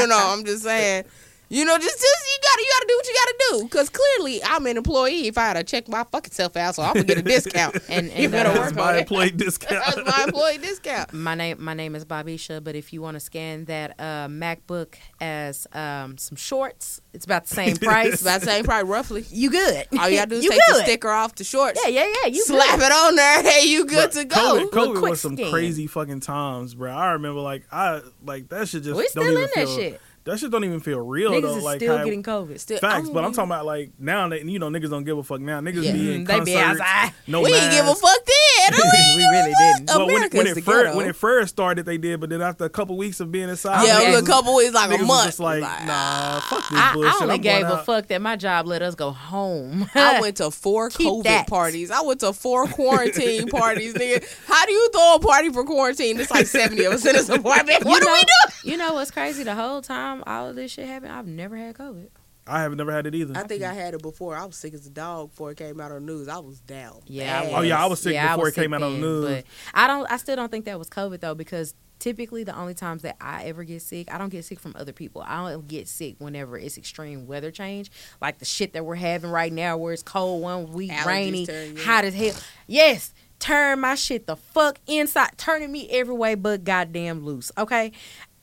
know, 0.08 0.34
I'm 0.34 0.46
just 0.46 0.64
saying, 0.64 1.06
you 1.52 1.66
know, 1.66 1.78
just 1.78 2.00
just 2.00 2.04
you 2.28 2.40
gotta 2.42 2.62
you 2.62 2.68
gotta 2.74 2.86
do 2.88 2.96
what 2.96 3.08
you 3.08 3.14
gotta 3.14 3.36
do 3.50 3.64
because 3.66 3.90
clearly 3.90 4.42
I'm 4.44 4.66
an 4.68 4.78
employee. 4.78 5.28
If 5.28 5.38
I 5.38 5.42
had 5.48 5.54
to 5.56 5.64
check 5.64 5.90
my 5.90 6.06
fucking 6.06 6.32
self 6.32 6.56
out, 6.56 6.76
so 6.76 6.84
I'm 6.84 6.94
gonna 6.94 7.04
get 7.04 7.18
a 7.18 7.22
discount. 7.22 7.78
And- 7.90 8.08
you 8.08 8.24
and, 8.24 8.32
better 8.32 8.50
uh, 8.50 8.54
work 8.54 8.62
That's 8.74 8.78
on 8.78 8.78
my 8.86 8.96
it. 8.96 9.00
employee 9.02 9.32
discount. 9.36 9.84
That's 9.96 10.18
my 10.18 10.24
employee 10.24 10.58
discount. 10.60 11.12
My 11.14 11.36
name 11.36 11.58
my 11.60 11.74
name 11.74 11.96
is 11.96 12.06
Bobisha, 12.06 12.64
but 12.64 12.76
if 12.76 12.94
you 12.94 13.02
want 13.02 13.16
to 13.16 13.20
scan 13.20 13.66
that 13.66 13.96
uh, 14.00 14.28
MacBook 14.28 14.96
as 15.20 15.68
um, 15.74 16.18
some 16.18 16.38
shorts, 16.38 17.02
it's 17.14 17.26
about 17.26 17.46
the 17.48 17.54
same 17.56 17.76
price. 17.76 18.22
about 18.22 18.40
the 18.42 18.48
same 18.48 18.64
price 18.64 18.86
roughly. 18.86 19.26
you 19.30 19.50
good? 19.52 19.88
All 20.00 20.08
you 20.10 20.18
gotta 20.18 20.30
do 20.30 20.36
is 20.38 20.46
you 20.46 20.52
take 20.52 20.60
good. 20.68 20.76
the 20.78 20.84
sticker 20.84 21.10
off 21.10 21.36
the 21.36 21.44
shorts. 21.44 21.82
Yeah, 21.84 21.90
yeah, 21.90 22.14
yeah. 22.24 22.30
You 22.30 22.44
slap 22.46 22.80
good. 22.80 22.86
it 22.86 22.92
on 22.94 23.16
there. 23.16 23.44
Hey, 23.44 23.68
you 23.68 23.86
good 23.86 24.10
Bruh, 24.12 24.14
to 24.20 24.26
go. 24.26 24.36
COVID, 24.38 24.70
COVID 24.70 25.00
quick 25.00 25.10
was 25.12 25.22
some 25.22 25.36
scan. 25.36 25.52
crazy 25.52 25.88
fucking 25.88 26.22
times, 26.22 26.76
bro. 26.76 26.92
I 26.94 27.12
remember 27.12 27.42
like 27.42 27.64
I 27.72 28.02
like 28.26 28.48
that 28.50 28.70
shit 28.70 28.84
just 28.84 28.96
We 28.96 29.04
don't 29.04 29.10
still 29.10 29.24
even 29.24 29.36
in 29.36 29.42
that 29.42 29.54
feel 29.54 29.76
shit. 29.76 30.02
That 30.24 30.40
shit 30.40 30.52
don't 30.52 30.64
even 30.64 30.80
feel 30.80 31.00
real 31.00 31.32
Niggas 31.32 31.42
though. 31.42 31.58
is 31.58 31.64
like 31.64 31.80
still 31.80 31.98
how- 31.98 32.04
getting 32.04 32.24
COVID. 32.24 32.60
Still- 32.60 32.80
facts, 32.80 33.10
but 33.10 33.24
I'm 33.24 33.34
talking 33.34 33.50
about 33.52 33.66
like 33.66 33.92
now 34.00 34.28
that 34.30 34.46
you 34.46 34.60
know 34.60 34.70
niggas 34.70 34.90
don't 34.90 35.04
give 35.04 35.18
a 35.18 35.24
fuck 35.24 35.42
now. 35.42 35.60
Niggas 35.62 35.84
Yeah. 35.84 35.92
be 35.94 36.14
in 36.16 36.26
Mm, 36.26 36.28
they 36.28 36.40
be 36.42 36.54
concerts, 36.54 36.82
outside. 36.82 37.14
no 37.28 37.42
we 37.42 37.52
didn't 37.52 37.72
give 37.72 37.88
a 37.88 37.96
fuck 37.96 38.20
then. 38.26 38.38
We 39.16 39.24
really 39.28 39.54
didn't. 39.58 39.88
But 39.88 40.08
when, 40.08 40.24
it- 40.24 40.34
when 40.34 40.48
it 40.48 40.64
first 40.64 40.96
when 40.96 41.08
it 41.08 41.16
first 41.16 41.50
started, 41.50 41.86
they 41.86 41.98
did. 41.98 42.20
But 42.20 42.30
then 42.30 42.42
after 42.42 42.64
a 42.66 42.70
couple 42.70 42.96
weeks 42.98 43.20
of 43.20 43.32
being 43.32 43.50
inside, 43.50 43.86
yeah, 43.86 44.02
it 44.02 44.12
was 44.12 44.22
a 44.22 44.26
couple 44.26 44.56
weeks, 44.56 44.74
like 44.74 45.00
a 45.00 45.04
month. 45.04 45.40
like, 45.40 45.62
Like, 45.62 45.86
nah, 45.86 46.40
fuck 46.42 46.70
this 46.70 46.80
I, 46.80 46.94
bullshit. 46.94 47.12
I 47.14 47.24
only 47.24 47.36
I'm 47.36 47.42
gave 47.42 47.64
a 47.64 47.74
out. 47.78 47.86
fuck 47.86 48.08
that 48.08 48.22
my 48.22 48.36
job 48.36 48.68
let 48.68 48.82
us 48.82 48.94
go 48.96 49.12
home. 49.12 49.90
I 49.96 50.22
went 50.22 50.38
to 50.38 50.52
four 50.52 50.90
Keep 50.90 51.08
COVID 51.08 51.24
that. 51.24 51.48
parties. 51.48 51.90
I 51.92 52.02
went 52.02 52.20
to 52.22 52.34
four 52.34 52.68
quarantine 52.68 53.48
parties, 53.48 53.94
nigga. 53.96 54.24
How 54.48 54.66
do 54.66 54.72
you 54.72 54.90
throw 54.94 55.16
a 55.16 55.20
party 55.20 55.50
for 55.52 55.64
quarantine? 55.64 56.20
It's 56.20 56.32
like 56.32 56.46
70 56.48 56.84
of 56.86 56.94
us 56.94 57.06
in 57.06 57.14
this 57.14 57.30
apartment. 57.30 57.84
What 57.84 58.04
do 58.04 58.12
we 58.12 58.20
do? 58.22 58.70
You 58.72 58.78
know 58.78 58.94
what's 58.94 59.12
crazy? 59.12 59.44
The 59.44 59.56
whole 59.56 59.82
time 59.82 60.11
all 60.26 60.50
of 60.50 60.56
this 60.56 60.72
shit 60.72 60.88
happened, 60.88 61.12
I've 61.12 61.28
never 61.28 61.56
had 61.56 61.76
COVID. 61.76 62.10
I 62.48 62.62
have 62.62 62.76
never 62.76 62.92
had 62.92 63.06
it 63.06 63.16
either. 63.16 63.38
I 63.38 63.44
think 63.44 63.64
I 63.64 63.74
had 63.74 63.94
it 63.94 64.02
before. 64.02 64.36
I 64.36 64.46
was 64.46 64.56
sick 64.56 64.74
as 64.74 64.86
a 64.88 64.90
dog 64.90 65.30
before 65.30 65.52
it 65.52 65.58
came 65.58 65.80
out 65.80 65.92
on 65.92 66.06
the 66.06 66.12
news. 66.12 66.28
I 66.28 66.40
was 66.40 66.60
down. 66.60 67.02
Yeah. 67.06 67.42
I. 67.42 67.52
Oh, 67.54 67.62
yeah, 67.62 67.82
I 67.82 67.86
was 67.86 68.02
sick 68.02 68.18
I 68.18 68.30
before 68.30 68.46
was 68.46 68.54
it 68.54 68.56
came 68.56 68.72
sick 68.72 68.76
out 68.76 68.84
on 68.84 68.94
the 68.94 69.00
news. 69.00 69.26
But 69.26 69.46
I 69.74 69.88
don't. 69.88 70.12
I 70.12 70.18
still 70.18 70.36
don't 70.36 70.50
think 70.50 70.66
that 70.66 70.80
was 70.80 70.90
COVID 70.90 71.20
though, 71.20 71.36
because 71.36 71.76
typically 72.00 72.44
the 72.44 72.58
only 72.58 72.74
times 72.74 73.04
that 73.04 73.16
I 73.22 73.44
ever 73.46 73.64
get 73.64 73.84
sick, 73.84 74.12
I 74.12 74.18
don't 74.18 74.30
get 74.30 74.44
sick 74.44 74.60
from 74.60 74.76
other 74.76 74.92
people. 74.92 75.24
I 75.26 75.52
don't 75.52 75.68
get 75.68 75.88
sick 75.88 76.16
whenever 76.18 76.58
it's 76.58 76.78
extreme 76.78 77.28
weather 77.28 77.52
change, 77.52 77.92
like 78.20 78.40
the 78.40 78.46
shit 78.46 78.74
that 78.74 78.84
we're 78.86 78.96
having 78.96 79.30
right 79.30 79.54
now, 79.54 79.78
where 79.78 79.94
it's 79.94 80.04
cold 80.04 80.42
one 80.42 80.72
week, 80.74 80.92
Allergies 80.92 81.06
rainy, 81.06 81.76
hot 81.80 82.06
as 82.06 82.16
hell. 82.16 82.36
Yes. 82.66 83.14
Turn 83.42 83.80
my 83.80 83.96
shit 83.96 84.28
the 84.28 84.36
fuck 84.36 84.80
inside, 84.86 85.32
turning 85.36 85.72
me 85.72 85.90
every 85.90 86.14
way 86.14 86.36
but 86.36 86.64
goddamn 86.64 87.26
loose. 87.26 87.52
Okay, 87.58 87.92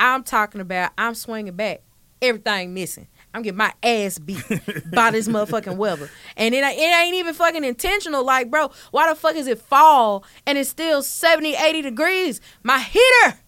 I'm 0.00 0.24
talking 0.24 0.60
about. 0.60 0.90
I'm 0.98 1.14
swinging 1.14 1.54
back, 1.54 1.82
everything 2.20 2.74
missing. 2.74 3.06
I'm 3.32 3.42
getting 3.42 3.58
my 3.58 3.72
ass 3.80 4.18
beat 4.18 4.42
by 4.92 5.12
this 5.12 5.28
motherfucking 5.28 5.76
weather. 5.76 6.10
And 6.36 6.52
it, 6.52 6.64
it 6.64 6.80
ain't 6.80 7.14
even 7.14 7.32
fucking 7.32 7.62
intentional. 7.62 8.24
Like, 8.24 8.50
bro, 8.50 8.72
why 8.90 9.08
the 9.08 9.14
fuck 9.14 9.36
is 9.36 9.46
it 9.46 9.60
fall 9.60 10.24
and 10.44 10.58
it's 10.58 10.70
still 10.70 11.02
70, 11.02 11.54
80 11.54 11.82
degrees? 11.82 12.40
My 12.64 12.80
heater. 12.80 13.38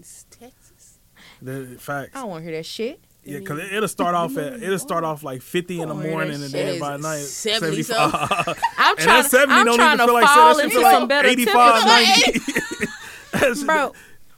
It's 0.00 0.26
Texas. 0.28 0.98
The 1.40 1.76
facts. 1.78 2.10
I 2.14 2.22
don't 2.22 2.30
want 2.30 2.44
to 2.44 2.50
hear 2.50 2.58
that 2.58 2.66
shit. 2.66 3.00
Yeah, 3.24 3.38
because 3.38 3.58
it, 3.58 3.72
it'll 3.72 3.88
start 3.88 4.14
off 4.14 4.36
at 4.36 4.62
it'll 4.62 4.78
start 4.78 5.04
off 5.04 5.22
like 5.22 5.40
fifty 5.42 5.80
in 5.80 5.88
the 5.88 5.94
Oh, 5.94 5.98
morning 5.98 6.34
and 6.34 6.42
then 6.44 6.78
by 6.78 6.96
night 6.96 7.18
70 7.20 7.82
75. 7.82 8.58
I'm 8.78 8.90
and 8.90 8.98
trying, 8.98 9.22
that 9.22 9.30
seventy 9.30 9.54
I'm 9.54 9.66
don't 9.66 9.76
trying 9.76 9.94
even 9.94 9.98
to 9.98 10.04
feel 10.06 10.14
like 10.14 10.26
fall 10.28 10.58
into 10.58 10.74
shit 10.74 10.82
some 10.82 11.08
better 11.08 11.28
like 11.28 11.38
85, 11.38 11.82
temperatures. 11.82 13.58
90. 13.64 13.64
Bro, 13.66 13.92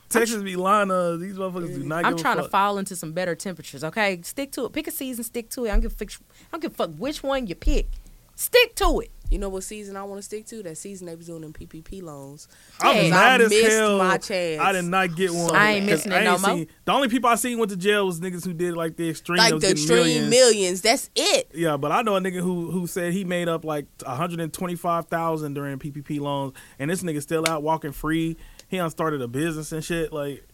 Texas 0.08 0.42
be 0.42 0.56
lying. 0.56 0.90
Uh, 0.90 1.16
these 1.16 1.36
motherfuckers 1.36 1.74
do 1.74 1.82
not. 1.84 2.04
I'm 2.04 2.16
trying 2.16 2.36
to 2.36 2.48
fall 2.48 2.78
into 2.78 2.94
some 2.96 3.12
better 3.12 3.34
temperatures. 3.34 3.82
Okay, 3.84 4.20
stick 4.22 4.52
to 4.52 4.64
it. 4.66 4.72
Pick 4.72 4.86
a 4.86 4.90
season, 4.90 5.24
stick 5.24 5.50
to 5.50 5.64
it. 5.64 5.68
I 5.68 5.72
don't 5.72 5.80
give 5.80 5.92
a 5.92 5.94
fuck. 5.96 6.08
I 6.12 6.44
don't 6.52 6.60
give 6.62 6.72
a 6.72 6.74
fuck 6.74 6.90
which 6.96 7.22
one 7.22 7.46
you 7.46 7.54
pick. 7.54 7.88
Stick 8.36 8.74
to 8.76 9.00
it. 9.00 9.10
You 9.30 9.38
know 9.40 9.48
what 9.48 9.64
season 9.64 9.96
I 9.96 10.04
want 10.04 10.18
to 10.18 10.22
stick 10.22 10.46
to? 10.46 10.62
That 10.62 10.76
season 10.78 11.08
they 11.08 11.16
was 11.16 11.26
doing 11.26 11.40
them 11.42 11.52
PPP 11.52 12.00
loans. 12.02 12.46
I'm 12.80 12.94
Yeah. 13.06 13.10
mad 13.10 13.40
I 13.40 13.44
as 13.44 13.50
missed 13.50 13.68
hell. 13.72 13.98
my 13.98 14.18
chance. 14.18 14.60
I 14.60 14.70
did 14.72 14.84
not 14.84 15.16
get 15.16 15.32
one. 15.32 15.54
I 15.56 15.72
ain't 15.72 15.88
'cause 15.88 16.06
missing 16.06 16.12
it 16.12 16.24
no 16.24 16.38
more. 16.38 16.50
seen- 16.50 16.68
The 16.84 16.92
only 16.92 17.08
people 17.08 17.28
I 17.28 17.34
seen 17.34 17.58
went 17.58 17.70
to 17.72 17.76
jail 17.76 18.06
was 18.06 18.20
niggas 18.20 18.44
who 18.44 18.52
did 18.54 18.74
like 18.76 18.96
the 18.96 19.10
extreme. 19.10 19.38
Like 19.38 19.58
the 19.58 19.70
extreme 19.70 19.98
millions. 19.98 20.30
millions. 20.30 20.80
That's 20.82 21.10
it. 21.16 21.50
Yeah, 21.52 21.76
but 21.76 21.90
I 21.90 22.02
know 22.02 22.14
a 22.14 22.20
nigga 22.20 22.40
who 22.40 22.70
who 22.70 22.86
said 22.86 23.12
he 23.12 23.24
made 23.24 23.48
up 23.48 23.64
like 23.64 23.86
125,000 24.06 25.54
during 25.54 25.78
PPP 25.78 26.20
loans, 26.20 26.52
and 26.78 26.90
this 26.90 27.02
nigga 27.02 27.20
still 27.22 27.44
out 27.48 27.62
walking 27.62 27.92
free. 27.92 28.36
He 28.68 28.76
done 28.76 28.90
started 28.90 29.22
a 29.22 29.28
business 29.28 29.72
and 29.72 29.84
shit, 29.84 30.12
like 30.12 30.44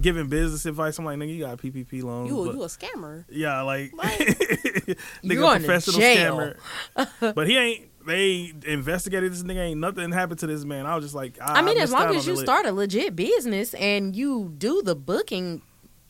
giving 0.00 0.28
business 0.28 0.66
advice. 0.66 0.98
I'm 0.98 1.04
like, 1.04 1.18
nigga, 1.18 1.34
you 1.36 1.44
got 1.44 1.58
PPP 1.58 2.02
loans. 2.02 2.28
You, 2.30 2.44
but- 2.44 2.54
you 2.54 2.62
a 2.62 2.66
scammer. 2.66 3.24
yeah, 3.30 3.60
like 3.62 3.92
What? 3.96 4.06
nigga, 4.06 4.96
You 5.22 5.36
going 5.36 5.60
to 5.60 5.66
professional 5.66 6.00
jail. 6.00 6.54
scammer. 6.96 7.34
but 7.34 7.46
he 7.48 7.56
ain't. 7.56 7.86
They 8.06 8.52
investigated 8.66 9.32
this 9.32 9.42
nigga. 9.42 9.58
Ain't 9.58 9.80
nothing 9.80 10.12
happened 10.12 10.40
to 10.40 10.46
this 10.46 10.64
man. 10.64 10.86
I 10.86 10.94
was 10.94 11.04
just 11.04 11.14
like, 11.14 11.38
I, 11.40 11.60
I 11.60 11.62
mean, 11.62 11.78
I 11.78 11.82
as 11.82 11.92
long 11.92 12.14
as 12.14 12.26
you 12.26 12.34
lit. 12.34 12.44
start 12.44 12.66
a 12.66 12.72
legit 12.72 13.16
business 13.16 13.74
and 13.74 14.14
you 14.14 14.52
do 14.58 14.82
the 14.82 14.94
booking, 14.94 15.62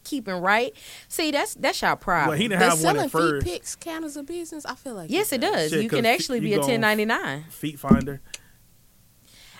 keeping 0.02 0.34
right. 0.34 0.72
See, 1.08 1.30
that's 1.30 1.54
that's 1.54 1.80
your 1.82 1.96
problem. 1.96 2.28
Well, 2.30 2.38
he 2.38 2.48
didn't 2.48 2.60
Does 2.60 2.82
have 2.82 2.84
one 2.84 2.94
selling 2.96 3.04
at 3.06 3.10
feet 3.12 3.18
first. 3.18 3.46
pics 3.46 3.76
count 3.76 4.04
as 4.04 4.16
a 4.16 4.22
business? 4.22 4.66
I 4.66 4.74
feel 4.74 4.94
like 4.94 5.10
yes, 5.10 5.32
it 5.32 5.40
does. 5.40 5.70
Shit, 5.70 5.82
you 5.82 5.88
can 5.88 6.04
actually 6.06 6.38
you 6.38 6.42
be 6.44 6.52
a 6.54 6.58
1099. 6.58 7.44
Feet 7.50 7.78
finder. 7.78 8.20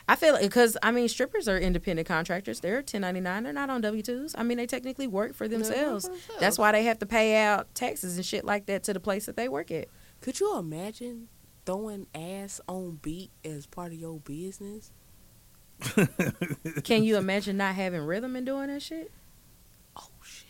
I 0.07 0.17
feel 0.17 0.39
because 0.39 0.77
I 0.83 0.91
mean 0.91 1.09
strippers 1.09 1.49
are 1.49 1.57
independent 1.59 2.07
contractors. 2.07 2.61
They're 2.61 2.77
1099. 2.77 3.45
They're 3.45 3.53
not 3.55 3.71
on 3.71 3.81
W 3.81 4.03
twos. 4.03 4.35
I 4.37 4.43
mean 4.43 4.59
they 4.59 4.67
technically 4.67 5.07
work 5.07 5.35
for 5.35 5.49
They 5.49 5.57
work 5.57 5.65
for 5.67 5.73
themselves. 5.73 6.05
themselves. 6.09 6.41
That's 6.41 6.59
why 6.59 6.73
they 6.73 6.83
have 6.83 6.99
to 6.99 7.07
pay 7.07 7.37
out 7.43 7.75
taxes 7.75 8.17
and 8.17 8.27
shit 8.27 8.45
like 8.45 8.67
that 8.67 8.83
to 8.85 8.93
the 8.93 9.01
place 9.01 9.25
that 9.27 9.37
they 9.37 9.49
work 9.49 9.71
at. 9.71 9.89
Could 10.21 10.41
you 10.41 10.59
imagine 10.59 11.29
throwing 11.67 12.07
ass 12.15 12.61
on 12.69 12.99
beat 13.03 13.31
as 13.45 13.67
part 13.67 13.93
of 13.93 13.99
your 13.99 14.19
business? 14.21 14.91
Can 16.85 17.03
you 17.05 17.17
imagine 17.17 17.57
not 17.57 17.75
having 17.75 18.01
rhythm 18.03 18.37
and 18.37 18.47
doing 18.47 18.69
that 18.69 18.81
shit? 18.83 19.11
Oh 19.97 20.09
shit! 20.23 20.47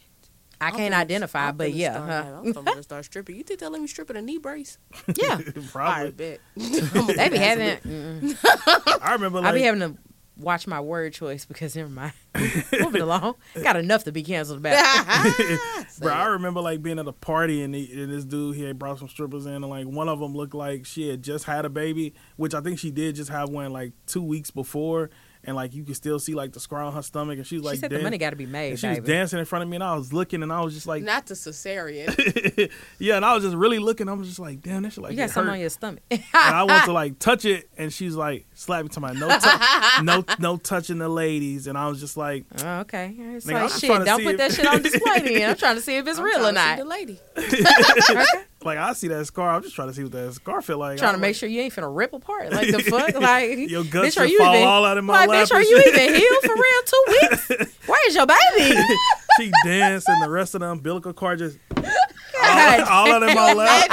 I 0.61 0.68
I'm 0.68 0.74
can't 0.77 0.94
finna- 0.94 0.98
identify, 0.98 1.48
I'm 1.48 1.57
but 1.57 1.72
yeah, 1.72 1.94
start, 1.94 2.11
huh? 2.11 2.42
I'm 2.59 2.64
gonna 2.64 2.83
start 2.83 3.05
stripping. 3.05 3.37
You 3.37 3.42
think 3.42 3.61
they'll 3.61 3.70
let 3.70 3.81
me 3.81 3.87
strip 3.88 4.11
in 4.11 4.16
a 4.16 4.22
knee 4.22 4.38
brace? 4.38 4.79
yeah. 5.16 5.38
Probably. 5.72 6.07
I 6.07 6.11
bet. 6.11 6.40
They 6.57 7.29
be 7.31 7.37
having. 7.38 8.37
I 9.03 9.12
remember 9.12 9.38
I 9.38 9.42
like 9.42 9.55
be 9.55 9.62
having 9.62 9.81
to 9.81 9.96
watch 10.37 10.66
my 10.66 10.81
word 10.81 11.12
choice 11.12 11.44
because 11.44 11.77
never 11.77 11.88
mind. 11.88 12.12
Moving 12.81 13.03
along, 13.03 13.37
got 13.62 13.77
enough 13.77 14.05
to 14.05 14.12
be 14.12 14.23
canceled 14.23 14.59
about. 14.59 14.75
Bro, 16.01 16.12
I 16.12 16.27
remember 16.27 16.61
like 16.61 16.83
being 16.83 16.99
at 16.99 17.07
a 17.07 17.12
party 17.12 17.62
and, 17.62 17.75
he, 17.75 18.03
and 18.03 18.12
this 18.12 18.25
dude 18.25 18.57
he 18.57 18.64
had 18.64 18.79
brought 18.79 18.99
some 18.99 19.09
strippers 19.09 19.47
in 19.47 19.53
and 19.53 19.68
like 19.68 19.87
one 19.87 20.09
of 20.09 20.18
them 20.18 20.35
looked 20.35 20.55
like 20.55 20.87
she 20.87 21.09
had 21.09 21.23
just 21.23 21.44
had 21.44 21.64
a 21.64 21.70
baby, 21.70 22.14
which 22.37 22.55
I 22.55 22.61
think 22.61 22.79
she 22.79 22.90
did 22.90 23.14
just 23.14 23.31
have 23.31 23.49
one 23.49 23.73
like 23.73 23.92
two 24.07 24.23
weeks 24.23 24.51
before, 24.51 25.11
and 25.46 25.57
like 25.57 25.74
you 25.74 25.85
could 25.85 25.96
still 25.96 26.18
see 26.18 26.35
like 26.35 26.52
the 26.52 26.61
scar 26.61 26.83
on 26.83 26.92
her 26.92 27.02
stomach, 27.02 27.38
and 27.38 27.46
she's 27.46 27.61
was 27.61 27.64
she 27.64 27.70
like, 27.70 27.78
said 27.80 27.90
the 27.90 28.02
money 28.02 28.18
got 28.18 28.30
to 28.30 28.37
be 28.37 28.46
made, 28.46 28.70
and 28.70 28.78
she 28.78 28.88
was 28.88 28.98
dancing 29.00 29.38
in 29.38 29.44
front 29.44 29.62
of 29.62 29.68
me, 29.68 29.76
and 29.76 29.85
I 29.85 29.94
was 29.94 30.12
looking, 30.12 30.42
and 30.42 30.52
I 30.52 30.61
was 30.61 30.74
just 30.74 30.87
like, 30.87 31.02
Not 31.02 31.26
the 31.26 31.35
cesarean. 31.35 32.70
yeah, 32.98 33.16
and 33.16 33.24
I 33.24 33.35
was 33.35 33.44
just 33.44 33.57
really 33.57 33.78
looking. 33.78 34.09
I 34.09 34.12
was 34.12 34.26
just 34.28 34.38
like, 34.40 34.62
damn, 34.62 34.83
that 34.83 34.92
shit 34.92 35.02
like 35.02 35.12
you 35.12 35.18
got 35.18 35.24
it 35.24 35.33
something 35.33 35.48
hurt. 35.48 35.54
on 35.54 35.61
your 35.61 35.70
stomach. 35.70 36.02
and 36.11 36.22
I 36.33 36.62
want 36.64 36.85
to 36.87 36.92
like 36.92 37.18
touch 37.18 37.44
it, 37.44 37.68
and 37.76 37.92
she's 37.92 38.14
like, 38.14 38.46
slap 38.54 38.83
me 38.85 38.88
to 38.90 39.00
my 39.00 39.12
no, 39.12 39.28
tou- 39.38 40.02
no, 40.04 40.24
no 40.38 40.57
touching 40.57 40.98
the 40.98 41.09
ladies, 41.09 41.66
and 41.66 41.76
I 41.76 41.88
was 41.88 42.00
just 42.00 42.16
like, 42.16 42.44
Oh, 42.62 42.80
okay. 42.80 43.14
It's 43.18 43.46
Nigga, 43.46 43.54
I'm 43.57 43.62
like 43.62 43.70
shit. 43.72 44.04
Don't 44.04 44.22
put 44.22 44.33
if- 44.33 44.38
that 44.38 44.52
shit 44.52 44.66
on 44.66 44.83
display 44.83 45.20
then. 45.20 45.50
I'm 45.50 45.57
trying 45.57 45.76
to 45.76 45.83
see 45.83 45.96
if 45.96 46.07
it's 46.07 46.18
I'm 46.18 46.24
real 46.24 46.46
or 46.46 46.52
trying 46.52 46.54
to 46.54 46.61
see 46.61 46.66
not. 46.68 46.78
The 46.78 46.85
lady. 46.85 47.20
Like 48.64 48.79
I 48.79 48.92
see 48.92 49.09
that 49.09 49.24
scar, 49.27 49.50
I'm 49.50 49.62
just 49.62 49.74
trying 49.74 49.88
to 49.88 49.94
see 49.94 50.03
what 50.03 50.12
that 50.12 50.35
scar 50.35 50.62
feel 50.62 50.79
like. 50.79 50.98
trying 50.98 51.11
to 51.11 51.14
I'm 51.14 51.20
make 51.20 51.31
like, 51.31 51.37
sure 51.37 51.48
you 51.48 51.61
ain't 51.61 51.74
finna 51.74 51.94
rip 51.94 52.12
apart. 52.12 52.53
Like 52.53 52.70
the 52.70 52.83
fuck, 52.90 53.14
like 53.20 53.59
Your 53.70 53.85
guts 53.85 54.14
bitch, 54.14 54.20
are 54.20 54.27
you 54.27 54.38
fall 54.38 54.55
even, 54.55 54.66
all 54.66 54.85
out 54.85 54.96
in 54.96 55.05
my 55.05 55.27
like, 55.27 55.29
lap 55.29 55.48
bitch, 55.48 55.55
are 55.55 55.62
you 55.62 55.79
even 55.79 56.14
healed 56.14 56.42
for 56.42 56.55
real? 56.55 56.83
Two 56.87 57.05
weeks? 57.09 57.77
Where's 57.87 58.14
your 58.14 58.27
baby? 58.27 58.81
she 59.38 59.53
danced, 59.64 60.09
and 60.09 60.22
the 60.22 60.31
rest 60.31 60.55
of 60.55 60.61
the 60.61 60.68
umbilical 60.68 61.12
cord 61.12 61.38
just 61.38 61.59
God 61.74 62.81
all 62.88 63.12
out 63.12 63.22
in 63.22 63.35
my 63.35 63.53
lap. 63.53 63.88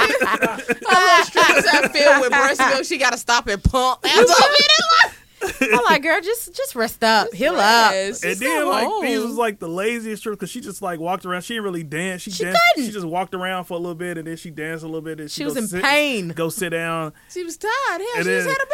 Oh, 0.86 1.22
strippers 1.24 1.68
have 1.70 1.92
filled 1.92 2.20
with 2.20 2.30
breast 2.30 2.60
milk. 2.60 2.84
She 2.84 2.98
got 2.98 3.12
to 3.12 3.18
stop 3.18 3.46
and 3.46 3.62
pump. 3.62 4.04
A 4.04 4.08
minute, 4.08 5.11
I'm 5.60 5.84
like, 5.84 6.02
girl, 6.02 6.20
just 6.20 6.54
just 6.54 6.74
rest 6.74 7.02
up, 7.02 7.32
heal 7.34 7.54
up. 7.54 7.92
rest. 7.92 8.24
And 8.24 8.36
then 8.36 8.68
like 8.68 8.86
home. 8.86 9.04
these 9.04 9.20
was 9.20 9.34
like 9.36 9.58
the 9.58 9.68
laziest 9.68 10.22
trip 10.22 10.34
because 10.38 10.50
she 10.50 10.60
just 10.60 10.82
like 10.82 11.00
walked 11.00 11.24
around. 11.26 11.42
She 11.42 11.54
didn't 11.54 11.64
really 11.64 11.82
dance. 11.82 12.22
She, 12.22 12.30
She 12.30 12.44
danced. 12.44 12.60
couldn't. 12.74 12.86
She 12.88 12.92
just 12.92 13.06
walked 13.06 13.34
around 13.34 13.64
for 13.64 13.74
a 13.74 13.78
little 13.78 13.94
bit 13.94 14.18
and 14.18 14.26
then 14.26 14.36
she 14.36 14.50
danced 14.50 14.84
a 14.84 14.86
little 14.86 15.00
bit. 15.02 15.20
And 15.20 15.30
she, 15.30 15.40
She 15.40 15.44
was 15.44 15.56
in 15.56 15.66
sit- 15.66 15.82
pain. 15.82 16.28
Go 16.28 16.48
sit 16.48 16.70
down. 16.70 17.12
She 17.30 17.42
was 17.44 17.56
tired. 17.56 17.72
Hell, 17.88 18.06
And 18.16 18.24
she 18.24 18.30
just 18.30 18.48
had 18.48 18.56
a 18.58 18.66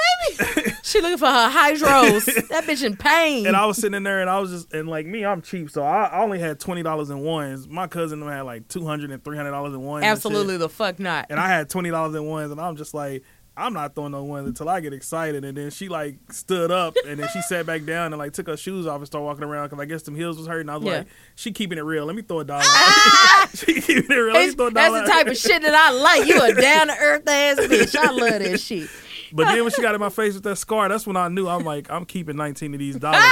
baby. 0.65 0.73
She 0.83 1.01
looking 1.03 1.19
for 1.19 1.27
her 1.27 1.51
hydros. 1.51 2.25
that 2.49 2.65
bitch 2.65 2.83
in 2.85 2.97
pain. 2.97 3.47
And 3.47 3.55
I 3.57 3.67
was 3.67 3.77
sitting 3.77 3.95
in 3.95 4.03
there 4.05 4.21
and 4.21 4.31
I 4.31 4.39
was 4.41 4.51
just 4.51 4.73
and 4.73 4.89
like 4.89 5.07
me, 5.07 5.25
I'm 5.25 5.43
cheap, 5.43 5.71
so 5.71 5.83
I, 5.83 6.05
I 6.05 6.23
only 6.23 6.39
had 6.39 6.59
twenty 6.61 6.83
dollars 6.83 7.11
in 7.11 7.21
ones. 7.21 7.69
My 7.69 7.87
cousin 7.87 8.23
had 8.23 8.43
like 8.43 8.69
two 8.69 8.87
hundred 8.87 9.11
and 9.11 9.23
three 9.23 9.37
hundred 9.37 9.51
dollars 9.51 9.75
in 9.75 9.83
ones. 9.83 10.05
Absolutely 10.05 10.57
the 10.57 10.69
fuck 10.69 10.99
not. 10.99 11.27
And 11.31 11.39
I 11.39 11.49
had 11.49 11.69
twenty 11.69 11.91
dollars 11.91 12.15
in 12.15 12.25
ones, 12.25 12.51
and 12.51 12.61
I'm 12.61 12.77
just 12.77 12.95
like, 12.95 13.23
I'm 13.59 13.73
not 13.73 13.95
throwing 13.95 14.13
no 14.13 14.23
ones 14.25 14.47
until 14.47 14.69
I 14.69 14.81
get 14.81 14.93
excited. 14.93 15.45
And 15.45 15.57
then 15.59 15.71
she 15.71 15.89
like 15.89 16.17
stood 16.33 16.71
up, 16.71 16.95
and 17.07 17.19
then 17.19 17.29
she 17.33 17.43
sat 17.43 17.67
back 17.67 17.85
down 17.85 18.13
and 18.13 18.19
like 18.19 18.33
took 18.33 18.47
her 18.47 18.57
shoes 18.57 18.87
off 18.87 18.99
and 18.99 19.07
started 19.07 19.25
walking 19.25 19.45
around 19.45 19.69
because 19.69 19.83
I 19.83 19.85
guess 19.87 20.03
them 20.03 20.15
heels 20.15 20.39
was 20.39 20.47
hurting. 20.47 20.69
I 20.71 20.77
was 20.77 20.85
Yeah. 20.85 20.99
like, 20.99 21.07
she 21.35 21.53
keeping 21.53 21.79
it 21.79 21.83
real. 21.83 22.07
Let 22.07 22.17
me 22.17 22.23
throw 22.23 22.41
a 22.41 22.45
dollar. 22.45 22.63
Ah! 22.65 23.43
out. 23.43 23.49
she 23.57 23.81
keeping 23.81 24.11
it 24.11 24.15
real. 24.15 24.35
Let 24.35 24.49
me 24.49 24.55
throw 24.55 24.67
a 24.69 24.71
that's 24.71 24.95
the 24.95 25.13
type 25.13 25.27
of 25.27 25.37
shit 25.37 25.63
that 25.63 25.75
I 25.75 25.91
like. 25.91 26.27
You 26.29 26.41
a 26.41 26.55
down 26.61 26.87
to 26.89 26.97
earth 26.99 27.29
ass 27.29 27.59
bitch. 27.59 27.97
I 27.97 28.11
love 28.11 28.43
that 28.43 28.61
shit. 28.61 28.89
But 29.33 29.47
then 29.47 29.63
when 29.63 29.73
she 29.73 29.83
got 29.83 29.95
in 29.95 30.01
my 30.01 30.09
face 30.09 30.35
with 30.35 30.45
that 30.45 30.57
scar, 30.57 30.89
that's 30.89 31.07
when 31.07 31.17
I 31.17 31.29
knew 31.29 31.49
I'm 31.49 31.65
like, 31.65 31.91
I'm 31.91 32.05
keeping 32.07 32.37
19 32.37 32.73
of 32.75 32.79
these 32.79 32.97
dollars. 32.97 33.23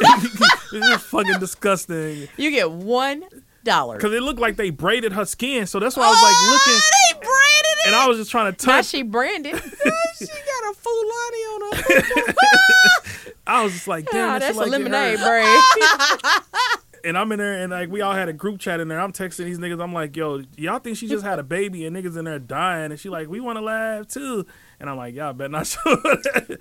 this 0.00 0.72
is 0.72 1.02
fucking 1.02 1.38
disgusting. 1.38 2.28
You 2.36 2.50
get 2.50 2.70
one 2.70 3.24
dollar. 3.64 3.96
Because 3.96 4.14
it 4.14 4.22
looked 4.22 4.40
like 4.40 4.56
they 4.56 4.70
braided 4.70 5.12
her 5.12 5.24
skin, 5.26 5.66
so 5.66 5.78
that's 5.78 5.96
why 5.96 6.04
I 6.04 6.08
was 6.08 6.22
like 6.22 6.34
oh, 6.34 6.52
looking, 6.52 6.80
they 6.80 7.26
braided 7.26 7.67
and 7.88 7.96
I 7.96 8.06
was 8.06 8.18
just 8.18 8.30
trying 8.30 8.54
to 8.54 8.66
Now 8.66 8.76
touch. 8.76 8.86
she 8.86 9.02
branded. 9.02 9.54
She 10.18 10.26
got 10.26 10.72
a 10.72 10.74
Fulani 10.74 11.42
on 11.52 11.72
her. 11.76 12.34
I 13.46 13.62
was 13.62 13.72
just 13.72 13.86
like, 13.86 14.10
damn, 14.10 14.30
ah, 14.30 14.32
that 14.40 14.40
that's 14.40 14.56
a 14.56 14.60
like 14.60 14.70
lemonade 14.72 15.18
braid. 15.20 15.62
And 17.04 17.16
I'm 17.16 17.30
in 17.30 17.38
there, 17.38 17.52
and 17.62 17.70
like 17.70 17.88
we 17.88 18.00
all 18.00 18.12
had 18.12 18.28
a 18.28 18.32
group 18.32 18.58
chat 18.58 18.80
in 18.80 18.88
there. 18.88 19.00
I'm 19.00 19.12
texting 19.12 19.44
these 19.44 19.60
niggas. 19.60 19.80
I'm 19.80 19.92
like, 19.94 20.16
yo, 20.16 20.42
y'all 20.56 20.80
think 20.80 20.96
she 20.96 21.06
just 21.06 21.24
had 21.24 21.38
a 21.38 21.44
baby, 21.44 21.86
and 21.86 21.96
niggas 21.96 22.16
in 22.18 22.24
there 22.24 22.40
dying, 22.40 22.90
and 22.90 22.98
she 22.98 23.08
like, 23.08 23.28
we 23.28 23.38
want 23.38 23.56
to 23.58 23.62
laugh 23.62 24.08
too. 24.08 24.44
And 24.80 24.90
I'm 24.90 24.96
like, 24.96 25.14
y'all 25.14 25.32
better 25.32 25.50
not 25.50 25.66
show 25.68 25.78
that. 25.84 26.58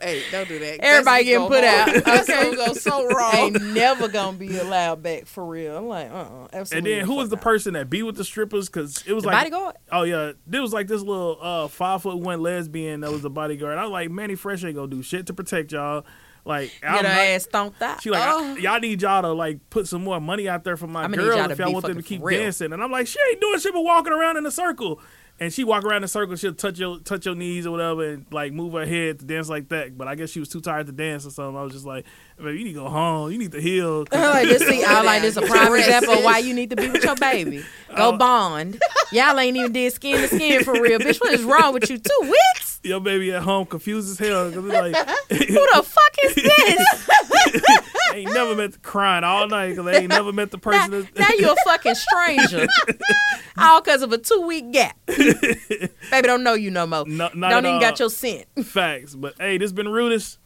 Hey, 0.00 0.22
don't 0.32 0.48
do 0.48 0.58
that. 0.58 0.80
Everybody 0.80 1.24
That's 1.24 1.28
getting 1.28 1.48
put 1.48 1.60
go- 1.60 1.66
out, 1.66 1.86
That's 2.04 2.28
okay? 2.30 2.44
gonna 2.44 2.56
go 2.56 2.72
so 2.72 3.06
wrong. 3.14 3.34
Ain't 3.34 3.62
never 3.74 4.08
gonna 4.08 4.36
be 4.36 4.56
allowed 4.58 5.02
back 5.02 5.26
for 5.26 5.44
real. 5.44 5.76
I'm 5.76 5.86
like, 5.88 6.10
uh, 6.10 6.14
uh 6.14 6.26
And 6.44 6.54
absolutely. 6.54 6.94
then 6.94 7.04
who 7.06 7.16
was 7.16 7.28
the 7.28 7.36
fuck 7.36 7.44
person 7.44 7.74
that 7.74 7.90
be 7.90 8.02
with 8.02 8.16
the 8.16 8.24
strippers? 8.24 8.68
Because 8.68 9.04
it 9.06 9.12
was 9.12 9.24
not. 9.24 9.32
like, 9.34 9.50
bodyguard? 9.52 9.76
oh 9.92 10.02
yeah, 10.04 10.32
there 10.46 10.62
was 10.62 10.72
like 10.72 10.86
this 10.88 11.02
little 11.02 11.38
uh, 11.40 11.68
five 11.68 12.02
foot 12.02 12.18
one 12.18 12.40
lesbian 12.40 13.00
that 13.00 13.10
was 13.12 13.22
the 13.22 13.30
bodyguard. 13.30 13.76
I 13.78 13.82
was 13.82 13.92
like, 13.92 14.10
Mannie 14.10 14.36
Fresh 14.36 14.64
ain't 14.64 14.74
gonna 14.76 14.88
do 14.88 15.02
shit 15.02 15.26
to 15.26 15.34
protect 15.34 15.72
y'all. 15.72 16.04
Like 16.42 16.72
Get 16.80 16.90
I'm 16.90 16.96
her 16.96 17.02
not- 17.02 17.12
ass 17.18 17.42
stomped 17.42 17.82
out. 17.82 18.02
She 18.02 18.08
like, 18.08 18.22
Oh. 18.24 18.56
y'all 18.56 18.80
need 18.80 19.02
y'all 19.02 19.20
to 19.20 19.32
like 19.32 19.58
put 19.68 19.86
some 19.86 20.02
more 20.02 20.18
money 20.22 20.48
out 20.48 20.64
there 20.64 20.78
for 20.78 20.86
my 20.86 21.04
I'ma 21.04 21.18
girls 21.18 21.36
y'all 21.36 21.50
if 21.50 21.58
y'all 21.58 21.70
want 21.74 21.84
them 21.84 21.98
to 21.98 22.02
keep 22.02 22.22
dancing. 22.26 22.72
And 22.72 22.82
I'm 22.82 22.90
like, 22.90 23.06
she 23.06 23.18
ain't 23.30 23.40
doing 23.42 23.58
shit 23.60 23.74
but 23.74 23.82
walking 23.82 24.14
around 24.14 24.38
in 24.38 24.46
a 24.46 24.50
circle. 24.50 25.00
And 25.42 25.50
she 25.50 25.64
walk 25.64 25.84
around 25.84 25.98
in 25.98 26.04
a 26.04 26.08
circle, 26.08 26.36
she'll 26.36 26.52
touch 26.52 26.78
your 26.78 26.98
touch 26.98 27.24
your 27.24 27.34
knees 27.34 27.66
or 27.66 27.70
whatever, 27.70 28.06
and 28.10 28.26
like 28.30 28.52
move 28.52 28.74
her 28.74 28.84
head 28.84 29.20
to 29.20 29.24
dance 29.24 29.48
like 29.48 29.70
that. 29.70 29.96
But 29.96 30.06
I 30.06 30.14
guess 30.14 30.28
she 30.28 30.38
was 30.38 30.50
too 30.50 30.60
tired 30.60 30.84
to 30.88 30.92
dance 30.92 31.24
or 31.24 31.30
something. 31.30 31.56
I 31.56 31.62
was 31.62 31.72
just 31.72 31.86
like, 31.86 32.04
baby, 32.36 32.58
you 32.58 32.64
need 32.66 32.74
to 32.74 32.80
go 32.80 32.88
home. 32.90 33.32
You 33.32 33.38
need 33.38 33.52
to 33.52 33.60
heal. 33.60 34.00
like 34.12 34.48
this, 34.48 34.66
see, 34.68 34.84
I 34.84 35.00
like 35.00 35.22
this 35.22 35.38
a 35.38 35.42
prime 35.42 35.74
example 35.74 36.12
of 36.12 36.24
why 36.24 36.38
you 36.38 36.52
need 36.52 36.68
to 36.70 36.76
be 36.76 36.90
with 36.90 37.02
your 37.02 37.16
baby. 37.16 37.64
Go 37.96 38.12
Oh. 38.12 38.16
bond. 38.18 38.82
Y'all 39.12 39.38
ain't 39.40 39.56
even 39.56 39.72
did 39.72 39.90
skin 39.94 40.16
to 40.20 40.28
skin 40.28 40.62
for 40.62 40.74
real, 40.74 40.98
bitch. 40.98 41.18
What 41.22 41.32
is 41.32 41.42
wrong 41.42 41.72
with 41.72 41.88
you? 41.88 41.96
Two 41.96 42.20
weeks? 42.22 42.66
your 42.82 42.98
baby 43.00 43.30
at 43.30 43.42
home 43.42 43.66
confused 43.66 44.08
as 44.10 44.18
hell 44.18 44.48
because 44.48 44.64
like 44.64 44.96
Who 45.28 45.36
the 45.74 45.82
fuck 45.84 46.16
is 46.24 46.34
this? 46.34 47.89
They 48.12 48.18
ain't 48.20 48.32
never 48.32 48.54
met 48.54 48.72
the 48.72 48.78
crying 48.78 49.24
all 49.24 49.46
night 49.48 49.70
because 49.70 49.84
they 49.86 49.98
ain't 49.98 50.08
never 50.08 50.32
met 50.32 50.50
the 50.50 50.56
now, 50.58 50.60
person. 50.60 50.90
that- 51.14 51.18
now 51.18 51.28
you 51.38 51.50
a 51.52 51.56
fucking 51.64 51.94
stranger. 51.94 52.66
All 53.58 53.80
because 53.82 54.00
of 54.02 54.12
a 54.12 54.18
two 54.18 54.40
week 54.46 54.70
gap. 54.72 54.96
Baby 55.06 55.90
don't 56.22 56.42
know 56.42 56.54
you 56.54 56.70
no 56.70 56.86
more. 56.86 57.04
No- 57.06 57.28
not 57.34 57.50
don't 57.50 57.64
even 57.66 57.74
all. 57.74 57.80
got 57.80 57.98
your 57.98 58.08
scent. 58.08 58.46
Facts. 58.64 59.14
But 59.14 59.34
hey, 59.38 59.58
this 59.58 59.72
been 59.72 59.86
Rudis. 59.86 60.38